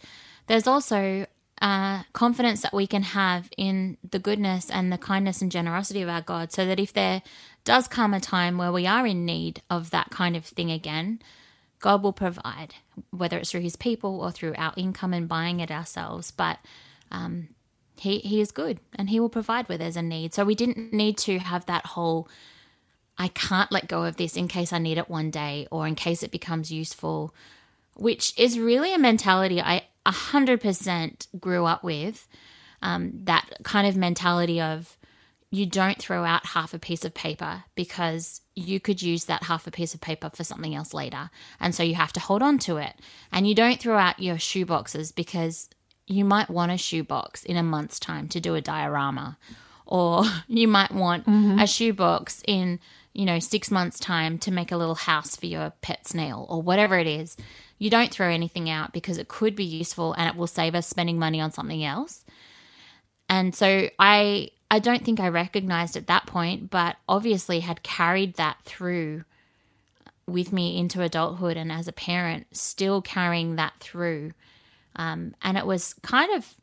there's 0.48 0.66
also 0.66 1.26
uh, 1.60 2.02
confidence 2.12 2.62
that 2.62 2.72
we 2.74 2.86
can 2.86 3.02
have 3.02 3.50
in 3.56 3.96
the 4.08 4.18
goodness 4.18 4.70
and 4.70 4.92
the 4.92 4.98
kindness 4.98 5.42
and 5.42 5.50
generosity 5.50 6.02
of 6.02 6.08
our 6.08 6.22
God, 6.22 6.52
so 6.52 6.66
that 6.66 6.78
if 6.78 6.92
there 6.92 7.22
does 7.64 7.88
come 7.88 8.14
a 8.14 8.20
time 8.20 8.58
where 8.58 8.72
we 8.72 8.86
are 8.86 9.06
in 9.06 9.24
need 9.24 9.62
of 9.68 9.90
that 9.90 10.10
kind 10.10 10.36
of 10.36 10.44
thing 10.44 10.70
again, 10.70 11.20
God 11.80 12.02
will 12.02 12.12
provide, 12.12 12.74
whether 13.10 13.38
it's 13.38 13.50
through 13.50 13.60
His 13.60 13.76
people 13.76 14.20
or 14.20 14.32
through 14.32 14.54
our 14.56 14.72
income 14.76 15.12
and 15.12 15.28
buying 15.28 15.60
it 15.60 15.70
ourselves. 15.70 16.30
But 16.30 16.58
um, 17.10 17.48
He 17.96 18.18
He 18.18 18.40
is 18.40 18.50
good, 18.50 18.80
and 18.94 19.10
He 19.10 19.20
will 19.20 19.28
provide 19.28 19.68
where 19.68 19.78
there's 19.78 19.96
a 19.96 20.02
need. 20.02 20.34
So 20.34 20.44
we 20.44 20.54
didn't 20.54 20.92
need 20.92 21.18
to 21.18 21.38
have 21.38 21.66
that 21.66 21.86
whole 21.86 22.28
I 23.18 23.28
can't 23.28 23.72
let 23.72 23.88
go 23.88 24.04
of 24.04 24.16
this 24.16 24.36
in 24.36 24.46
case 24.46 24.72
I 24.72 24.78
need 24.78 24.96
it 24.96 25.10
one 25.10 25.30
day 25.30 25.66
or 25.70 25.86
in 25.86 25.96
case 25.96 26.22
it 26.22 26.30
becomes 26.30 26.70
useful, 26.70 27.34
which 27.96 28.38
is 28.38 28.58
really 28.60 28.94
a 28.94 28.98
mentality 28.98 29.60
I 29.60 29.86
100% 30.06 31.26
grew 31.40 31.64
up 31.64 31.82
with 31.82 32.28
um, 32.80 33.12
that 33.24 33.50
kind 33.64 33.88
of 33.88 33.96
mentality 33.96 34.60
of 34.60 34.96
you 35.50 35.66
don't 35.66 35.98
throw 35.98 36.24
out 36.24 36.46
half 36.46 36.74
a 36.74 36.78
piece 36.78 37.04
of 37.04 37.14
paper 37.14 37.64
because 37.74 38.42
you 38.54 38.80
could 38.80 39.00
use 39.00 39.24
that 39.24 39.44
half 39.44 39.66
a 39.66 39.70
piece 39.70 39.94
of 39.94 40.00
paper 40.00 40.30
for 40.34 40.44
something 40.44 40.74
else 40.74 40.92
later. 40.92 41.30
And 41.58 41.74
so 41.74 41.82
you 41.82 41.94
have 41.94 42.12
to 42.14 42.20
hold 42.20 42.42
on 42.42 42.58
to 42.60 42.76
it. 42.76 42.94
And 43.32 43.48
you 43.48 43.54
don't 43.54 43.80
throw 43.80 43.96
out 43.96 44.20
your 44.20 44.38
shoe 44.38 44.66
boxes 44.66 45.10
because 45.10 45.70
you 46.06 46.24
might 46.24 46.50
want 46.50 46.72
a 46.72 46.76
shoe 46.76 47.02
box 47.02 47.44
in 47.44 47.56
a 47.56 47.62
month's 47.62 47.98
time 47.98 48.28
to 48.28 48.40
do 48.40 48.54
a 48.54 48.60
diorama. 48.60 49.38
Or 49.86 50.24
you 50.48 50.68
might 50.68 50.92
want 50.92 51.26
mm-hmm. 51.26 51.58
a 51.58 51.66
shoe 51.66 51.94
box 51.94 52.42
in, 52.46 52.78
you 53.14 53.24
know, 53.24 53.38
six 53.38 53.70
months' 53.70 53.98
time 53.98 54.38
to 54.40 54.50
make 54.50 54.70
a 54.70 54.76
little 54.76 54.94
house 54.96 55.34
for 55.34 55.46
your 55.46 55.72
pet 55.80 56.06
snail 56.06 56.46
or 56.50 56.60
whatever 56.60 56.98
it 56.98 57.06
is 57.06 57.36
you 57.78 57.90
don't 57.90 58.10
throw 58.10 58.28
anything 58.28 58.68
out 58.68 58.92
because 58.92 59.18
it 59.18 59.28
could 59.28 59.54
be 59.54 59.64
useful 59.64 60.12
and 60.14 60.28
it 60.28 60.36
will 60.36 60.46
save 60.46 60.74
us 60.74 60.86
spending 60.86 61.18
money 61.18 61.40
on 61.40 61.52
something 61.52 61.84
else. 61.84 62.24
And 63.28 63.54
so 63.54 63.88
I 63.98 64.50
I 64.70 64.78
don't 64.78 65.04
think 65.04 65.18
I 65.18 65.28
recognized 65.28 65.96
at 65.96 66.08
that 66.08 66.26
point, 66.26 66.70
but 66.70 66.96
obviously 67.08 67.60
had 67.60 67.82
carried 67.82 68.34
that 68.34 68.58
through 68.64 69.24
with 70.26 70.52
me 70.52 70.78
into 70.78 71.02
adulthood 71.02 71.56
and 71.56 71.72
as 71.72 71.88
a 71.88 71.92
parent, 71.92 72.46
still 72.52 73.00
carrying 73.00 73.56
that 73.56 73.74
through. 73.80 74.32
Um, 74.96 75.34
and 75.42 75.56
it 75.56 75.66
was 75.66 75.94
kind 76.02 76.32
of 76.34 76.54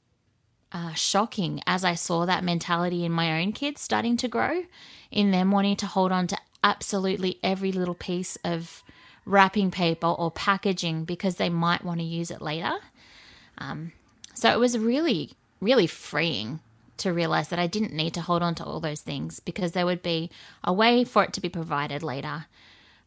uh, 0.71 0.93
shocking 0.93 1.61
as 1.65 1.83
I 1.83 1.95
saw 1.95 2.25
that 2.25 2.43
mentality 2.43 3.05
in 3.05 3.11
my 3.11 3.41
own 3.41 3.53
kids 3.53 3.81
starting 3.81 4.17
to 4.17 4.27
grow, 4.27 4.63
in 5.09 5.31
them 5.31 5.51
wanting 5.51 5.77
to 5.77 5.87
hold 5.87 6.11
on 6.11 6.27
to 6.27 6.37
absolutely 6.63 7.39
every 7.41 7.71
little 7.71 7.95
piece 7.95 8.37
of 8.43 8.83
wrapping 9.25 9.71
paper 9.71 10.07
or 10.07 10.29
packaging 10.29 11.05
because 11.05 11.37
they 11.37 11.49
might 11.49 11.83
want 11.83 11.99
to 11.99 12.05
use 12.05 12.29
it 12.29 12.41
later. 12.41 12.73
Um, 13.57 13.93
so 14.33 14.51
it 14.51 14.59
was 14.59 14.77
really, 14.77 15.31
really 15.59 15.87
freeing 15.87 16.59
to 16.97 17.11
realize 17.11 17.49
that 17.49 17.59
I 17.59 17.67
didn't 17.67 17.93
need 17.93 18.13
to 18.13 18.21
hold 18.21 18.41
on 18.41 18.55
to 18.55 18.63
all 18.63 18.79
those 18.79 19.01
things 19.01 19.39
because 19.39 19.73
there 19.73 19.85
would 19.85 20.01
be 20.01 20.29
a 20.63 20.73
way 20.73 21.03
for 21.03 21.23
it 21.23 21.33
to 21.33 21.41
be 21.41 21.49
provided 21.49 22.03
later. 22.03 22.45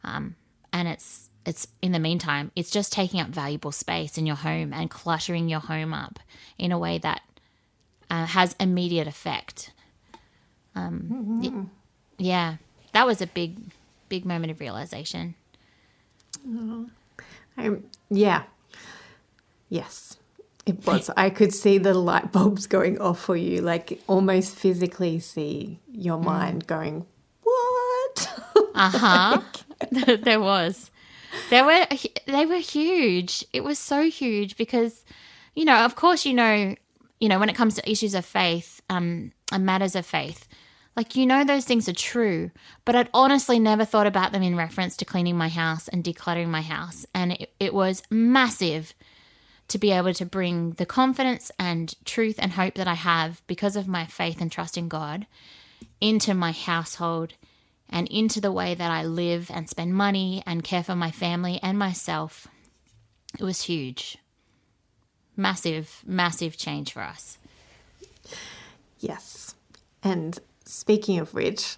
Um, 0.03 0.35
and 0.71 0.87
it's 0.87 1.29
it's 1.45 1.67
in 1.81 1.93
the 1.93 1.99
meantime, 1.99 2.51
it's 2.55 2.69
just 2.69 2.93
taking 2.93 3.19
up 3.19 3.29
valuable 3.29 3.71
space 3.71 4.17
in 4.17 4.25
your 4.25 4.35
home 4.35 4.73
and 4.73 4.89
cluttering 4.89 5.49
your 5.49 5.61
home 5.61 5.93
up 5.93 6.19
in 6.57 6.71
a 6.71 6.77
way 6.77 6.97
that 6.99 7.21
uh, 8.09 8.25
has 8.25 8.55
immediate 8.59 9.07
effect. 9.07 9.71
Um, 10.75 11.41
mm-hmm. 11.41 11.63
yeah, 12.17 12.57
that 12.93 13.07
was 13.07 13.21
a 13.21 13.27
big, 13.27 13.57
big 14.09 14.25
moment 14.25 14.51
of 14.51 14.59
realization. 14.59 15.35
Oh, 16.47 16.87
I'm, 17.57 17.89
yeah. 18.09 18.43
Yes, 19.69 20.17
it 20.69 20.85
was. 20.85 21.09
I 21.17 21.29
could 21.29 21.53
see 21.53 21.77
the 21.77 21.93
light 21.93 22.31
bulbs 22.31 22.67
going 22.67 22.99
off 22.99 23.19
for 23.19 23.35
you, 23.35 23.61
like 23.61 24.01
almost 24.07 24.55
physically 24.55 25.19
see 25.19 25.79
your 25.91 26.17
mm. 26.17 26.25
mind 26.25 26.67
going, 26.67 27.05
what? 27.41 28.39
uh 28.75 28.89
huh. 28.89 29.41
there 30.21 30.39
was. 30.39 30.91
There 31.49 31.65
were 31.65 31.87
they 32.25 32.45
were 32.45 32.57
huge. 32.57 33.45
It 33.53 33.63
was 33.63 33.79
so 33.79 34.09
huge 34.09 34.57
because, 34.57 35.03
you 35.55 35.65
know, 35.65 35.85
of 35.85 35.95
course, 35.95 36.25
you 36.25 36.33
know, 36.33 36.75
you 37.19 37.29
know, 37.29 37.39
when 37.39 37.49
it 37.49 37.55
comes 37.55 37.75
to 37.75 37.89
issues 37.89 38.15
of 38.15 38.25
faith, 38.25 38.81
um, 38.89 39.31
and 39.51 39.65
matters 39.65 39.95
of 39.95 40.05
faith, 40.05 40.47
like, 40.95 41.15
you 41.15 41.25
know, 41.25 41.43
those 41.43 41.65
things 41.65 41.87
are 41.87 41.93
true, 41.93 42.51
but 42.83 42.95
I'd 42.95 43.09
honestly 43.13 43.59
never 43.59 43.85
thought 43.85 44.07
about 44.07 44.31
them 44.31 44.43
in 44.43 44.55
reference 44.55 44.97
to 44.97 45.05
cleaning 45.05 45.37
my 45.37 45.47
house 45.47 45.87
and 45.87 46.03
decluttering 46.03 46.47
my 46.49 46.61
house. 46.61 47.05
And 47.13 47.33
it, 47.33 47.53
it 47.59 47.73
was 47.73 48.03
massive 48.09 48.93
to 49.69 49.77
be 49.77 49.91
able 49.91 50.13
to 50.13 50.25
bring 50.25 50.71
the 50.71 50.85
confidence 50.85 51.51
and 51.57 51.93
truth 52.05 52.35
and 52.39 52.53
hope 52.53 52.75
that 52.75 52.87
I 52.87 52.95
have 52.95 53.41
because 53.47 53.75
of 53.75 53.87
my 53.87 54.05
faith 54.05 54.41
and 54.41 54.51
trust 54.51 54.77
in 54.77 54.87
God 54.87 55.25
into 56.01 56.33
my 56.33 56.51
household 56.51 57.33
and 57.89 58.07
into 58.09 58.39
the 58.39 58.51
way 58.51 58.75
that 58.75 58.91
I 58.91 59.03
live 59.03 59.49
and 59.53 59.69
spend 59.69 59.93
money 59.95 60.43
and 60.45 60.63
care 60.63 60.83
for 60.83 60.95
my 60.95 61.11
family 61.11 61.59
and 61.63 61.77
myself. 61.77 62.47
It 63.39 63.43
was 63.43 63.63
huge. 63.63 64.17
Massive, 65.35 66.03
massive 66.05 66.57
change 66.57 66.91
for 66.91 67.01
us. 67.01 67.37
Yes. 68.99 69.55
And 70.03 70.39
Speaking 70.69 71.17
of 71.17 71.33
which, 71.33 71.77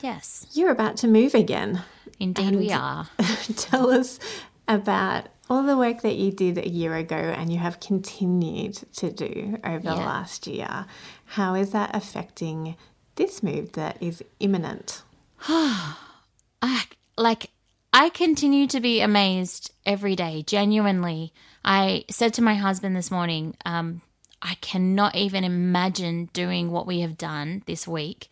yes, 0.00 0.46
you're 0.54 0.70
about 0.70 0.96
to 0.98 1.06
move 1.06 1.34
again. 1.34 1.82
Indeed, 2.18 2.46
and 2.46 2.58
we 2.58 2.72
are. 2.72 3.06
tell 3.56 3.90
us 3.90 4.18
about 4.66 5.26
all 5.50 5.64
the 5.64 5.76
work 5.76 6.02
that 6.02 6.14
you 6.14 6.30
did 6.30 6.56
a 6.56 6.68
year 6.68 6.94
ago 6.94 7.16
and 7.16 7.52
you 7.52 7.58
have 7.58 7.80
continued 7.80 8.74
to 8.94 9.10
do 9.10 9.58
over 9.64 9.80
yeah. 9.82 9.94
the 9.94 9.96
last 9.96 10.46
year. 10.46 10.86
How 11.24 11.56
is 11.56 11.72
that 11.72 11.90
affecting 11.92 12.76
this 13.16 13.42
move 13.42 13.72
that 13.72 14.00
is 14.00 14.22
imminent? 14.38 15.02
I, 15.48 16.84
like, 17.18 17.50
I 17.92 18.10
continue 18.10 18.68
to 18.68 18.80
be 18.80 19.00
amazed 19.00 19.72
every 19.84 20.14
day, 20.14 20.44
genuinely. 20.46 21.32
I 21.64 22.04
said 22.08 22.32
to 22.34 22.42
my 22.42 22.54
husband 22.54 22.94
this 22.94 23.10
morning, 23.10 23.56
um, 23.64 24.02
I 24.40 24.54
cannot 24.60 25.16
even 25.16 25.42
imagine 25.42 26.30
doing 26.32 26.70
what 26.70 26.86
we 26.86 27.00
have 27.00 27.18
done 27.18 27.64
this 27.66 27.88
week 27.88 28.30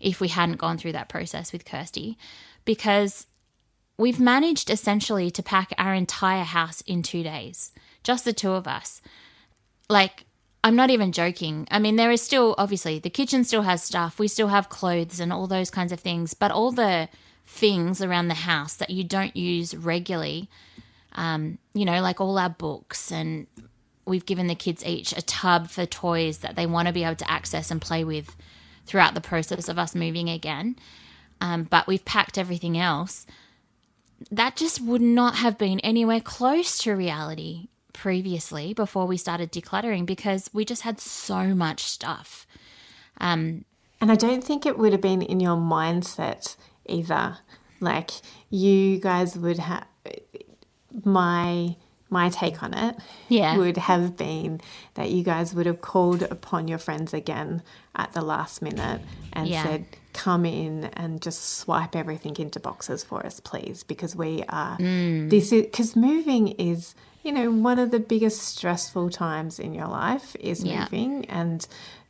if 0.00 0.20
we 0.20 0.28
hadn't 0.28 0.56
gone 0.56 0.78
through 0.78 0.92
that 0.92 1.10
process 1.10 1.52
with 1.52 1.66
Kirsty 1.66 2.16
because 2.64 3.26
we've 3.98 4.20
managed 4.20 4.70
essentially 4.70 5.30
to 5.30 5.42
pack 5.42 5.72
our 5.78 5.94
entire 5.94 6.44
house 6.44 6.80
in 6.82 7.02
two 7.02 7.22
days, 7.22 7.72
just 8.02 8.24
the 8.24 8.32
two 8.32 8.52
of 8.52 8.66
us. 8.66 9.00
Like, 9.88 10.24
I'm 10.62 10.76
not 10.76 10.90
even 10.90 11.12
joking. 11.12 11.66
I 11.70 11.78
mean, 11.78 11.96
there 11.96 12.10
is 12.10 12.20
still, 12.20 12.54
obviously, 12.58 12.98
the 12.98 13.10
kitchen 13.10 13.44
still 13.44 13.62
has 13.62 13.82
stuff. 13.82 14.18
We 14.18 14.28
still 14.28 14.48
have 14.48 14.68
clothes 14.68 15.20
and 15.20 15.32
all 15.32 15.46
those 15.46 15.70
kinds 15.70 15.92
of 15.92 16.00
things, 16.00 16.34
but 16.34 16.50
all 16.50 16.72
the 16.72 17.08
things 17.46 18.02
around 18.02 18.28
the 18.28 18.34
house 18.34 18.74
that 18.74 18.90
you 18.90 19.04
don't 19.04 19.36
use 19.36 19.76
regularly, 19.76 20.50
um, 21.12 21.58
you 21.72 21.84
know, 21.84 22.00
like 22.00 22.20
all 22.20 22.36
our 22.38 22.50
books 22.50 23.12
and 23.12 23.46
we've 24.04 24.26
given 24.26 24.46
the 24.46 24.54
kids 24.54 24.84
each 24.84 25.12
a 25.12 25.22
tub 25.22 25.68
for 25.68 25.84
toys 25.84 26.38
that 26.38 26.56
they 26.56 26.66
want 26.66 26.88
to 26.88 26.94
be 26.94 27.04
able 27.04 27.16
to 27.16 27.30
access 27.30 27.70
and 27.70 27.80
play 27.80 28.04
with 28.04 28.36
throughout 28.86 29.14
the 29.14 29.20
process 29.20 29.68
of 29.68 29.78
us 29.78 29.94
moving 29.94 30.28
again. 30.28 30.76
Um, 31.40 31.64
but 31.64 31.86
we've 31.86 32.04
packed 32.04 32.38
everything 32.38 32.78
else. 32.78 33.26
That 34.30 34.56
just 34.56 34.80
would 34.80 35.02
not 35.02 35.36
have 35.36 35.58
been 35.58 35.80
anywhere 35.80 36.20
close 36.20 36.78
to 36.78 36.92
reality 36.94 37.68
previously 37.92 38.74
before 38.74 39.06
we 39.06 39.16
started 39.16 39.52
decluttering 39.52 40.06
because 40.06 40.50
we 40.52 40.64
just 40.64 40.82
had 40.82 41.00
so 41.00 41.54
much 41.54 41.82
stuff. 41.82 42.46
Um, 43.18 43.64
and 44.00 44.12
I 44.12 44.14
don't 44.14 44.44
think 44.44 44.66
it 44.66 44.78
would 44.78 44.92
have 44.92 45.00
been 45.00 45.22
in 45.22 45.40
your 45.40 45.56
mindset 45.56 46.56
either. 46.86 47.38
Like 47.80 48.10
you 48.50 48.98
guys 48.98 49.36
would 49.36 49.58
have 49.58 49.86
my 51.04 51.76
my 52.08 52.28
take 52.28 52.62
on 52.62 52.72
it 52.72 52.96
yeah. 53.28 53.56
would 53.56 53.76
have 53.76 54.16
been 54.16 54.60
that 54.94 55.10
you 55.10 55.22
guys 55.22 55.52
would 55.54 55.66
have 55.66 55.80
called 55.80 56.22
upon 56.22 56.68
your 56.68 56.78
friends 56.78 57.12
again 57.12 57.62
at 57.96 58.12
the 58.12 58.22
last 58.22 58.62
minute 58.62 59.00
and 59.32 59.48
yeah. 59.48 59.62
said, 59.64 59.86
come 60.16 60.46
in 60.46 60.84
and 60.94 61.20
just 61.20 61.58
swipe 61.58 61.94
everything 61.94 62.34
into 62.36 62.58
boxes 62.58 63.04
for 63.04 63.24
us, 63.24 63.38
please, 63.38 63.82
because 63.82 64.16
we 64.16 64.42
are 64.48 64.78
mm. 64.78 65.28
this 65.28 65.52
is 65.52 65.62
because 65.62 65.94
moving 65.94 66.48
is 66.48 66.94
you 67.22 67.32
know 67.32 67.50
one 67.50 67.78
of 67.78 67.90
the 67.90 68.00
biggest 68.00 68.40
stressful 68.40 69.10
times 69.10 69.58
in 69.58 69.74
your 69.74 69.88
life 69.88 70.34
is 70.40 70.64
yeah. 70.64 70.84
moving, 70.84 71.26
and 71.26 71.66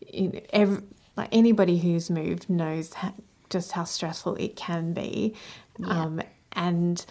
you 0.06 0.28
know, 0.28 0.40
every, 0.50 0.82
like 1.16 1.28
anybody 1.32 1.78
who's 1.78 2.08
moved 2.08 2.48
knows 2.48 2.94
how, 2.94 3.12
just 3.50 3.72
how 3.72 3.84
stressful 3.84 4.36
it 4.36 4.54
can 4.54 4.92
be, 4.92 5.34
yeah. 5.78 6.02
um, 6.02 6.22
and 6.52 7.04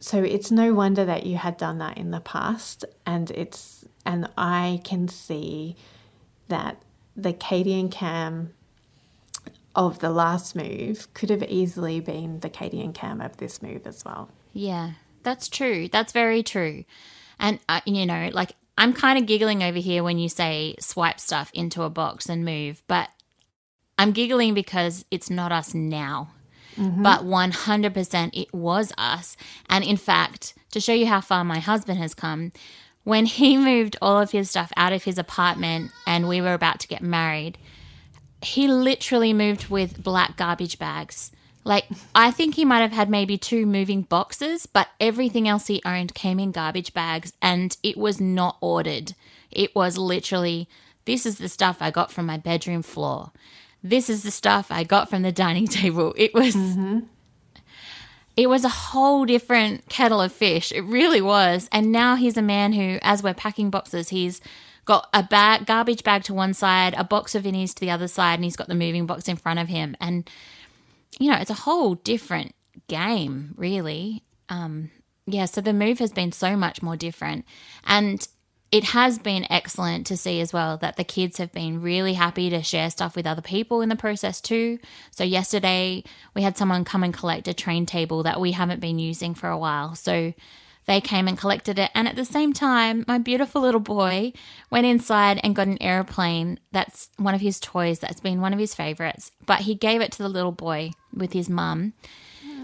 so 0.00 0.22
it's 0.22 0.50
no 0.50 0.74
wonder 0.74 1.04
that 1.04 1.24
you 1.24 1.36
had 1.36 1.56
done 1.56 1.78
that 1.78 1.96
in 1.96 2.10
the 2.10 2.20
past 2.20 2.84
and 3.06 3.30
it's 3.30 3.84
and 4.04 4.28
I 4.36 4.80
can 4.84 5.08
see 5.08 5.76
that 6.48 6.82
the 7.16 7.32
Katie 7.32 7.78
and 7.78 7.90
Cam 7.90 8.52
of 9.76 9.98
the 10.00 10.10
last 10.10 10.56
move 10.56 11.12
could 11.14 11.30
have 11.30 11.42
easily 11.44 12.00
been 12.00 12.40
the 12.40 12.48
Katie 12.48 12.80
and 12.80 12.94
Cam 12.94 13.20
of 13.20 13.36
this 13.36 13.62
move 13.62 13.86
as 13.86 14.04
well. 14.04 14.30
Yeah, 14.52 14.92
that's 15.22 15.48
true. 15.48 15.88
That's 15.92 16.12
very 16.12 16.42
true. 16.42 16.84
And 17.38 17.60
uh, 17.68 17.82
you 17.84 18.06
know, 18.06 18.30
like 18.32 18.56
I'm 18.78 18.94
kind 18.94 19.18
of 19.18 19.26
giggling 19.26 19.62
over 19.62 19.78
here 19.78 20.02
when 20.02 20.18
you 20.18 20.28
say 20.30 20.76
swipe 20.80 21.20
stuff 21.20 21.50
into 21.52 21.82
a 21.82 21.90
box 21.90 22.28
and 22.28 22.44
move, 22.44 22.82
but 22.88 23.10
I'm 23.98 24.12
giggling 24.12 24.54
because 24.54 25.04
it's 25.10 25.30
not 25.30 25.52
us 25.52 25.74
now. 25.74 26.30
Mm-hmm. 26.76 27.02
But 27.02 27.22
100% 27.22 28.30
it 28.34 28.52
was 28.52 28.92
us. 28.98 29.36
And 29.70 29.82
in 29.82 29.96
fact, 29.96 30.52
to 30.72 30.80
show 30.80 30.92
you 30.92 31.06
how 31.06 31.22
far 31.22 31.42
my 31.42 31.58
husband 31.58 31.98
has 31.98 32.12
come, 32.14 32.52
when 33.04 33.24
he 33.24 33.56
moved 33.58 33.96
all 34.02 34.20
of 34.20 34.30
his 34.30 34.50
stuff 34.50 34.72
out 34.76 34.92
of 34.92 35.04
his 35.04 35.16
apartment 35.16 35.90
and 36.06 36.28
we 36.28 36.42
were 36.42 36.52
about 36.52 36.80
to 36.80 36.88
get 36.88 37.02
married, 37.02 37.56
he 38.46 38.68
literally 38.68 39.32
moved 39.32 39.68
with 39.68 40.02
black 40.02 40.36
garbage 40.36 40.78
bags. 40.78 41.32
Like, 41.64 41.86
I 42.14 42.30
think 42.30 42.54
he 42.54 42.64
might 42.64 42.80
have 42.80 42.92
had 42.92 43.10
maybe 43.10 43.36
two 43.36 43.66
moving 43.66 44.02
boxes, 44.02 44.66
but 44.66 44.88
everything 45.00 45.48
else 45.48 45.66
he 45.66 45.82
owned 45.84 46.14
came 46.14 46.38
in 46.38 46.52
garbage 46.52 46.94
bags 46.94 47.32
and 47.42 47.76
it 47.82 47.96
was 47.96 48.20
not 48.20 48.56
ordered. 48.60 49.14
It 49.50 49.74
was 49.74 49.98
literally, 49.98 50.68
this 51.06 51.26
is 51.26 51.38
the 51.38 51.48
stuff 51.48 51.78
I 51.80 51.90
got 51.90 52.12
from 52.12 52.26
my 52.26 52.36
bedroom 52.36 52.82
floor 52.82 53.32
this 53.88 54.10
is 54.10 54.22
the 54.22 54.30
stuff 54.30 54.66
I 54.70 54.84
got 54.84 55.08
from 55.08 55.22
the 55.22 55.32
dining 55.32 55.66
table. 55.68 56.14
It 56.16 56.34
was 56.34 56.54
mm-hmm. 56.54 57.00
it 58.36 58.48
was 58.48 58.64
a 58.64 58.70
whole 58.70 59.24
different 59.24 59.88
kettle 59.88 60.20
of 60.20 60.32
fish. 60.32 60.72
It 60.72 60.82
really 60.82 61.20
was. 61.20 61.68
And 61.72 61.92
now 61.92 62.16
he's 62.16 62.36
a 62.36 62.42
man 62.42 62.72
who, 62.72 62.98
as 63.02 63.22
we're 63.22 63.34
packing 63.34 63.70
boxes, 63.70 64.10
he's 64.10 64.40
got 64.86 65.08
a 65.12 65.22
bag 65.22 65.66
garbage 65.66 66.02
bag 66.02 66.24
to 66.24 66.34
one 66.34 66.54
side, 66.54 66.94
a 66.96 67.04
box 67.04 67.34
of 67.34 67.44
innies 67.44 67.74
to 67.74 67.80
the 67.80 67.90
other 67.90 68.08
side, 68.08 68.34
and 68.34 68.44
he's 68.44 68.56
got 68.56 68.68
the 68.68 68.74
moving 68.74 69.04
box 69.04 69.28
in 69.28 69.36
front 69.36 69.58
of 69.58 69.68
him. 69.68 69.96
And 70.00 70.28
you 71.18 71.30
know, 71.30 71.38
it's 71.38 71.50
a 71.50 71.54
whole 71.54 71.96
different 71.96 72.54
game, 72.88 73.54
really. 73.56 74.22
Um, 74.48 74.90
yeah, 75.26 75.46
so 75.46 75.60
the 75.60 75.72
move 75.72 75.98
has 75.98 76.12
been 76.12 76.32
so 76.32 76.56
much 76.56 76.82
more 76.82 76.96
different. 76.96 77.44
And 77.84 78.26
it 78.72 78.84
has 78.84 79.18
been 79.18 79.46
excellent 79.50 80.06
to 80.08 80.16
see 80.16 80.40
as 80.40 80.52
well 80.52 80.76
that 80.78 80.96
the 80.96 81.04
kids 81.04 81.38
have 81.38 81.52
been 81.52 81.80
really 81.80 82.14
happy 82.14 82.50
to 82.50 82.62
share 82.62 82.90
stuff 82.90 83.16
with 83.16 83.26
other 83.26 83.42
people 83.42 83.80
in 83.80 83.88
the 83.88 83.96
process 83.96 84.40
too. 84.40 84.78
So, 85.10 85.24
yesterday 85.24 86.04
we 86.34 86.42
had 86.42 86.56
someone 86.56 86.84
come 86.84 87.02
and 87.02 87.14
collect 87.14 87.48
a 87.48 87.54
train 87.54 87.86
table 87.86 88.22
that 88.24 88.40
we 88.40 88.52
haven't 88.52 88.80
been 88.80 88.98
using 88.98 89.34
for 89.34 89.48
a 89.48 89.58
while. 89.58 89.94
So, 89.94 90.34
they 90.86 91.00
came 91.00 91.26
and 91.28 91.36
collected 91.36 91.78
it. 91.78 91.90
And 91.94 92.08
at 92.08 92.16
the 92.16 92.24
same 92.24 92.52
time, 92.52 93.04
my 93.08 93.18
beautiful 93.18 93.60
little 93.60 93.80
boy 93.80 94.32
went 94.70 94.86
inside 94.86 95.40
and 95.42 95.54
got 95.54 95.66
an 95.66 95.82
airplane 95.82 96.60
that's 96.72 97.10
one 97.16 97.34
of 97.34 97.40
his 97.40 97.60
toys 97.60 97.98
that's 97.98 98.20
been 98.20 98.40
one 98.40 98.52
of 98.52 98.58
his 98.58 98.74
favorites. 98.74 99.32
But 99.44 99.60
he 99.60 99.74
gave 99.74 100.00
it 100.00 100.12
to 100.12 100.22
the 100.22 100.28
little 100.28 100.52
boy 100.52 100.92
with 101.12 101.32
his 101.32 101.48
mum 101.48 101.92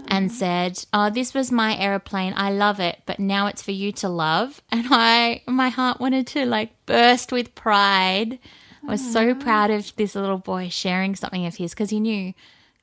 and 0.07 0.31
said, 0.31 0.83
"Oh, 0.93 1.09
this 1.09 1.33
was 1.33 1.51
my 1.51 1.77
aeroplane. 1.77 2.33
I 2.35 2.51
love 2.51 2.79
it, 2.79 3.01
but 3.05 3.19
now 3.19 3.47
it's 3.47 3.61
for 3.61 3.71
you 3.71 3.91
to 3.93 4.09
love." 4.09 4.61
And 4.71 4.87
I 4.89 5.41
my 5.47 5.69
heart 5.69 5.99
wanted 5.99 6.27
to 6.27 6.45
like 6.45 6.71
burst 6.85 7.31
with 7.31 7.55
pride. 7.55 8.39
I 8.85 8.91
was 8.91 9.13
so 9.13 9.33
proud 9.33 9.71
of 9.71 9.95
this 9.95 10.13
little 10.15 10.37
boy 10.37 10.67
sharing 10.67 11.15
something 11.15 11.45
of 11.45 11.55
his 11.55 11.71
because 11.71 11.89
he 11.89 12.01
knew 12.01 12.33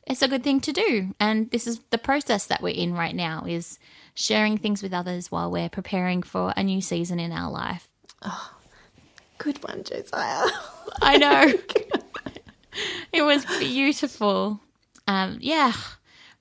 it's 0.06 0.22
a 0.22 0.28
good 0.28 0.42
thing 0.42 0.60
to 0.60 0.72
do. 0.72 1.14
And 1.20 1.50
this 1.50 1.66
is 1.66 1.80
the 1.90 1.98
process 1.98 2.46
that 2.46 2.62
we're 2.62 2.74
in 2.74 2.94
right 2.94 3.14
now 3.14 3.44
is 3.46 3.78
sharing 4.14 4.58
things 4.58 4.82
with 4.82 4.92
others 4.92 5.30
while 5.30 5.50
we're 5.50 5.68
preparing 5.68 6.22
for 6.22 6.52
a 6.56 6.62
new 6.62 6.80
season 6.80 7.20
in 7.20 7.32
our 7.32 7.50
life. 7.50 7.88
Oh, 8.22 8.54
good 9.38 9.62
one, 9.62 9.84
Josiah. 9.84 10.46
I 11.02 11.16
know. 11.16 11.52
it 13.12 13.22
was 13.22 13.44
beautiful. 13.58 14.60
Um, 15.06 15.38
yeah. 15.40 15.72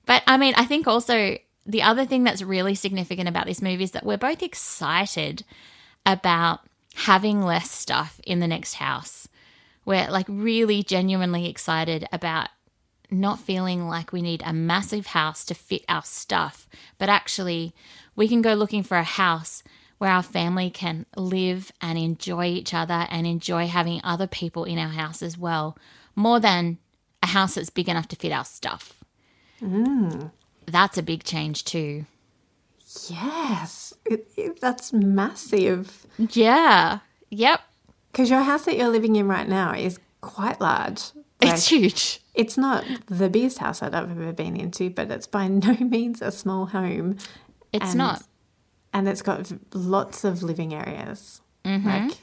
But 0.06 0.22
I 0.26 0.36
mean, 0.36 0.54
I 0.56 0.64
think 0.64 0.86
also 0.86 1.36
the 1.66 1.82
other 1.82 2.04
thing 2.04 2.24
that's 2.24 2.42
really 2.42 2.74
significant 2.74 3.28
about 3.28 3.46
this 3.46 3.62
movie 3.62 3.84
is 3.84 3.92
that 3.92 4.04
we're 4.04 4.18
both 4.18 4.42
excited 4.42 5.44
about 6.04 6.60
having 6.94 7.42
less 7.42 7.70
stuff 7.70 8.20
in 8.24 8.40
the 8.40 8.48
next 8.48 8.74
house. 8.74 9.28
We're 9.84 10.10
like 10.10 10.26
really 10.28 10.82
genuinely 10.82 11.48
excited 11.48 12.06
about 12.12 12.48
not 13.10 13.40
feeling 13.40 13.88
like 13.88 14.12
we 14.12 14.22
need 14.22 14.42
a 14.44 14.52
massive 14.52 15.06
house 15.06 15.44
to 15.46 15.54
fit 15.54 15.84
our 15.88 16.04
stuff, 16.04 16.68
but 16.98 17.08
actually 17.08 17.74
we 18.16 18.28
can 18.28 18.42
go 18.42 18.54
looking 18.54 18.82
for 18.82 18.96
a 18.96 19.02
house 19.04 19.62
where 19.98 20.10
our 20.10 20.22
family 20.22 20.70
can 20.70 21.04
live 21.16 21.72
and 21.80 21.98
enjoy 21.98 22.46
each 22.46 22.72
other 22.72 23.06
and 23.10 23.26
enjoy 23.26 23.66
having 23.66 24.00
other 24.02 24.26
people 24.26 24.64
in 24.64 24.78
our 24.78 24.88
house 24.88 25.22
as 25.22 25.36
well, 25.36 25.76
more 26.16 26.40
than 26.40 26.78
a 27.22 27.26
house 27.26 27.54
that's 27.54 27.70
big 27.70 27.88
enough 27.88 28.08
to 28.08 28.16
fit 28.16 28.32
our 28.32 28.44
stuff. 28.44 29.04
Mm. 29.60 30.30
That's 30.66 30.96
a 30.96 31.02
big 31.02 31.22
change 31.22 31.64
too. 31.64 32.06
Yes, 33.08 33.94
it, 34.04 34.26
it, 34.36 34.60
that's 34.60 34.92
massive. 34.92 36.06
Yeah. 36.18 37.00
Yep. 37.30 37.60
Because 38.10 38.30
your 38.30 38.42
house 38.42 38.64
that 38.64 38.76
you're 38.76 38.88
living 38.88 39.16
in 39.16 39.28
right 39.28 39.48
now 39.48 39.74
is 39.74 39.98
quite 40.20 40.60
large. 40.60 41.02
Like, 41.42 41.54
it's 41.54 41.68
huge. 41.68 42.20
It's 42.34 42.56
not 42.56 42.84
the 43.06 43.28
biggest 43.28 43.58
house 43.58 43.82
I've 43.82 43.94
ever 43.94 44.32
been 44.32 44.56
into, 44.56 44.90
but 44.90 45.10
it's 45.10 45.26
by 45.26 45.48
no 45.48 45.74
means 45.74 46.22
a 46.22 46.30
small 46.30 46.66
home. 46.66 47.18
It's 47.72 47.90
and, 47.90 47.98
not. 47.98 48.22
And 48.92 49.08
it's 49.08 49.22
got 49.22 49.50
lots 49.72 50.24
of 50.24 50.42
living 50.42 50.74
areas. 50.74 51.40
Mm-hmm. 51.64 51.88
Like, 51.88 52.18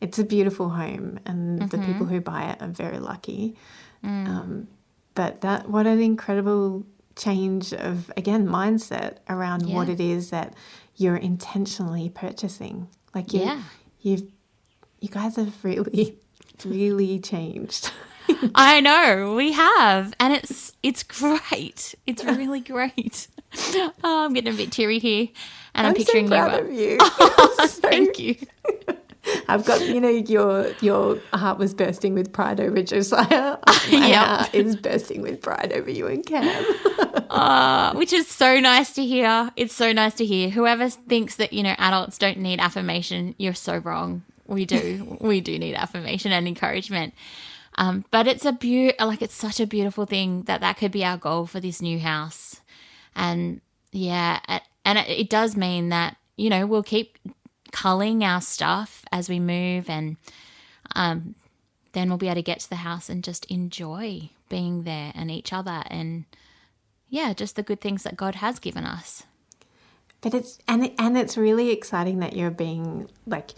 it's 0.00 0.18
a 0.18 0.24
beautiful 0.24 0.70
home, 0.70 1.20
and 1.26 1.60
mm-hmm. 1.60 1.68
the 1.68 1.86
people 1.86 2.06
who 2.06 2.20
buy 2.20 2.50
it 2.50 2.62
are 2.62 2.68
very 2.68 2.98
lucky. 2.98 3.56
Mm. 4.04 4.28
Um, 4.28 4.68
but 5.14 5.42
that 5.42 5.68
what 5.68 5.86
an 5.86 6.00
incredible 6.00 6.86
change 7.16 7.74
of 7.74 8.10
again 8.16 8.46
mindset 8.46 9.18
around 9.28 9.68
yeah. 9.68 9.74
what 9.74 9.90
it 9.90 10.00
is 10.00 10.30
that 10.30 10.54
you're 10.96 11.16
intentionally 11.16 12.08
purchasing. 12.08 12.88
Like 13.14 13.32
you, 13.34 13.40
yeah. 13.40 13.62
you've 14.00 14.22
you 15.00 15.08
guys 15.08 15.36
have 15.36 15.64
really, 15.64 16.18
really 16.64 17.18
changed. 17.18 17.90
I 18.54 18.80
know 18.80 19.34
we 19.34 19.52
have, 19.52 20.14
and 20.20 20.32
it's 20.32 20.72
it's 20.82 21.02
great. 21.02 21.94
It's 22.06 22.24
really 22.36 22.60
great. 22.60 23.28
Oh, 24.04 24.24
I'm 24.26 24.32
getting 24.32 24.54
a 24.54 24.56
bit 24.56 24.70
teary 24.70 25.00
here, 25.00 25.26
and 25.74 25.84
I'm, 25.84 25.90
I'm 25.90 25.96
picturing 25.96 26.28
so 26.28 26.36
proud 26.36 26.52
you. 26.52 26.68
Of 26.68 26.72
you. 26.72 26.96
oh, 27.00 27.54
so, 27.58 27.66
thank 27.66 28.16
you. 28.20 28.36
I've 29.48 29.64
got 29.64 29.80
you 29.84 30.00
know 30.00 30.08
your 30.08 30.72
your 30.80 31.18
heart 31.32 31.58
was 31.58 31.74
bursting 31.74 32.14
with 32.14 32.32
pride 32.32 32.60
over 32.60 32.80
Josiah. 32.80 33.58
My 33.90 34.06
yep. 34.06 34.24
heart 34.24 34.54
is 34.54 34.76
bursting 34.76 35.20
with 35.22 35.42
pride 35.42 35.72
over 35.74 35.90
you 35.90 36.06
and 36.06 36.24
Cam. 36.24 36.64
uh, 37.28 37.92
which 37.94 38.12
is 38.12 38.28
so 38.28 38.60
nice 38.60 38.92
to 38.94 39.04
hear. 39.04 39.50
It's 39.56 39.74
so 39.74 39.92
nice 39.92 40.14
to 40.14 40.24
hear. 40.24 40.48
Whoever 40.48 40.88
thinks 40.88 41.34
that 41.36 41.52
you 41.52 41.64
know 41.64 41.74
adults 41.76 42.18
don't 42.18 42.38
need 42.38 42.60
affirmation, 42.60 43.34
you're 43.36 43.54
so 43.54 43.78
wrong. 43.78 44.22
We 44.46 44.64
do. 44.64 45.18
we 45.20 45.40
do 45.40 45.58
need 45.58 45.74
affirmation 45.74 46.30
and 46.30 46.46
encouragement. 46.46 47.14
Um, 47.76 48.04
but 48.10 48.26
it's 48.26 48.44
a 48.44 48.52
beau- 48.52 48.92
like 49.04 49.22
it's 49.22 49.34
such 49.34 49.60
a 49.60 49.66
beautiful 49.66 50.04
thing 50.06 50.42
that 50.42 50.60
that 50.60 50.76
could 50.76 50.90
be 50.90 51.04
our 51.04 51.16
goal 51.16 51.46
for 51.46 51.60
this 51.60 51.80
new 51.80 51.98
house, 51.98 52.60
and 53.14 53.60
yeah, 53.92 54.40
and 54.84 54.98
it, 54.98 55.08
it 55.08 55.30
does 55.30 55.56
mean 55.56 55.88
that 55.90 56.16
you 56.36 56.50
know 56.50 56.66
we'll 56.66 56.82
keep 56.82 57.18
culling 57.72 58.24
our 58.24 58.40
stuff 58.40 59.04
as 59.12 59.28
we 59.28 59.38
move, 59.38 59.88
and 59.88 60.16
um, 60.94 61.34
then 61.92 62.08
we'll 62.08 62.18
be 62.18 62.26
able 62.26 62.36
to 62.36 62.42
get 62.42 62.60
to 62.60 62.68
the 62.68 62.76
house 62.76 63.08
and 63.08 63.24
just 63.24 63.44
enjoy 63.46 64.30
being 64.48 64.82
there 64.82 65.12
and 65.14 65.30
each 65.30 65.52
other, 65.52 65.84
and 65.86 66.24
yeah, 67.08 67.32
just 67.32 67.56
the 67.56 67.62
good 67.62 67.80
things 67.80 68.02
that 68.02 68.16
God 68.16 68.36
has 68.36 68.58
given 68.58 68.84
us. 68.84 69.24
But 70.20 70.34
it's 70.34 70.58
and 70.68 70.90
and 70.98 71.16
it's 71.16 71.36
really 71.36 71.70
exciting 71.70 72.18
that 72.18 72.36
you're 72.36 72.50
being 72.50 73.08
like 73.26 73.52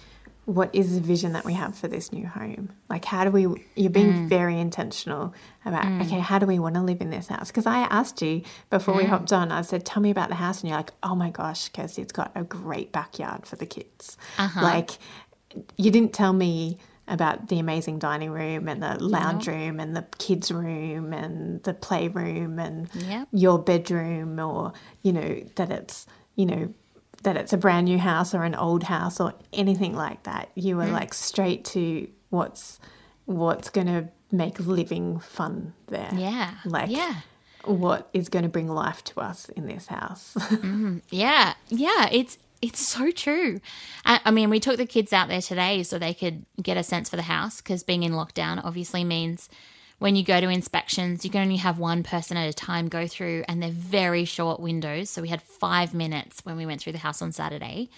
what 0.44 0.74
is 0.74 0.94
the 0.96 1.00
vision 1.00 1.32
that 1.34 1.44
we 1.44 1.52
have 1.52 1.76
for 1.76 1.86
this 1.86 2.12
new 2.12 2.26
home? 2.26 2.72
Like, 2.90 3.04
how 3.04 3.24
do 3.24 3.30
we, 3.30 3.42
you're 3.76 3.90
being 3.90 4.12
mm. 4.12 4.28
very 4.28 4.58
intentional 4.58 5.34
about, 5.64 5.84
mm. 5.84 6.04
okay, 6.04 6.18
how 6.18 6.40
do 6.40 6.46
we 6.46 6.58
want 6.58 6.74
to 6.74 6.82
live 6.82 7.00
in 7.00 7.10
this 7.10 7.28
house? 7.28 7.48
Because 7.48 7.66
I 7.66 7.78
asked 7.82 8.20
you 8.22 8.42
before 8.68 8.94
mm. 8.94 8.98
we 8.98 9.04
hopped 9.04 9.32
on, 9.32 9.52
I 9.52 9.62
said, 9.62 9.86
tell 9.86 10.02
me 10.02 10.10
about 10.10 10.30
the 10.30 10.34
house. 10.34 10.60
And 10.60 10.68
you're 10.68 10.78
like, 10.78 10.92
oh 11.04 11.14
my 11.14 11.30
gosh, 11.30 11.68
Kirsty, 11.68 12.02
it's 12.02 12.12
got 12.12 12.32
a 12.34 12.42
great 12.42 12.90
backyard 12.90 13.46
for 13.46 13.54
the 13.54 13.66
kids. 13.66 14.16
Uh-huh. 14.36 14.62
Like, 14.62 14.90
you 15.76 15.92
didn't 15.92 16.12
tell 16.12 16.32
me 16.32 16.78
about 17.06 17.48
the 17.48 17.58
amazing 17.58 17.98
dining 17.98 18.30
room 18.30 18.68
and 18.68 18.82
the 18.82 19.02
lounge 19.02 19.46
room 19.46 19.78
and 19.78 19.94
the 19.94 20.06
kids' 20.18 20.50
room 20.50 21.12
and 21.12 21.62
the 21.62 21.74
playroom 21.74 22.58
and 22.58 22.88
yep. 22.94 23.28
your 23.32 23.58
bedroom 23.58 24.38
or, 24.40 24.72
you 25.02 25.12
know, 25.12 25.44
that 25.56 25.70
it's, 25.70 26.06
you 26.36 26.46
know, 26.46 26.72
that 27.22 27.36
it's 27.36 27.52
a 27.52 27.56
brand 27.56 27.86
new 27.86 27.98
house 27.98 28.34
or 28.34 28.44
an 28.44 28.54
old 28.54 28.84
house 28.84 29.20
or 29.20 29.34
anything 29.52 29.94
like 29.94 30.22
that. 30.24 30.50
You 30.54 30.76
were 30.76 30.86
mm. 30.86 30.92
like 30.92 31.14
straight 31.14 31.64
to 31.66 32.08
what's 32.30 32.80
what's 33.26 33.70
going 33.70 33.86
to 33.86 34.08
make 34.30 34.58
living 34.60 35.20
fun 35.20 35.74
there. 35.88 36.10
Yeah. 36.14 36.54
Like 36.64 36.90
yeah. 36.90 37.16
what 37.64 38.08
is 38.12 38.28
going 38.28 38.42
to 38.42 38.48
bring 38.48 38.68
life 38.68 39.04
to 39.04 39.20
us 39.20 39.48
in 39.50 39.66
this 39.66 39.86
house. 39.86 40.34
mm, 40.36 41.02
yeah. 41.10 41.54
Yeah, 41.68 42.08
it's 42.10 42.38
it's 42.60 42.80
so 42.80 43.10
true. 43.10 43.60
I, 44.04 44.20
I, 44.24 44.30
mean, 44.30 44.48
we 44.48 44.60
took 44.60 44.76
the 44.76 44.86
kids 44.86 45.12
out 45.12 45.26
there 45.26 45.40
today 45.40 45.82
so 45.82 45.98
they 45.98 46.14
could 46.14 46.46
get 46.62 46.76
a 46.76 46.84
sense 46.84 47.10
for 47.10 47.16
the 47.16 47.22
house 47.22 47.60
because 47.60 47.82
being 47.82 48.04
in 48.04 48.12
lockdown 48.12 48.64
obviously 48.64 49.02
means 49.02 49.48
when 50.02 50.16
you 50.16 50.24
go 50.24 50.40
to 50.40 50.48
inspections, 50.48 51.24
you 51.24 51.30
can 51.30 51.42
only 51.42 51.56
have 51.56 51.78
one 51.78 52.02
person 52.02 52.36
at 52.36 52.48
a 52.48 52.52
time 52.52 52.88
go 52.88 53.06
through, 53.06 53.44
and 53.46 53.62
they're 53.62 53.70
very 53.70 54.24
short 54.24 54.58
windows. 54.58 55.08
So 55.08 55.22
we 55.22 55.28
had 55.28 55.40
five 55.40 55.94
minutes 55.94 56.44
when 56.44 56.56
we 56.56 56.66
went 56.66 56.80
through 56.80 56.92
the 56.92 56.98
house 56.98 57.22
on 57.22 57.30
Saturday. 57.30 57.88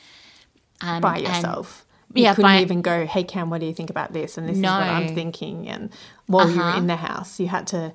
Um, 0.82 1.00
by 1.00 1.18
yourself. 1.18 1.86
You 2.12 2.24
yeah, 2.24 2.34
couldn't 2.34 2.50
by, 2.50 2.60
even 2.60 2.82
go, 2.82 3.06
hey, 3.06 3.24
Cam, 3.24 3.48
what 3.48 3.60
do 3.60 3.66
you 3.66 3.72
think 3.72 3.88
about 3.88 4.12
this? 4.12 4.36
And 4.36 4.46
this 4.46 4.58
no. 4.58 4.68
is 4.68 4.74
what 4.74 4.88
I'm 4.88 5.14
thinking. 5.14 5.66
And 5.68 5.90
while 6.26 6.46
uh-huh. 6.46 6.54
you 6.54 6.60
were 6.60 6.76
in 6.76 6.86
the 6.86 6.96
house, 6.96 7.40
you 7.40 7.48
had 7.48 7.66
to 7.68 7.94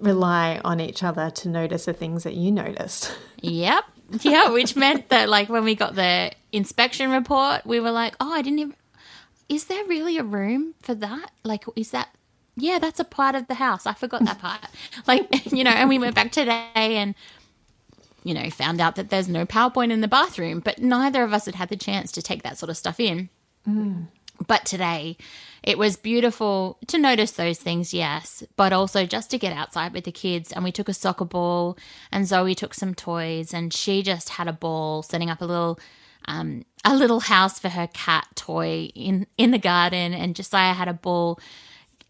rely 0.00 0.60
on 0.64 0.80
each 0.80 1.02
other 1.02 1.30
to 1.30 1.48
notice 1.48 1.84
the 1.84 1.92
things 1.92 2.24
that 2.24 2.34
you 2.34 2.50
noticed. 2.50 3.14
Yep. 3.42 3.84
Yeah, 4.22 4.48
which 4.48 4.74
meant 4.76 5.10
that, 5.10 5.28
like, 5.28 5.50
when 5.50 5.62
we 5.62 5.74
got 5.74 5.94
the 5.94 6.32
inspection 6.50 7.10
report, 7.10 7.66
we 7.66 7.80
were 7.80 7.90
like, 7.90 8.16
oh, 8.18 8.32
I 8.32 8.40
didn't 8.40 8.58
even. 8.60 8.76
Is 9.48 9.64
there 9.64 9.84
really 9.84 10.16
a 10.16 10.24
room 10.24 10.74
for 10.80 10.94
that? 10.94 11.30
Like, 11.44 11.64
is 11.76 11.90
that 11.90 12.08
yeah, 12.56 12.78
that's 12.78 13.00
a 13.00 13.04
part 13.04 13.34
of 13.34 13.48
the 13.48 13.54
house. 13.54 13.86
I 13.86 13.92
forgot 13.92 14.24
that 14.24 14.38
part. 14.38 14.60
like, 15.06 15.28
you 15.52 15.62
know, 15.62 15.70
and 15.70 15.88
we 15.88 15.98
went 15.98 16.14
back 16.14 16.32
today 16.32 16.66
and, 16.74 17.14
you 18.24 18.34
know, 18.34 18.48
found 18.50 18.80
out 18.80 18.96
that 18.96 19.10
there's 19.10 19.28
no 19.28 19.44
PowerPoint 19.44 19.92
in 19.92 20.00
the 20.00 20.08
bathroom, 20.08 20.60
but 20.60 20.80
neither 20.80 21.22
of 21.22 21.32
us 21.32 21.46
had 21.46 21.54
had 21.54 21.68
the 21.68 21.76
chance 21.76 22.10
to 22.12 22.22
take 22.22 22.42
that 22.42 22.58
sort 22.58 22.70
of 22.70 22.76
stuff 22.76 22.98
in. 22.98 23.28
Mm. 23.68 24.06
But 24.46 24.64
today, 24.64 25.16
it 25.62 25.78
was 25.78 25.96
beautiful 25.96 26.78
to 26.88 26.98
notice 26.98 27.32
those 27.32 27.58
things, 27.58 27.94
yes, 27.94 28.42
but 28.56 28.72
also 28.72 29.06
just 29.06 29.30
to 29.30 29.38
get 29.38 29.52
outside 29.52 29.92
with 29.92 30.04
the 30.04 30.12
kids. 30.12 30.52
And 30.52 30.62
we 30.62 30.72
took 30.72 30.88
a 30.88 30.94
soccer 30.94 31.24
ball, 31.24 31.76
and 32.12 32.26
Zoe 32.26 32.54
took 32.54 32.74
some 32.74 32.94
toys, 32.94 33.54
and 33.54 33.72
she 33.72 34.02
just 34.02 34.30
had 34.30 34.48
a 34.48 34.52
ball 34.52 35.02
setting 35.02 35.30
up 35.30 35.40
a 35.40 35.46
little. 35.46 35.78
Um, 36.28 36.64
a 36.84 36.96
little 36.96 37.20
house 37.20 37.60
for 37.60 37.68
her 37.68 37.86
cat 37.86 38.26
toy 38.34 38.90
in 38.96 39.28
in 39.38 39.52
the 39.52 39.60
garden, 39.60 40.12
and 40.12 40.34
Josiah 40.34 40.72
had 40.72 40.88
a 40.88 40.92
ball 40.92 41.38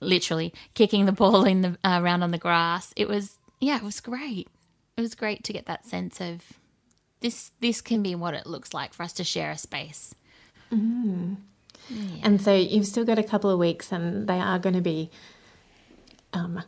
literally 0.01 0.53
kicking 0.75 1.07
the 1.07 1.13
ball 1.13 1.45
in 1.45 1.63
the 1.63 1.79
uh, 1.85 2.01
around 2.03 2.23
on 2.23 2.31
the 2.31 2.39
grass. 2.39 2.93
It 2.97 3.09
was 3.09 3.37
yeah, 3.61 3.77
it 3.77 3.83
was 3.83 4.01
great. 4.01 4.49
It 4.97 5.01
was 5.01 5.15
great 5.15 5.45
to 5.45 5.53
get 5.53 5.67
that 5.67 5.85
sense 5.85 6.21
of 6.21 6.43
this. 7.21 7.53
This 7.61 7.81
can 7.81 8.03
be 8.03 8.15
what 8.15 8.35
it 8.35 8.47
looks 8.47 8.75
like 8.75 8.95
for 8.95 9.03
us 9.03 9.13
to 9.15 9.25
share 9.25 9.51
a 9.51 9.59
space. 9.59 10.15
Mm. 10.73 11.37
Yeah. 11.89 12.21
And 12.25 12.43
so 12.43 12.55
you've 12.55 12.87
still 12.87 13.05
got 13.05 13.19
a 13.19 13.23
couple 13.23 13.51
of 13.51 13.59
weeks, 13.59 13.93
and 13.93 14.29
they 14.29 14.41
are 14.41 14.59
going 14.59 14.75
to 14.75 14.81
be 14.81 15.11
um, 16.33 16.63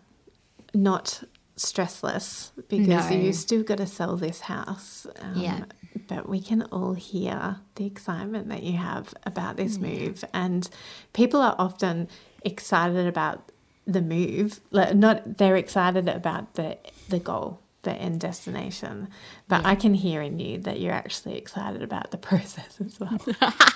not 0.75 1.23
stressless 1.57 2.53
because 2.69 3.11
no. 3.11 3.17
you 3.17 3.33
still 3.33 3.63
got 3.63 3.79
to 3.79 3.87
sell 3.87 4.17
this 4.17 4.41
house. 4.41 5.07
Um, 5.21 5.33
yeah. 5.37 5.65
But 6.07 6.29
we 6.29 6.41
can 6.41 6.63
all 6.63 6.95
hear 6.95 7.57
the 7.75 7.85
excitement 7.85 8.49
that 8.49 8.63
you 8.63 8.79
have 8.79 9.13
about 9.25 9.57
this 9.57 9.79
move. 9.79 10.25
And 10.33 10.69
people 11.13 11.43
are 11.43 11.55
often 11.59 12.09
excited 12.43 13.07
about 13.07 13.51
the 13.87 14.03
move. 14.03 14.61
Like 14.71 14.95
not 14.95 15.39
they're 15.39 15.57
excited 15.57 16.09
about 16.09 16.55
the 16.55 16.79
the 17.09 17.19
goal, 17.19 17.61
the 17.83 17.93
end 17.93 18.21
destination. 18.21 19.09
But 19.49 19.63
yeah. 19.63 19.71
I 19.71 19.75
can 19.75 19.95
hear 19.95 20.23
in 20.23 20.39
you 20.39 20.59
that 20.59 20.81
you're 20.81 20.93
actually 20.93 21.37
excited 21.37 21.83
about 21.83 22.11
the 22.11 22.19
process 22.29 22.79
as 22.85 22.99
well. 23.01 23.19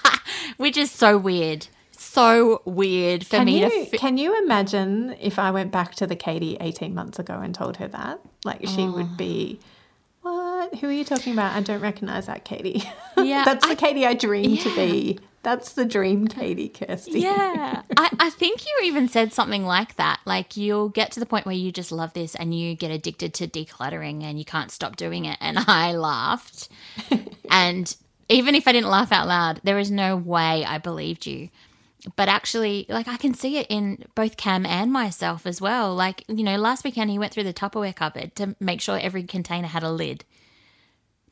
Which 0.57 0.77
is 0.77 0.91
so 0.91 1.17
weird. 1.19 1.67
So 1.93 2.63
weird 2.65 3.25
for 3.25 3.37
can 3.37 3.47
me 3.47 3.63
you, 3.63 3.71
to. 3.71 3.87
Fi- 3.91 3.99
can 3.99 4.19
you 4.19 4.43
imagine 4.43 5.15
if 5.21 5.39
I 5.39 5.51
went 5.51 5.71
back 5.71 5.95
to 5.97 6.07
the 6.07 6.17
Katie 6.17 6.57
18 6.61 6.95
months 6.95 7.19
ago 7.19 7.35
and 7.35 7.55
told 7.55 7.77
her 7.77 7.89
that? 7.89 8.21
Like 8.45 8.67
she 8.67 8.83
oh. 8.83 8.93
would 8.93 9.17
be 9.17 9.61
what? 10.23 10.75
Who 10.77 10.89
are 10.89 10.93
you 10.93 11.05
talking 11.05 11.33
about? 11.33 11.55
I 11.55 11.61
don't 11.61 11.81
recognize 11.81 12.27
that 12.27 12.45
Katie. 12.45 12.83
Yeah. 13.23 13.45
That's 13.45 13.65
the 13.65 13.73
I, 13.73 13.77
Katie 13.77 14.05
I 14.05 14.15
dreamed 14.15 14.59
yeah. 14.59 14.65
to 14.65 14.75
be. 14.75 15.19
That's 15.43 15.73
the 15.73 15.85
dream, 15.85 16.29
Katie 16.29 16.69
Kirsty. 16.69 17.21
Yeah. 17.21 17.83
I, 17.97 18.11
I 18.19 18.31
think 18.31 18.65
you 18.65 18.81
even 18.85 19.09
said 19.09 19.33
something 19.33 19.65
like 19.65 19.97
that. 19.97 20.21
Like 20.25 20.57
you'll 20.57 20.89
get 20.89 21.11
to 21.13 21.21
the 21.21 21.27
point 21.27 21.47
where 21.47 21.55
you 21.55 21.73
just 21.73 21.91
love 21.91 22.13
this 22.13 22.35
and 22.37 22.57
you 22.57 22.77
get 22.77 22.93
addicted 22.93 23.35
to 23.35 23.49
decluttering 23.49 24.23
and 24.23 24.39
you 24.39 24.45
can't 24.45 24.71
stop 24.71 24.97
doing 24.97 25.25
it. 25.25 25.39
And 25.41 25.59
I 25.67 25.95
laughed. 25.95 26.69
and 27.51 27.95
even 28.29 28.55
if 28.55 28.69
I 28.69 28.73
didn't 28.73 28.91
laugh 28.91 29.11
out 29.11 29.27
loud, 29.27 29.61
there 29.65 29.79
is 29.79 29.91
no 29.91 30.17
way 30.17 30.65
I 30.65 30.79
believed 30.79 31.27
you. 31.27 31.49
But 32.17 32.29
actually, 32.29 32.87
like 32.89 33.09
I 33.09 33.17
can 33.17 33.35
see 33.35 33.59
it 33.59 33.67
in 33.69 34.05
both 34.15 34.37
Cam 34.37 34.65
and 34.65 34.93
myself 34.93 35.47
as 35.47 35.61
well. 35.61 35.95
Like, 35.95 36.25
you 36.29 36.43
know, 36.43 36.57
last 36.57 36.85
weekend 36.85 37.11
he 37.11 37.19
went 37.19 37.33
through 37.33 37.45
the 37.45 37.53
Tupperware 37.53 37.95
cupboard 37.95 38.35
to 38.37 38.57
make 38.61 38.81
sure 38.81 38.99
every 38.99 39.23
container 39.25 39.69
had 39.69 39.83
a 39.83 39.91
lid. 39.91 40.25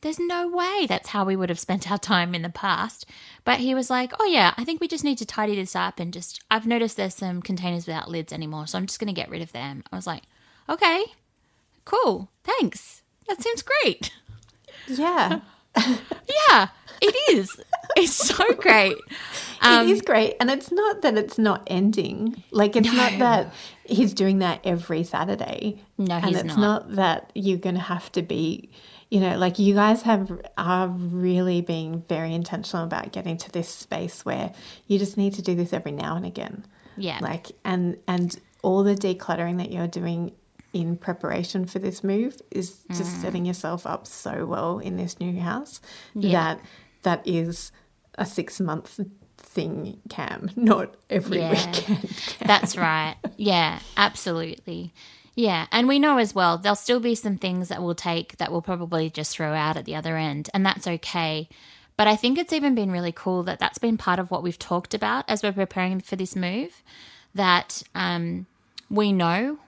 There's 0.01 0.19
no 0.19 0.47
way 0.47 0.87
that's 0.89 1.09
how 1.09 1.25
we 1.25 1.35
would 1.35 1.49
have 1.49 1.59
spent 1.59 1.89
our 1.91 1.97
time 1.99 2.33
in 2.33 2.41
the 2.41 2.49
past. 2.49 3.05
But 3.43 3.59
he 3.59 3.75
was 3.75 3.89
like, 3.89 4.11
oh, 4.19 4.25
yeah, 4.25 4.53
I 4.57 4.63
think 4.63 4.81
we 4.81 4.87
just 4.87 5.03
need 5.03 5.19
to 5.19 5.25
tidy 5.25 5.55
this 5.55 5.75
up 5.75 5.99
and 5.99 6.11
just, 6.11 6.43
I've 6.49 6.65
noticed 6.65 6.97
there's 6.97 7.15
some 7.15 7.41
containers 7.41 7.85
without 7.85 8.09
lids 8.09 8.33
anymore. 8.33 8.65
So 8.67 8.77
I'm 8.77 8.87
just 8.87 8.99
going 8.99 9.13
to 9.13 9.19
get 9.19 9.29
rid 9.29 9.43
of 9.43 9.51
them. 9.51 9.83
I 9.91 9.95
was 9.95 10.07
like, 10.07 10.23
okay, 10.67 11.03
cool. 11.85 12.29
Thanks. 12.43 13.03
That 13.27 13.41
seems 13.41 13.61
great. 13.61 14.11
Yeah. 14.87 15.41
yeah, 15.77 16.67
it 17.01 17.15
is. 17.37 17.55
It's 17.95 18.13
so 18.13 18.53
great. 18.53 18.97
Um, 19.61 19.87
it 19.87 19.91
is 19.91 20.01
great. 20.01 20.35
And 20.39 20.49
it's 20.49 20.71
not 20.71 21.01
that 21.03 21.17
it's 21.17 21.37
not 21.37 21.63
ending. 21.67 22.43
Like, 22.51 22.75
it's 22.75 22.87
no. 22.87 22.93
not 22.93 23.19
that 23.19 23.53
he's 23.85 24.13
doing 24.13 24.39
that 24.39 24.61
every 24.63 25.03
Saturday. 25.03 25.81
No, 25.97 26.15
And 26.15 26.35
it's 26.35 26.43
not. 26.43 26.57
not 26.57 26.95
that 26.95 27.31
you're 27.35 27.57
going 27.57 27.75
to 27.75 27.81
have 27.81 28.11
to 28.13 28.21
be 28.21 28.69
you 29.11 29.19
know, 29.19 29.37
like 29.37 29.59
you 29.59 29.75
guys 29.75 30.01
have 30.03 30.41
are 30.57 30.87
really 30.87 31.61
being 31.61 32.03
very 32.07 32.33
intentional 32.33 32.85
about 32.85 33.11
getting 33.11 33.37
to 33.37 33.51
this 33.51 33.67
space 33.67 34.23
where 34.25 34.53
you 34.87 34.97
just 34.97 35.17
need 35.17 35.33
to 35.33 35.41
do 35.41 35.53
this 35.53 35.73
every 35.73 35.91
now 35.91 36.15
and 36.15 36.25
again. 36.25 36.65
Yeah. 36.95 37.19
Like 37.21 37.51
and 37.65 37.97
and 38.07 38.39
all 38.63 38.83
the 38.83 38.95
decluttering 38.95 39.57
that 39.57 39.69
you're 39.69 39.87
doing 39.87 40.31
in 40.73 40.95
preparation 40.95 41.65
for 41.65 41.79
this 41.79 42.03
move 42.03 42.41
is 42.49 42.79
just 42.91 43.17
mm. 43.17 43.21
setting 43.21 43.45
yourself 43.45 43.85
up 43.85 44.07
so 44.07 44.45
well 44.45 44.79
in 44.79 44.95
this 44.95 45.19
new 45.19 45.37
house 45.39 45.81
yeah. 46.13 46.31
that 46.31 46.61
that 47.03 47.27
is 47.27 47.73
a 48.15 48.25
six 48.25 48.61
month 48.61 48.99
thing 49.37 49.99
cam 50.09 50.49
not 50.55 50.95
every 51.09 51.39
yeah. 51.39 51.49
weekend 51.49 52.09
cam. 52.09 52.47
that's 52.47 52.77
right 52.77 53.17
yeah 53.35 53.79
absolutely 53.97 54.93
yeah, 55.35 55.67
and 55.71 55.87
we 55.87 55.99
know 55.99 56.17
as 56.17 56.35
well 56.35 56.57
there'll 56.57 56.75
still 56.75 56.99
be 56.99 57.15
some 57.15 57.37
things 57.37 57.69
that 57.69 57.81
we'll 57.81 57.95
take 57.95 58.37
that 58.37 58.51
we'll 58.51 58.61
probably 58.61 59.09
just 59.09 59.35
throw 59.35 59.53
out 59.53 59.77
at 59.77 59.85
the 59.85 59.95
other 59.95 60.17
end, 60.17 60.49
and 60.53 60.65
that's 60.65 60.87
okay. 60.87 61.47
But 61.97 62.07
I 62.07 62.15
think 62.15 62.37
it's 62.37 62.53
even 62.53 62.75
been 62.75 62.91
really 62.91 63.11
cool 63.11 63.43
that 63.43 63.59
that's 63.59 63.77
been 63.77 63.97
part 63.97 64.19
of 64.19 64.31
what 64.31 64.43
we've 64.43 64.59
talked 64.59 64.93
about 64.93 65.25
as 65.29 65.43
we're 65.43 65.51
preparing 65.51 66.01
for 66.01 66.15
this 66.15 66.35
move. 66.35 66.81
That 67.33 67.83
um, 67.95 68.47
we 68.89 69.13
know 69.13 69.59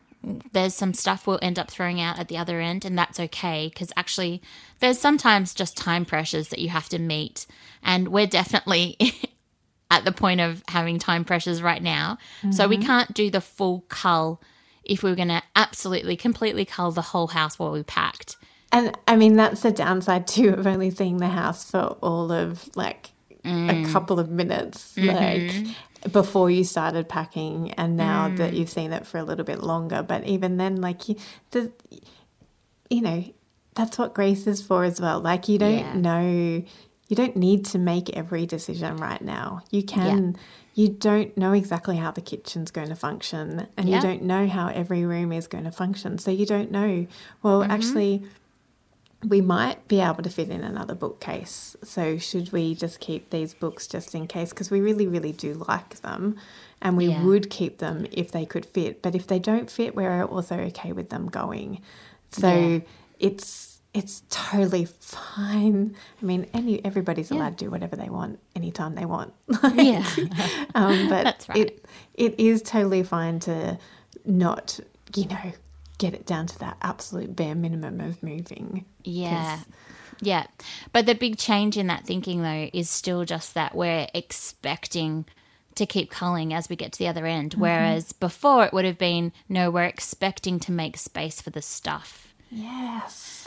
there's 0.51 0.73
some 0.73 0.93
stuff 0.93 1.27
we'll 1.27 1.39
end 1.41 1.59
up 1.59 1.69
throwing 1.69 1.99
out 1.99 2.19
at 2.19 2.27
the 2.27 2.37
other 2.37 2.59
end, 2.59 2.85
and 2.85 2.97
that's 2.97 3.19
okay 3.19 3.69
because 3.73 3.93
actually, 3.95 4.41
there's 4.79 4.99
sometimes 4.99 5.53
just 5.53 5.77
time 5.77 6.05
pressures 6.05 6.49
that 6.49 6.59
you 6.59 6.69
have 6.69 6.89
to 6.89 6.99
meet, 6.99 7.45
and 7.81 8.09
we're 8.09 8.27
definitely 8.27 8.97
at 9.91 10.03
the 10.03 10.11
point 10.11 10.41
of 10.41 10.63
having 10.67 10.99
time 10.99 11.23
pressures 11.23 11.61
right 11.61 11.83
now. 11.83 12.17
Mm-hmm. 12.39 12.51
So 12.51 12.67
we 12.67 12.77
mm-hmm. 12.77 12.85
can't 12.85 13.13
do 13.13 13.29
the 13.29 13.41
full 13.41 13.85
cull 13.89 14.41
if 14.83 15.03
we 15.03 15.09
were 15.09 15.15
going 15.15 15.29
to 15.29 15.43
absolutely, 15.55 16.15
completely 16.15 16.65
cull 16.65 16.91
the 16.91 17.01
whole 17.01 17.27
house 17.27 17.57
while 17.57 17.71
we 17.71 17.83
packed. 17.83 18.37
And 18.71 18.97
I 19.07 19.15
mean, 19.15 19.35
that's 19.35 19.61
the 19.61 19.71
downside 19.71 20.27
too 20.27 20.49
of 20.49 20.65
only 20.65 20.89
seeing 20.89 21.17
the 21.17 21.27
house 21.27 21.69
for 21.69 21.97
all 22.01 22.31
of 22.31 22.69
like 22.75 23.11
mm. 23.45 23.87
a 23.87 23.91
couple 23.91 24.19
of 24.19 24.29
minutes. 24.29 24.95
Mm-hmm. 24.95 25.67
Like, 25.67 25.75
before 26.11 26.51
you 26.51 26.63
started 26.63 27.07
packing 27.07 27.71
and 27.73 27.95
now 27.95 28.27
mm. 28.27 28.37
that 28.37 28.53
you've 28.53 28.69
seen 28.69 28.91
it 28.91 29.05
for 29.05 29.17
a 29.17 29.23
little 29.23 29.45
bit 29.45 29.63
longer 29.63 30.03
but 30.03 30.25
even 30.25 30.57
then 30.57 30.81
like 30.81 31.07
you 31.07 31.15
the 31.51 31.71
you 32.89 33.01
know 33.01 33.23
that's 33.75 33.97
what 33.97 34.13
grace 34.13 34.45
is 34.45 34.61
for 34.61 34.83
as 34.83 34.99
well 34.99 35.19
like 35.19 35.47
you 35.47 35.57
don't 35.57 35.79
yeah. 35.79 35.93
know 35.93 36.63
you 37.07 37.15
don't 37.15 37.35
need 37.35 37.65
to 37.65 37.79
make 37.79 38.09
every 38.17 38.45
decision 38.45 38.97
right 38.97 39.21
now 39.21 39.61
you 39.71 39.83
can 39.83 40.33
yeah. 40.33 40.39
You 40.75 40.89
don't 40.89 41.37
know 41.37 41.53
exactly 41.53 41.97
how 41.97 42.11
the 42.11 42.21
kitchen's 42.21 42.71
going 42.71 42.89
to 42.89 42.95
function 42.95 43.67
and 43.77 43.87
yeah. 43.87 43.95
you 43.95 44.01
don't 44.01 44.23
know 44.23 44.47
how 44.47 44.67
every 44.67 45.05
room 45.05 45.31
is 45.31 45.47
going 45.47 45.63
to 45.63 45.71
function 45.71 46.17
so 46.17 46.31
you 46.31 46.45
don't 46.45 46.71
know 46.71 47.05
well 47.41 47.61
mm-hmm. 47.61 47.71
actually 47.71 48.23
we 49.27 49.41
might 49.41 49.87
be 49.87 50.01
able 50.01 50.23
to 50.23 50.29
fit 50.29 50.49
in 50.49 50.63
another 50.63 50.95
bookcase. 50.95 51.75
So, 51.83 52.17
should 52.17 52.51
we 52.51 52.75
just 52.75 52.99
keep 52.99 53.29
these 53.29 53.53
books 53.53 53.87
just 53.87 54.15
in 54.15 54.27
case? 54.27 54.49
Because 54.49 54.69
we 54.69 54.81
really, 54.81 55.07
really 55.07 55.31
do 55.31 55.53
like 55.67 56.01
them 56.01 56.37
and 56.81 56.97
we 56.97 57.07
yeah. 57.07 57.23
would 57.23 57.49
keep 57.49 57.77
them 57.77 58.05
if 58.11 58.31
they 58.31 58.45
could 58.45 58.65
fit. 58.65 59.01
But 59.01 59.15
if 59.15 59.27
they 59.27 59.39
don't 59.39 59.69
fit, 59.71 59.95
we're 59.95 60.23
also 60.23 60.57
okay 60.57 60.91
with 60.91 61.09
them 61.09 61.27
going. 61.27 61.81
So, 62.31 62.53
yeah. 62.53 62.79
it's 63.19 63.72
it's 63.93 64.23
totally 64.29 64.85
fine. 64.85 65.95
I 66.21 66.25
mean, 66.25 66.47
any 66.53 66.83
everybody's 66.83 67.29
yeah. 67.29 67.37
allowed 67.37 67.57
to 67.59 67.65
do 67.65 67.71
whatever 67.71 67.95
they 67.95 68.09
want 68.09 68.39
anytime 68.55 68.95
they 68.95 69.05
want. 69.05 69.33
like, 69.47 69.73
yeah, 69.77 70.05
um, 70.75 71.09
but 71.09 71.23
That's 71.23 71.49
right. 71.49 71.57
it 71.57 71.85
it 72.13 72.39
is 72.39 72.61
totally 72.61 73.03
fine 73.03 73.39
to 73.41 73.77
not, 74.25 74.79
you 75.15 75.25
know, 75.27 75.51
get 75.97 76.13
it 76.13 76.25
down 76.25 76.47
to 76.47 76.59
that 76.59 76.77
absolute 76.81 77.35
bare 77.35 77.55
minimum 77.55 77.99
of 78.01 78.21
moving. 78.23 78.85
Yeah. 79.03 79.59
Yeah. 80.21 80.47
But 80.91 81.05
the 81.05 81.15
big 81.15 81.37
change 81.37 81.77
in 81.77 81.87
that 81.87 82.05
thinking, 82.05 82.41
though, 82.41 82.69
is 82.73 82.89
still 82.89 83.25
just 83.25 83.53
that 83.55 83.75
we're 83.75 84.07
expecting 84.13 85.25
to 85.75 85.85
keep 85.85 86.11
culling 86.11 86.53
as 86.53 86.69
we 86.69 86.75
get 86.75 86.93
to 86.93 86.99
the 86.99 87.07
other 87.07 87.25
end. 87.25 87.51
Mm-hmm. 87.51 87.61
Whereas 87.61 88.13
before 88.13 88.65
it 88.65 88.73
would 88.73 88.85
have 88.85 88.97
been, 88.97 89.31
no, 89.49 89.69
we're 89.69 89.83
expecting 89.83 90.59
to 90.61 90.71
make 90.71 90.97
space 90.97 91.41
for 91.41 91.49
the 91.49 91.61
stuff. 91.61 92.33
Yes. 92.49 93.42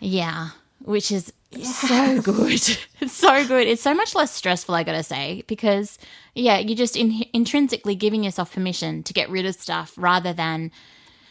Yeah. 0.00 0.50
Which 0.82 1.12
is 1.12 1.32
yes. 1.50 1.76
so 1.76 2.20
good. 2.22 2.52
it's 3.00 3.12
so 3.12 3.46
good. 3.46 3.68
It's 3.68 3.82
so 3.82 3.94
much 3.94 4.14
less 4.14 4.32
stressful, 4.32 4.74
I 4.74 4.82
gotta 4.82 5.02
say, 5.02 5.44
because, 5.46 5.98
yeah, 6.34 6.58
you're 6.58 6.76
just 6.76 6.96
in- 6.96 7.26
intrinsically 7.32 7.94
giving 7.94 8.24
yourself 8.24 8.52
permission 8.52 9.02
to 9.04 9.12
get 9.12 9.28
rid 9.30 9.46
of 9.46 9.54
stuff 9.54 9.92
rather 9.96 10.32
than 10.32 10.72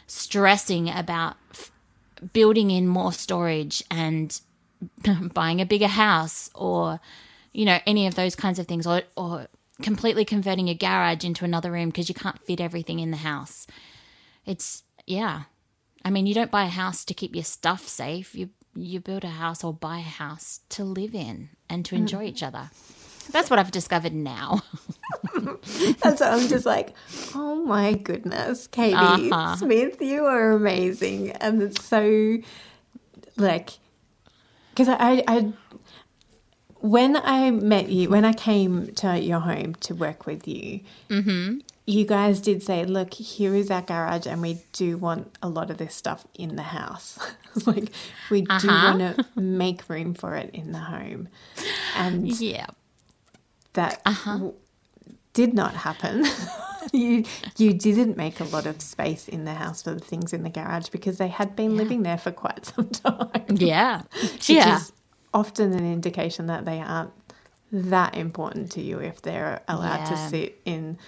stressing 0.06 0.90
about 0.90 1.36
f- 1.52 1.70
building 2.32 2.70
in 2.70 2.86
more 2.88 3.12
storage 3.12 3.82
and 3.90 4.40
buying 5.34 5.60
a 5.60 5.66
bigger 5.66 5.86
house 5.86 6.50
or 6.54 7.00
you 7.52 7.64
know 7.64 7.78
any 7.86 8.06
of 8.06 8.14
those 8.16 8.34
kinds 8.34 8.58
of 8.58 8.66
things 8.66 8.86
or 8.86 9.02
or 9.16 9.46
completely 9.82 10.24
converting 10.24 10.66
your 10.66 10.76
garage 10.76 11.24
into 11.24 11.44
another 11.44 11.70
room 11.70 11.88
because 11.88 12.08
you 12.08 12.14
can't 12.14 12.40
fit 12.44 12.60
everything 12.60 12.98
in 12.98 13.10
the 13.10 13.18
house 13.18 13.66
it's 14.44 14.82
yeah 15.06 15.44
i 16.04 16.10
mean 16.10 16.26
you 16.26 16.34
don't 16.34 16.50
buy 16.50 16.64
a 16.64 16.68
house 16.68 17.04
to 17.04 17.14
keep 17.14 17.34
your 17.34 17.44
stuff 17.44 17.86
safe 17.86 18.34
you 18.34 18.50
you 18.74 19.00
build 19.00 19.24
a 19.24 19.28
house 19.28 19.64
or 19.64 19.72
buy 19.72 19.98
a 19.98 20.02
house 20.02 20.60
to 20.70 20.84
live 20.84 21.14
in 21.14 21.50
and 21.68 21.84
to 21.84 21.94
enjoy 21.94 22.24
mm. 22.24 22.28
each 22.28 22.42
other 22.42 22.70
that's 23.30 23.50
what 23.50 23.58
I've 23.58 23.70
discovered 23.70 24.12
now. 24.12 24.62
and 25.34 26.18
so 26.18 26.26
I'm 26.26 26.48
just 26.48 26.66
like, 26.66 26.94
oh 27.34 27.64
my 27.64 27.94
goodness, 27.94 28.66
Katie 28.66 28.94
uh-huh. 28.94 29.56
Smith, 29.56 30.00
you 30.00 30.24
are 30.26 30.52
amazing. 30.52 31.30
And 31.32 31.62
it's 31.62 31.84
so 31.84 32.38
like, 33.36 33.70
because 34.70 34.88
I, 34.88 35.22
I, 35.26 35.52
when 36.80 37.16
I 37.16 37.50
met 37.50 37.88
you, 37.88 38.08
when 38.08 38.24
I 38.24 38.32
came 38.32 38.92
to 38.94 39.18
your 39.18 39.40
home 39.40 39.74
to 39.76 39.94
work 39.94 40.26
with 40.26 40.46
you, 40.48 40.80
mm-hmm. 41.08 41.58
You 41.90 42.04
guys 42.04 42.40
did 42.40 42.62
say, 42.62 42.84
look, 42.84 43.14
here 43.14 43.54
is 43.54 43.70
our 43.70 43.82
garage, 43.82 44.26
and 44.26 44.40
we 44.40 44.62
do 44.72 44.96
want 44.96 45.36
a 45.42 45.48
lot 45.48 45.70
of 45.70 45.78
this 45.78 45.94
stuff 45.94 46.26
in 46.34 46.56
the 46.56 46.62
house. 46.62 47.18
like, 47.66 47.90
we 48.30 48.46
uh-huh. 48.48 48.58
do 48.60 48.68
want 48.68 49.16
to 49.16 49.40
make 49.40 49.88
room 49.88 50.14
for 50.14 50.36
it 50.36 50.50
in 50.54 50.72
the 50.72 50.78
home. 50.78 51.28
And 51.96 52.28
yeah 52.40 52.66
that 53.74 54.00
uh-huh. 54.04 54.32
w- 54.32 54.54
did 55.32 55.54
not 55.54 55.74
happen. 55.74 56.26
you 56.92 57.24
you 57.56 57.72
didn't 57.72 58.16
make 58.16 58.40
a 58.40 58.44
lot 58.44 58.66
of 58.66 58.80
space 58.80 59.28
in 59.28 59.44
the 59.44 59.54
house 59.54 59.82
for 59.82 59.92
the 59.94 60.00
things 60.00 60.32
in 60.32 60.42
the 60.42 60.50
garage 60.50 60.88
because 60.88 61.18
they 61.18 61.28
had 61.28 61.54
been 61.54 61.72
yeah. 61.72 61.76
living 61.76 62.02
there 62.02 62.18
for 62.18 62.32
quite 62.32 62.66
some 62.74 62.88
time. 62.88 63.46
Yeah, 63.48 64.02
yeah. 64.46 64.76
Is 64.76 64.92
often 65.32 65.72
an 65.72 65.90
indication 65.90 66.46
that 66.46 66.64
they 66.64 66.80
aren't 66.80 67.12
that 67.72 68.16
important 68.16 68.72
to 68.72 68.80
you 68.80 68.98
if 68.98 69.22
they're 69.22 69.62
allowed 69.68 70.00
yeah. 70.00 70.10
to 70.10 70.16
sit 70.28 70.60
in 70.64 70.98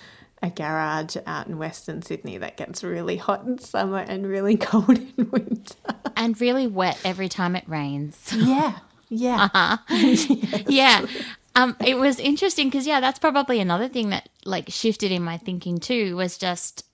a 0.42 0.50
garage 0.50 1.16
out 1.26 1.46
in 1.46 1.58
Western 1.58 2.02
Sydney 2.02 2.38
that 2.38 2.56
gets 2.56 2.82
really 2.82 3.16
hot 3.16 3.44
in 3.44 3.58
summer 3.58 3.98
and 3.98 4.26
really 4.26 4.56
cold 4.58 4.98
in 4.98 5.30
winter. 5.30 5.74
And 6.16 6.38
really 6.40 6.66
wet 6.66 6.98
every 7.04 7.28
time 7.28 7.56
it 7.56 7.68
rains. 7.68 8.32
Yeah. 8.32 8.78
Yeah. 9.08 9.48
Uh-huh. 9.54 9.76
yes. 9.90 10.64
Yeah. 10.68 11.06
Um, 11.54 11.76
it 11.84 11.98
was 11.98 12.18
interesting 12.18 12.68
because 12.68 12.86
yeah, 12.86 13.00
that's 13.00 13.18
probably 13.18 13.60
another 13.60 13.88
thing 13.88 14.08
that 14.08 14.30
like 14.46 14.70
shifted 14.70 15.12
in 15.12 15.22
my 15.22 15.36
thinking 15.36 15.78
too. 15.78 16.16
Was 16.16 16.38
just 16.38 16.86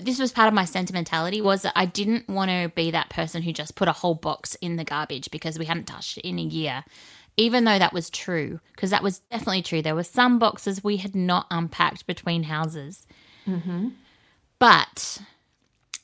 this 0.00 0.18
was 0.18 0.32
part 0.32 0.48
of 0.48 0.54
my 0.54 0.64
sentimentality 0.64 1.42
was 1.42 1.62
that 1.62 1.74
I 1.76 1.84
didn't 1.84 2.28
want 2.28 2.50
to 2.50 2.72
be 2.74 2.92
that 2.92 3.10
person 3.10 3.42
who 3.42 3.52
just 3.52 3.74
put 3.74 3.88
a 3.88 3.92
whole 3.92 4.14
box 4.14 4.54
in 4.62 4.76
the 4.76 4.84
garbage 4.84 5.30
because 5.30 5.58
we 5.58 5.66
hadn't 5.66 5.84
touched 5.84 6.16
it 6.16 6.26
in 6.26 6.38
a 6.38 6.42
year. 6.42 6.84
Even 7.36 7.64
though 7.64 7.78
that 7.78 7.94
was 7.94 8.10
true, 8.10 8.60
because 8.72 8.90
that 8.90 9.02
was 9.02 9.20
definitely 9.30 9.62
true. 9.62 9.80
There 9.80 9.94
were 9.94 10.02
some 10.02 10.38
boxes 10.38 10.84
we 10.84 10.98
had 10.98 11.14
not 11.14 11.46
unpacked 11.50 12.06
between 12.06 12.42
houses. 12.44 13.06
Mm-hmm. 13.46 13.88
But 14.58 15.22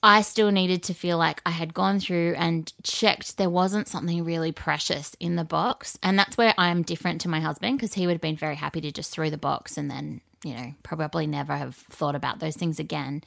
I 0.02 0.22
still 0.22 0.50
needed 0.50 0.82
to 0.84 0.94
feel 0.94 1.18
like 1.18 1.42
I 1.44 1.50
had 1.50 1.74
gone 1.74 1.98
through 1.98 2.34
and 2.36 2.72
checked 2.82 3.36
there 3.36 3.50
wasn't 3.50 3.88
something 3.88 4.24
really 4.24 4.52
precious 4.52 5.16
in 5.18 5.36
the 5.36 5.44
box. 5.44 5.98
And 6.02 6.18
that's 6.18 6.36
where 6.36 6.54
I'm 6.56 6.82
different 6.82 7.20
to 7.22 7.28
my 7.28 7.40
husband 7.40 7.78
because 7.78 7.94
he 7.94 8.06
would 8.06 8.14
have 8.14 8.20
been 8.20 8.36
very 8.36 8.54
happy 8.54 8.80
to 8.80 8.92
just 8.92 9.12
throw 9.12 9.28
the 9.28 9.38
box 9.38 9.76
and 9.76 9.90
then, 9.90 10.20
you 10.44 10.54
know, 10.54 10.72
probably 10.82 11.26
never 11.26 11.56
have 11.56 11.74
thought 11.74 12.14
about 12.14 12.38
those 12.38 12.56
things 12.56 12.78
again. 12.78 13.24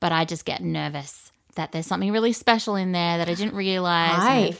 But 0.00 0.12
I 0.12 0.24
just 0.24 0.44
get 0.44 0.62
nervous 0.62 1.32
that 1.54 1.72
there's 1.72 1.86
something 1.86 2.12
really 2.12 2.32
special 2.32 2.76
in 2.76 2.92
there 2.92 3.18
that 3.18 3.28
I 3.28 3.34
didn't 3.34 3.54
realize. 3.54 4.18
I, 4.18 4.56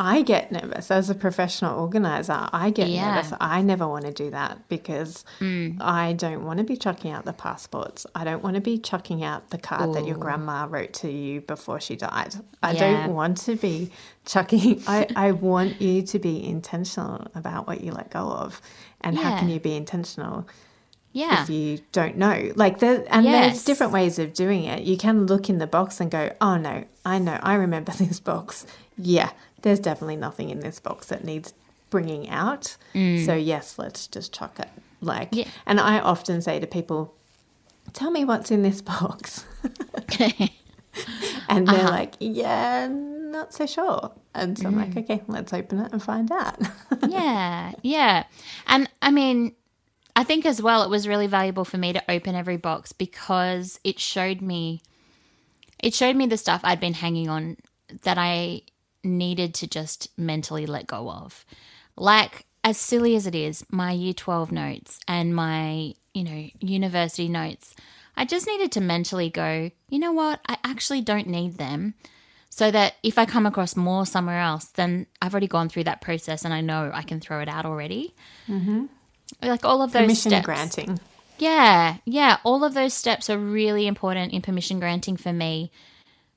I 0.00 0.22
get 0.22 0.52
nervous 0.52 0.92
as 0.92 1.10
a 1.10 1.14
professional 1.14 1.80
organizer. 1.80 2.48
I 2.52 2.70
get 2.70 2.88
yeah. 2.88 3.16
nervous. 3.16 3.32
I 3.40 3.62
never 3.62 3.88
want 3.88 4.04
to 4.04 4.12
do 4.12 4.30
that 4.30 4.68
because 4.68 5.24
mm. 5.40 5.76
I 5.80 6.12
don't 6.12 6.44
want 6.44 6.58
to 6.58 6.64
be 6.64 6.76
chucking 6.76 7.10
out 7.10 7.24
the 7.24 7.32
passports. 7.32 8.06
I 8.14 8.22
don't 8.22 8.40
want 8.40 8.54
to 8.54 8.60
be 8.60 8.78
chucking 8.78 9.24
out 9.24 9.50
the 9.50 9.58
card 9.58 9.90
Ooh. 9.90 9.94
that 9.94 10.06
your 10.06 10.16
grandma 10.16 10.66
wrote 10.70 10.92
to 10.94 11.10
you 11.10 11.40
before 11.40 11.80
she 11.80 11.96
died. 11.96 12.36
I 12.62 12.72
yeah. 12.72 12.78
don't 12.78 13.14
want 13.14 13.38
to 13.38 13.56
be 13.56 13.90
chucking. 14.24 14.84
I, 14.86 15.08
I 15.16 15.32
want 15.32 15.80
you 15.80 16.02
to 16.02 16.18
be 16.20 16.46
intentional 16.46 17.26
about 17.34 17.66
what 17.66 17.80
you 17.80 17.90
let 17.90 18.10
go 18.10 18.20
of. 18.20 18.62
And 19.00 19.16
yeah. 19.16 19.22
how 19.22 19.38
can 19.40 19.48
you 19.48 19.58
be 19.58 19.74
intentional? 19.74 20.46
Yeah. 21.12 21.42
If 21.42 21.50
you 21.50 21.80
don't 21.90 22.16
know. 22.16 22.52
Like 22.54 22.78
there 22.78 23.04
and 23.08 23.24
yes. 23.24 23.46
there's 23.46 23.64
different 23.64 23.92
ways 23.92 24.20
of 24.20 24.32
doing 24.32 24.62
it. 24.62 24.84
You 24.84 24.96
can 24.96 25.26
look 25.26 25.50
in 25.50 25.58
the 25.58 25.66
box 25.66 26.00
and 26.00 26.08
go, 26.08 26.32
Oh 26.40 26.56
no, 26.56 26.84
I 27.04 27.18
know, 27.18 27.38
I 27.42 27.54
remember 27.54 27.90
this 27.98 28.20
box. 28.20 28.64
Yeah, 28.96 29.30
there's 29.62 29.80
definitely 29.80 30.16
nothing 30.16 30.50
in 30.50 30.60
this 30.60 30.80
box 30.80 31.08
that 31.08 31.24
needs 31.24 31.52
bringing 31.90 32.28
out. 32.28 32.76
Mm. 32.94 33.24
So 33.24 33.34
yes, 33.34 33.78
let's 33.78 34.06
just 34.06 34.32
chuck 34.32 34.58
it. 34.58 34.68
Like, 35.00 35.28
yeah. 35.32 35.48
and 35.66 35.80
I 35.80 36.00
often 36.00 36.42
say 36.42 36.58
to 36.58 36.66
people, 36.66 37.14
"Tell 37.92 38.10
me 38.10 38.24
what's 38.24 38.50
in 38.50 38.62
this 38.62 38.80
box," 38.80 39.44
and 41.48 41.68
they're 41.68 41.76
uh-huh. 41.76 41.90
like, 41.90 42.14
"Yeah, 42.18 42.88
not 42.90 43.54
so 43.54 43.66
sure." 43.66 44.10
And 44.34 44.58
so 44.58 44.64
mm. 44.64 44.68
I'm 44.68 44.76
like, 44.76 44.90
mm. 44.90 45.04
"Okay, 45.04 45.22
let's 45.28 45.52
open 45.52 45.80
it 45.80 45.92
and 45.92 46.02
find 46.02 46.30
out." 46.32 46.60
yeah, 47.08 47.72
yeah, 47.82 48.24
and 48.66 48.88
I 49.02 49.10
mean. 49.10 49.54
I 50.16 50.24
think 50.24 50.46
as 50.46 50.60
well, 50.60 50.82
it 50.82 50.90
was 50.90 51.06
really 51.06 51.28
valuable 51.28 51.64
for 51.64 51.78
me 51.78 51.92
to 51.92 52.02
open 52.10 52.34
every 52.34 52.56
box 52.56 52.90
because 52.90 53.78
it 53.84 54.00
showed 54.00 54.40
me, 54.40 54.82
it 55.78 55.94
showed 55.94 56.16
me 56.16 56.26
the 56.26 56.36
stuff 56.36 56.60
I'd 56.64 56.80
been 56.80 56.94
hanging 56.94 57.28
on 57.28 57.56
that 58.02 58.18
I 58.18 58.62
needed 59.08 59.54
to 59.54 59.66
just 59.66 60.08
mentally 60.18 60.66
let 60.66 60.86
go 60.86 61.10
of. 61.10 61.44
Like 61.96 62.46
as 62.64 62.76
silly 62.76 63.16
as 63.16 63.26
it 63.26 63.34
is, 63.34 63.64
my 63.70 63.92
year 63.92 64.12
12 64.12 64.52
notes 64.52 65.00
and 65.08 65.34
my, 65.34 65.94
you 66.14 66.24
know, 66.24 66.48
university 66.60 67.28
notes, 67.28 67.74
I 68.16 68.24
just 68.24 68.46
needed 68.46 68.72
to 68.72 68.80
mentally 68.80 69.30
go, 69.30 69.70
you 69.88 69.98
know 69.98 70.12
what? 70.12 70.40
I 70.46 70.58
actually 70.64 71.00
don't 71.00 71.28
need 71.28 71.58
them. 71.58 71.94
So 72.50 72.70
that 72.72 72.94
if 73.04 73.18
I 73.18 73.24
come 73.24 73.46
across 73.46 73.76
more 73.76 74.04
somewhere 74.04 74.40
else, 74.40 74.64
then 74.66 75.06
I've 75.22 75.32
already 75.32 75.46
gone 75.46 75.68
through 75.68 75.84
that 75.84 76.00
process 76.00 76.44
and 76.44 76.52
I 76.52 76.60
know 76.60 76.90
I 76.92 77.02
can 77.02 77.20
throw 77.20 77.40
it 77.40 77.48
out 77.48 77.64
already. 77.64 78.14
Mm-hmm. 78.48 78.86
Like 79.42 79.64
all 79.64 79.82
of 79.82 79.92
those 79.92 80.02
Permission 80.02 80.30
steps. 80.30 80.44
granting. 80.44 81.00
Yeah, 81.38 81.98
yeah. 82.04 82.38
All 82.42 82.64
of 82.64 82.74
those 82.74 82.94
steps 82.94 83.30
are 83.30 83.38
really 83.38 83.86
important 83.86 84.32
in 84.32 84.42
permission 84.42 84.80
granting 84.80 85.16
for 85.16 85.32
me. 85.32 85.70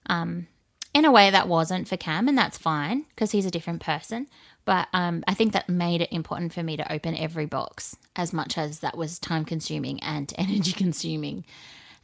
Um, 0.05 0.47
in 0.93 1.05
a 1.05 1.11
way 1.11 1.29
that 1.29 1.47
wasn't 1.47 1.87
for 1.87 1.97
Cam, 1.97 2.27
and 2.27 2.37
that's 2.37 2.57
fine 2.57 3.05
because 3.09 3.31
he's 3.31 3.45
a 3.45 3.51
different 3.51 3.81
person. 3.81 4.27
But 4.65 4.87
um, 4.93 5.23
I 5.27 5.33
think 5.33 5.53
that 5.53 5.69
made 5.69 6.01
it 6.01 6.11
important 6.11 6.53
for 6.53 6.63
me 6.63 6.77
to 6.77 6.91
open 6.91 7.15
every 7.15 7.45
box 7.45 7.95
as 8.15 8.31
much 8.31 8.57
as 8.57 8.79
that 8.79 8.97
was 8.97 9.17
time 9.17 9.45
consuming 9.45 10.01
and 10.03 10.31
energy 10.37 10.73
consuming. 10.73 11.45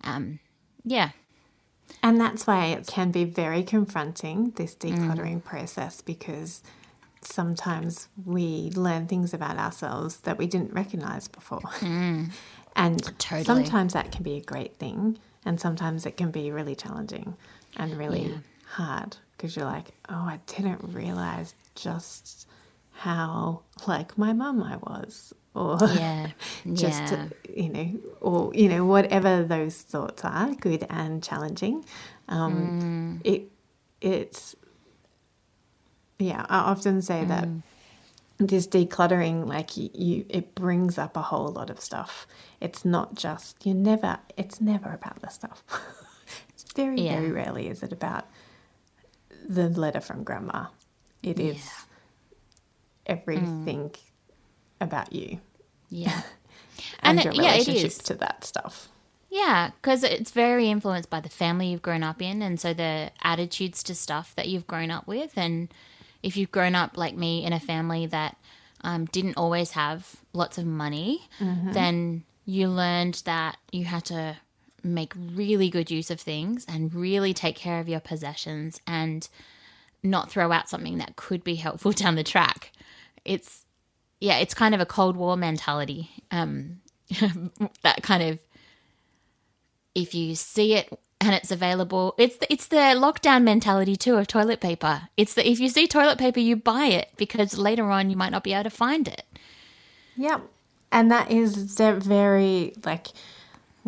Um, 0.04 0.40
yeah. 0.84 1.12
And 2.04 2.20
that's 2.20 2.48
why 2.48 2.68
it 2.68 2.88
can 2.88 3.12
be 3.12 3.24
very 3.24 3.64
confronting, 3.64 4.52
this 4.56 4.76
decluttering 4.76 5.42
mm. 5.42 5.44
process, 5.44 6.02
because 6.02 6.62
sometimes 7.22 8.08
we 8.26 8.72
learn 8.76 9.08
things 9.08 9.34
about 9.34 9.58
ourselves 9.58 10.18
that 10.22 10.38
we 10.38 10.48
didn't 10.48 10.74
recognize 10.74 11.28
before. 11.28 11.62
Mm. 11.80 12.32
and 12.76 13.04
totally. 13.20 13.44
sometimes 13.44 13.94
that 13.94 14.12
can 14.12 14.24
be 14.24 14.38
a 14.38 14.42
great 14.42 14.76
thing, 14.78 15.18
and 15.46 15.60
sometimes 15.60 16.06
it 16.06 16.18
can 16.18 16.32
be 16.32 16.52
really 16.52 16.76
challenging 16.76 17.36
and 17.78 17.98
really 17.98 18.24
yeah. 18.24 18.38
Hard 18.72 19.18
because 19.36 19.55
you're 19.55 19.65
like, 19.65 19.91
oh, 20.09 20.15
I 20.15 20.39
didn't 20.47 20.82
realize 20.93 21.53
just 21.76 22.47
how 22.91 23.61
like 23.88 24.18
my 24.18 24.34
mum 24.34 24.63
I 24.63 24.78
was, 24.78 25.34
or 25.53 25.78
yeah, 25.82 26.32
just 26.74 27.11
yeah. 27.11 27.28
you 27.55 27.70
know, 27.70 27.99
or 28.22 28.51
you 28.53 28.70
know, 28.70 28.86
whatever 28.86 29.43
those 29.43 29.78
thoughts 29.78 30.24
are, 30.26 30.53
good 30.55 30.86
and 30.89 31.24
challenging. 31.24 31.86
Um, 32.28 33.22
mm. 33.24 33.28
It 33.32 33.51
it's 34.01 34.55
yeah. 36.20 36.45
I 36.49 36.59
often 36.59 37.01
say 37.01 37.24
mm. 37.24 37.28
that 37.30 37.47
this 38.39 38.68
decluttering 38.68 39.47
like 39.47 39.78
you, 39.78 39.89
you, 39.93 40.26
it 40.30 40.53
brings 40.53 40.97
up 40.97 41.18
a 41.18 41.22
whole 41.22 41.47
lot 41.47 41.72
of 41.72 41.80
stuff 41.80 42.28
it's 42.61 42.86
not 42.86 43.15
just 43.15 43.65
you 43.65 43.74
never 43.74 44.20
it's 44.38 44.61
never 44.61 44.91
about 44.91 45.20
the 45.22 45.28
stuff 45.30 45.63
it's 46.49 46.72
very 46.74 47.01
yeah. 47.01 47.20
very 47.20 47.32
rarely 47.32 47.68
is 47.68 47.82
it 47.82 47.91
about 47.91 48.28
the 49.48 49.70
letter 49.70 50.02
from 50.02 50.24
grandma 50.24 50.66
It 51.24 51.39
is 51.39 51.58
yeah. 51.58 53.16
everything 53.16 53.89
mm. 53.89 54.00
about 54.82 55.14
you 55.14 55.39
yeah 55.89 56.22
and, 57.02 57.20
and 57.20 57.24
your 57.24 57.34
it, 57.34 57.38
relationship 57.38 57.91
yeah, 57.91 58.06
to 58.06 58.14
that 58.16 58.43
stuff 58.43 58.89
yeah, 59.30 59.72
because 59.82 60.04
it's 60.04 60.32
very 60.32 60.70
influenced 60.70 61.10
by 61.10 61.20
the 61.20 61.30
family 61.30 61.68
you've 61.68 61.82
grown 61.82 62.04
up 62.04 62.22
in, 62.22 62.41
and 62.41 62.60
so 62.60 62.74
the 62.74 63.12
attitudes 63.22 63.84
to 63.84 63.95
stuff 63.95 64.34
that 64.36 64.48
you've 64.48 64.68
grown 64.68 64.89
up 64.89 65.06
with, 65.06 65.34
and 65.36 65.74
if 66.24 66.38
you've 66.38 66.52
grown 66.52 66.76
up 66.76 66.98
like 66.98 67.16
me 67.16 67.43
in 67.43 67.52
a 67.52 67.60
family 67.60 68.06
that 68.06 68.38
um, 68.82 69.06
didn't 69.06 69.38
always 69.38 69.72
have 69.72 70.16
lots 70.34 70.58
of 70.58 70.66
money, 70.66 71.28
mm-hmm. 71.39 71.74
then 71.74 72.24
you 72.45 72.70
learned 72.70 73.22
that 73.26 73.58
you 73.72 73.84
had 73.84 74.06
to 74.06 74.38
make 74.94 75.14
really 75.16 75.70
good 75.70 75.92
use 75.92 76.10
of 76.10 76.20
things 76.20 76.66
and 76.68 76.94
really 76.94 77.34
take 77.34 77.56
care 77.56 77.80
of 77.80 77.90
your 77.90 78.00
possessions 78.00 78.80
and 78.88 79.28
not 80.04 80.30
throw 80.30 80.52
out 80.52 80.70
something 80.70 80.98
that 80.98 81.16
could 81.16 81.44
be 81.44 81.56
helpful 81.56 81.92
down 81.94 82.16
the 82.16 82.24
track. 82.24 82.72
It's 83.26 83.64
yeah, 84.20 84.38
it's 84.38 84.54
kind 84.54 84.74
of 84.74 84.82
a 84.82 84.86
Cold 84.86 85.16
War 85.16 85.38
mentality. 85.38 86.10
Um, 86.32 86.82
that 87.84 88.02
kind 88.02 88.24
of 88.24 88.40
if 89.94 90.14
you 90.14 90.36
see 90.36 90.76
it 90.76 90.92
and 91.20 91.34
it's 91.34 91.52
available. 91.52 92.14
It's 92.18 92.38
the, 92.38 92.52
it's 92.52 92.68
the 92.68 92.78
lockdown 92.78 93.44
mentality 93.44 93.96
too 93.96 94.16
of 94.16 94.28
toilet 94.28 94.60
paper. 94.60 95.10
It's 95.18 95.34
that 95.34 95.50
if 95.50 95.60
you 95.60 95.70
see 95.70 95.88
toilet 95.88 96.18
paper, 96.18 96.40
you 96.40 96.56
buy 96.56 96.86
it 96.86 97.10
because 97.18 97.58
later 97.58 97.90
on 97.90 98.10
you 98.10 98.16
might 98.16 98.30
not 98.30 98.44
be 98.44 98.54
able 98.54 98.66
to 98.66 98.70
find 98.70 99.08
it. 99.08 99.24
Yep, 100.16 100.42
and 100.92 101.12
that 101.12 101.32
is 101.32 101.56
very 101.80 102.74
like 102.86 103.08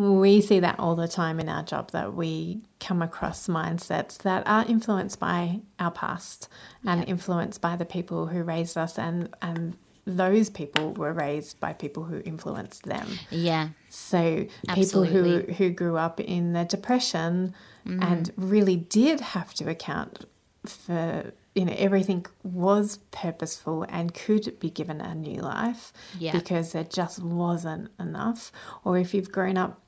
we 0.00 0.40
see 0.40 0.60
that 0.60 0.78
all 0.78 0.96
the 0.96 1.06
time 1.06 1.38
in 1.38 1.48
our 1.50 1.62
job 1.62 1.90
that 1.90 2.14
we 2.14 2.62
come 2.78 3.02
across 3.02 3.48
mindsets 3.48 4.16
that 4.18 4.42
are 4.46 4.64
influenced 4.66 5.20
by 5.20 5.60
our 5.78 5.90
past 5.90 6.48
and 6.86 7.06
influenced 7.06 7.60
by 7.60 7.76
the 7.76 7.84
people 7.84 8.26
who 8.26 8.42
raised 8.42 8.78
us 8.78 8.98
and 8.98 9.28
and 9.42 9.76
those 10.06 10.48
people 10.48 10.94
were 10.94 11.12
raised 11.12 11.60
by 11.60 11.74
people 11.74 12.04
who 12.04 12.22
influenced 12.24 12.84
them. 12.84 13.06
Yeah. 13.30 13.68
So 13.90 14.46
people 14.74 15.04
who 15.04 15.40
who 15.40 15.68
grew 15.68 15.98
up 15.98 16.18
in 16.18 16.54
the 16.54 16.64
depression 16.64 17.54
mm. 17.86 18.02
and 18.02 18.32
really 18.38 18.76
did 18.76 19.20
have 19.20 19.52
to 19.54 19.68
account 19.68 20.24
for 20.64 21.30
you 21.54 21.66
know 21.66 21.74
everything 21.76 22.24
was 22.42 23.00
purposeful 23.10 23.84
and 23.90 24.14
could 24.14 24.58
be 24.60 24.70
given 24.70 25.02
a 25.02 25.14
new 25.14 25.42
life 25.42 25.92
yeah. 26.18 26.32
because 26.32 26.72
there 26.72 26.84
just 26.84 27.22
wasn't 27.22 27.90
enough 27.98 28.52
or 28.84 28.96
if 28.96 29.12
you've 29.12 29.32
grown 29.32 29.56
up 29.56 29.80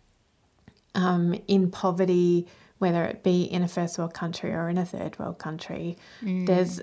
um, 0.95 1.35
in 1.49 1.71
poverty 1.71 2.47
whether 2.79 3.05
it 3.05 3.23
be 3.23 3.45
in 3.45 3.63
a 3.63 3.69
first 3.69 3.97
world 3.97 4.13
country 4.13 4.53
or 4.53 4.69
in 4.69 4.77
a 4.77 4.85
third 4.85 5.19
world 5.19 5.39
country 5.39 5.97
mm. 6.23 6.47
there's 6.47 6.81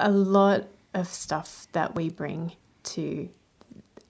a 0.00 0.10
lot 0.10 0.66
of 0.94 1.06
stuff 1.06 1.66
that 1.72 1.94
we 1.94 2.08
bring 2.08 2.52
to 2.82 3.28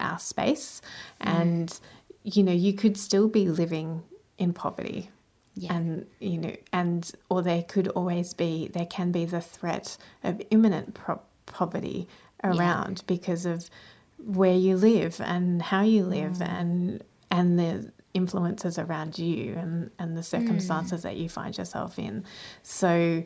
our 0.00 0.18
space 0.18 0.80
mm. 1.20 1.28
and 1.28 1.80
you 2.22 2.42
know 2.42 2.52
you 2.52 2.72
could 2.72 2.96
still 2.96 3.28
be 3.28 3.48
living 3.48 4.02
in 4.38 4.52
poverty 4.52 5.10
yeah. 5.54 5.74
and 5.74 6.06
you 6.20 6.38
know 6.38 6.54
and 6.72 7.12
or 7.28 7.42
there 7.42 7.62
could 7.62 7.88
always 7.88 8.34
be 8.34 8.68
there 8.68 8.86
can 8.86 9.10
be 9.10 9.24
the 9.24 9.40
threat 9.40 9.96
of 10.22 10.40
imminent 10.50 10.94
pro- 10.94 11.20
poverty 11.46 12.08
around 12.44 12.98
yeah. 12.98 13.04
because 13.06 13.46
of 13.46 13.70
where 14.18 14.54
you 14.54 14.76
live 14.76 15.20
and 15.20 15.62
how 15.62 15.82
you 15.82 16.04
live 16.04 16.34
mm. 16.34 16.48
and 16.48 17.02
and 17.30 17.58
the 17.58 17.92
influences 18.16 18.78
around 18.78 19.18
you 19.18 19.54
and 19.54 19.90
and 19.98 20.16
the 20.16 20.22
circumstances 20.22 21.00
mm. 21.00 21.02
that 21.02 21.16
you 21.16 21.28
find 21.28 21.56
yourself 21.58 21.98
in 21.98 22.24
so 22.62 23.22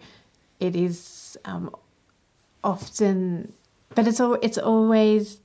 it 0.58 0.74
is 0.74 1.38
um, 1.44 1.74
often 2.64 3.52
but 3.94 4.06
it's 4.08 4.20
all 4.20 4.34
it's 4.42 4.58
always 4.58 5.38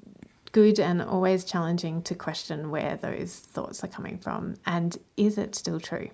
good 0.52 0.80
and 0.80 1.02
always 1.02 1.44
challenging 1.44 2.02
to 2.02 2.16
question 2.16 2.72
where 2.72 2.96
those 2.98 3.36
thoughts 3.36 3.84
are 3.84 3.88
coming 3.88 4.18
from 4.18 4.56
and 4.66 4.98
is 5.16 5.38
it 5.38 5.54
still 5.54 5.80
true 5.80 6.10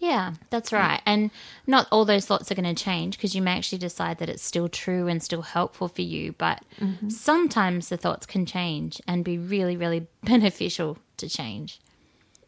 yeah, 0.00 0.32
that's 0.48 0.72
right. 0.72 1.02
And 1.04 1.30
not 1.66 1.86
all 1.92 2.06
those 2.06 2.24
thoughts 2.24 2.50
are 2.50 2.54
going 2.54 2.74
to 2.74 2.84
change 2.84 3.18
because 3.18 3.34
you 3.34 3.42
may 3.42 3.58
actually 3.58 3.78
decide 3.78 4.16
that 4.18 4.30
it's 4.30 4.42
still 4.42 4.66
true 4.66 5.08
and 5.08 5.22
still 5.22 5.42
helpful 5.42 5.88
for 5.88 6.00
you. 6.00 6.32
But 6.32 6.64
mm-hmm. 6.80 7.10
sometimes 7.10 7.90
the 7.90 7.98
thoughts 7.98 8.24
can 8.24 8.46
change 8.46 8.98
and 9.06 9.22
be 9.22 9.36
really, 9.36 9.76
really 9.76 10.06
beneficial 10.24 10.96
to 11.18 11.28
change. 11.28 11.80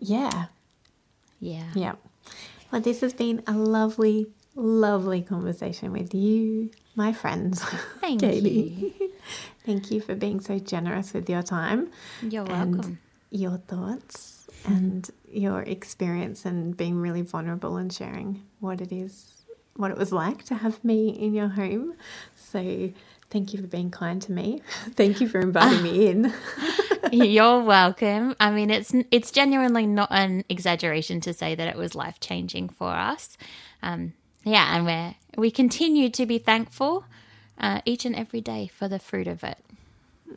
Yeah. 0.02 0.46
Yeah. 1.40 1.70
Yeah. 1.74 1.92
Well, 2.70 2.80
this 2.80 3.00
has 3.02 3.12
been 3.14 3.42
a 3.46 3.52
lovely, 3.52 4.26
lovely 4.54 5.22
conversation 5.22 5.92
with 5.92 6.14
you, 6.14 6.70
my 6.96 7.12
friends. 7.12 7.62
Thank 8.00 8.20
Katie. 8.26 8.94
you. 9.00 9.10
Thank 9.66 9.90
you 9.90 10.00
for 10.00 10.14
being 10.14 10.40
so 10.40 10.58
generous 10.58 11.12
with 11.12 11.28
your 11.30 11.42
time. 11.42 11.90
You're 12.20 12.44
welcome. 12.44 12.98
your 13.30 13.58
thoughts 13.58 14.46
and 14.66 15.08
your 15.30 15.62
experience 15.62 16.44
and 16.44 16.76
being 16.76 16.96
really 16.96 17.22
vulnerable 17.22 17.76
and 17.76 17.92
sharing 17.92 18.42
what 18.60 18.80
it 18.80 18.90
is, 18.92 19.44
what 19.76 19.90
it 19.90 19.96
was 19.98 20.12
like 20.12 20.44
to 20.46 20.54
have 20.56 20.82
me 20.84 21.08
in 21.10 21.32
your 21.34 21.48
home. 21.48 21.94
So 22.36 22.90
thank 23.32 23.54
you 23.54 23.60
for 23.60 23.66
being 23.66 23.90
kind 23.90 24.20
to 24.22 24.30
me. 24.30 24.62
Thank 24.94 25.20
you 25.20 25.28
for 25.28 25.40
inviting 25.40 25.82
me 25.82 26.08
in. 26.08 26.32
You're 27.12 27.60
welcome. 27.62 28.36
I 28.38 28.50
mean, 28.50 28.70
it's 28.70 28.94
it's 29.10 29.30
genuinely 29.30 29.86
not 29.86 30.08
an 30.12 30.44
exaggeration 30.48 31.20
to 31.22 31.32
say 31.32 31.54
that 31.54 31.68
it 31.68 31.76
was 31.76 31.94
life 31.94 32.20
changing 32.20 32.68
for 32.68 32.90
us. 32.90 33.36
Um, 33.82 34.12
yeah, 34.44 34.76
and 34.76 34.86
we 34.86 35.40
we 35.40 35.50
continue 35.50 36.10
to 36.10 36.26
be 36.26 36.38
thankful 36.38 37.04
uh, 37.58 37.80
each 37.84 38.04
and 38.04 38.14
every 38.14 38.40
day 38.40 38.70
for 38.72 38.86
the 38.86 38.98
fruit 38.98 39.26
of 39.26 39.42
it. 39.42 39.58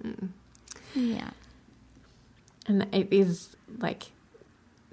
Mm. 0.01 0.29
Yeah, 0.95 1.31
and 2.67 2.87
it 2.93 3.09
is 3.11 3.55
like 3.77 4.11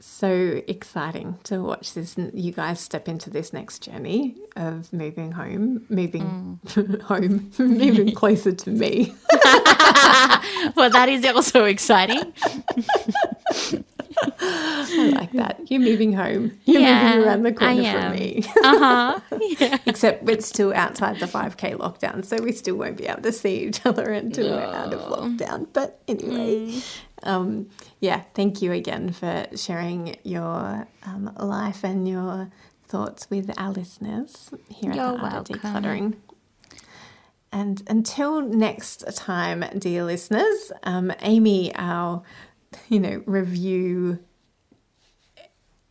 so 0.03 0.61
exciting 0.67 1.39
to 1.45 1.63
watch 1.63 1.95
this 1.95 2.17
you 2.35 2.51
guys 2.51 2.81
step 2.81 3.09
into 3.09 3.31
this 3.31 3.53
next 3.53 3.81
journey 3.81 4.37
of 4.57 4.93
moving 4.93 5.31
home 5.31 5.85
moving 5.89 6.59
mm. 6.67 7.01
home 7.03 7.51
moving 7.59 8.13
closer 8.15 8.51
to 8.51 8.71
me 8.71 9.15
well 10.75 10.91
that 10.91 11.07
is 11.09 11.25
also 11.25 11.65
exciting 11.65 12.33
i 14.25 15.13
like 15.15 15.33
that. 15.33 15.61
You're 15.71 15.81
moving 15.81 16.13
home. 16.13 16.53
You're 16.65 16.83
yeah, 16.83 17.15
moving 17.15 17.29
around 17.29 17.43
the 17.45 17.53
corner 17.53 17.93
from 17.93 18.13
me. 18.13 18.45
uh 18.63 18.79
huh. 18.79 19.21
Yeah. 19.59 19.79
Except 19.87 20.23
we're 20.23 20.41
still 20.41 20.73
outside 20.75 21.19
the 21.19 21.27
5K 21.27 21.77
lockdown, 21.77 22.25
so 22.25 22.37
we 22.43 22.53
still 22.53 22.77
won't 22.77 22.99
be 22.99 23.07
able 23.07 23.23
to 23.23 23.33
see 23.33 23.67
each 23.67 23.85
other 23.87 24.13
until 24.13 24.51
we're 24.51 24.63
out 24.63 24.93
of 24.93 25.01
lockdown. 25.01 25.67
But 25.73 26.01
anyway, 26.09 26.67
mm. 26.67 26.85
um, 27.23 27.69
yeah, 28.03 28.23
thank 28.35 28.61
you 28.61 28.73
again 28.73 29.13
for 29.13 29.47
sharing 29.55 30.17
your 30.25 30.89
um, 31.07 31.33
life 31.39 31.85
and 31.85 32.09
your 32.09 32.51
thoughts 32.83 33.31
with 33.31 33.49
our 33.57 33.71
listeners 33.71 34.51
here 34.69 34.93
You're 34.93 35.05
at 35.05 35.17
the 35.19 35.23
Art 35.23 35.51
of 35.51 35.57
Decluttering. 35.57 36.17
And 37.53 37.81
until 37.87 38.43
next 38.43 39.05
time, 39.15 39.65
dear 39.79 40.03
listeners, 40.03 40.73
um, 40.83 41.13
Amy, 41.21 41.73
our 41.77 42.25
you 42.89 42.99
know 42.99 43.23
review 43.25 44.19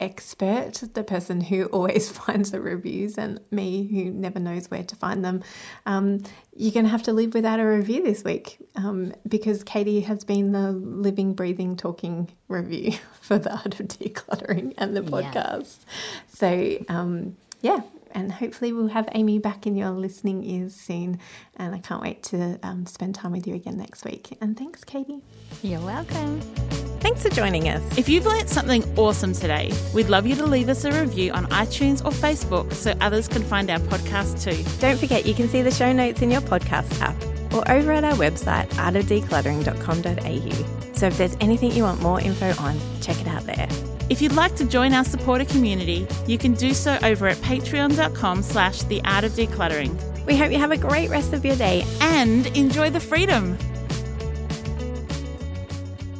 expert, 0.01 0.81
the 0.93 1.03
person 1.03 1.39
who 1.39 1.65
always 1.71 2.09
finds 2.17 2.51
the 2.51 2.59
reviews, 2.59 3.17
and 3.17 3.39
me 3.51 3.87
who 3.87 4.11
never 4.11 4.39
knows 4.39 4.69
where 4.69 4.83
to 4.83 4.95
find 4.95 5.23
them, 5.23 5.43
um, 5.85 6.23
you're 6.55 6.73
going 6.73 6.85
to 6.85 6.91
have 6.91 7.03
to 7.03 7.13
live 7.13 7.33
without 7.33 7.59
a 7.59 7.65
review 7.65 8.03
this 8.03 8.23
week 8.23 8.57
um, 8.75 9.13
because 9.27 9.63
Katie 9.63 10.01
has 10.01 10.23
been 10.23 10.51
the 10.51 10.71
living, 10.71 11.33
breathing, 11.33 11.77
talking 11.77 12.29
review 12.47 12.93
for 13.21 13.37
the 13.37 13.51
art 13.51 13.79
of 13.79 13.87
decluttering 13.87 14.73
and 14.77 14.97
the 14.97 15.01
podcast. 15.01 15.77
Yeah. 15.85 16.27
So, 16.27 16.85
um, 16.89 17.37
yeah, 17.61 17.81
and 18.13 18.31
hopefully 18.31 18.73
we'll 18.73 18.87
have 18.87 19.07
Amy 19.13 19.39
back 19.39 19.67
in 19.67 19.75
your 19.75 19.91
listening 19.91 20.43
ears 20.43 20.75
soon. 20.75 21.19
And 21.57 21.75
I 21.75 21.79
can't 21.79 22.01
wait 22.01 22.23
to 22.23 22.59
um, 22.63 22.85
spend 22.85 23.15
time 23.15 23.31
with 23.31 23.47
you 23.47 23.55
again 23.55 23.77
next 23.77 24.05
week. 24.05 24.37
And 24.41 24.57
thanks, 24.57 24.83
Katie. 24.83 25.21
You're 25.61 25.81
welcome. 25.81 26.41
Thanks 27.01 27.23
for 27.23 27.29
joining 27.29 27.67
us. 27.67 27.81
If 27.97 28.07
you've 28.07 28.25
learnt 28.25 28.47
something 28.47 28.83
awesome 28.97 29.33
today, 29.33 29.73
we'd 29.93 30.09
love 30.09 30.27
you 30.27 30.35
to 30.35 30.45
leave 30.45 30.69
us 30.69 30.85
a 30.85 30.91
review 30.91 31.31
on 31.31 31.47
iTunes 31.47 32.05
or 32.05 32.11
Facebook 32.11 32.71
so 32.73 32.93
others 33.01 33.27
can 33.27 33.41
find 33.43 33.71
our 33.71 33.79
podcast 33.79 34.43
too. 34.43 34.63
Don't 34.79 34.99
forget 34.99 35.25
you 35.25 35.33
can 35.33 35.49
see 35.49 35.63
the 35.63 35.71
show 35.71 35.91
notes 35.91 36.21
in 36.21 36.29
your 36.29 36.41
podcast 36.41 37.01
app 37.01 37.15
or 37.53 37.69
over 37.69 37.91
at 37.91 38.03
our 38.03 38.13
website 38.13 38.67
artofdecluttering.com.au. 38.73 40.95
So 40.95 41.07
if 41.07 41.17
there's 41.17 41.35
anything 41.41 41.71
you 41.71 41.81
want 41.83 42.01
more 42.01 42.21
info 42.21 42.53
on, 42.61 42.79
check 43.01 43.19
it 43.19 43.27
out 43.27 43.45
there. 43.45 43.67
If 44.11 44.21
you'd 44.21 44.33
like 44.33 44.57
to 44.57 44.65
join 44.65 44.91
our 44.91 45.05
supporter 45.05 45.45
community, 45.45 46.05
you 46.27 46.37
can 46.37 46.53
do 46.53 46.73
so 46.73 46.99
over 47.01 47.27
at 47.27 47.37
patreon.com 47.37 48.43
slash 48.43 48.81
the 48.83 49.01
art 49.05 49.23
of 49.23 49.31
decluttering. 49.31 50.25
We 50.25 50.35
hope 50.35 50.51
you 50.51 50.57
have 50.57 50.73
a 50.73 50.77
great 50.77 51.09
rest 51.09 51.31
of 51.31 51.45
your 51.45 51.55
day 51.55 51.85
and 52.01 52.45
enjoy 52.47 52.89
the 52.89 52.99
freedom. 52.99 53.57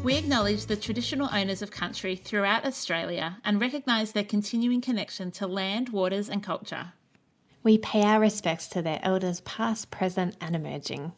We 0.06 0.16
acknowledge 0.16 0.68
the 0.68 0.78
traditional 0.78 1.28
owners 1.34 1.62
of 1.62 1.72
country 1.72 2.16
throughout 2.16 2.64
Australia 2.64 3.40
and 3.44 3.60
recognise 3.60 4.14
their 4.14 4.24
continuing 4.24 4.80
connection 4.80 5.30
to 5.32 5.46
land, 5.46 5.90
waters, 5.90 6.30
and 6.30 6.42
culture. 6.42 6.94
We 7.62 7.78
pay 7.78 8.04
our 8.04 8.22
respects 8.22 8.68
to 8.70 8.82
their 8.82 9.02
elders, 9.04 9.42
past, 9.42 9.92
present, 9.92 10.38
and 10.40 10.56
emerging. 10.56 11.12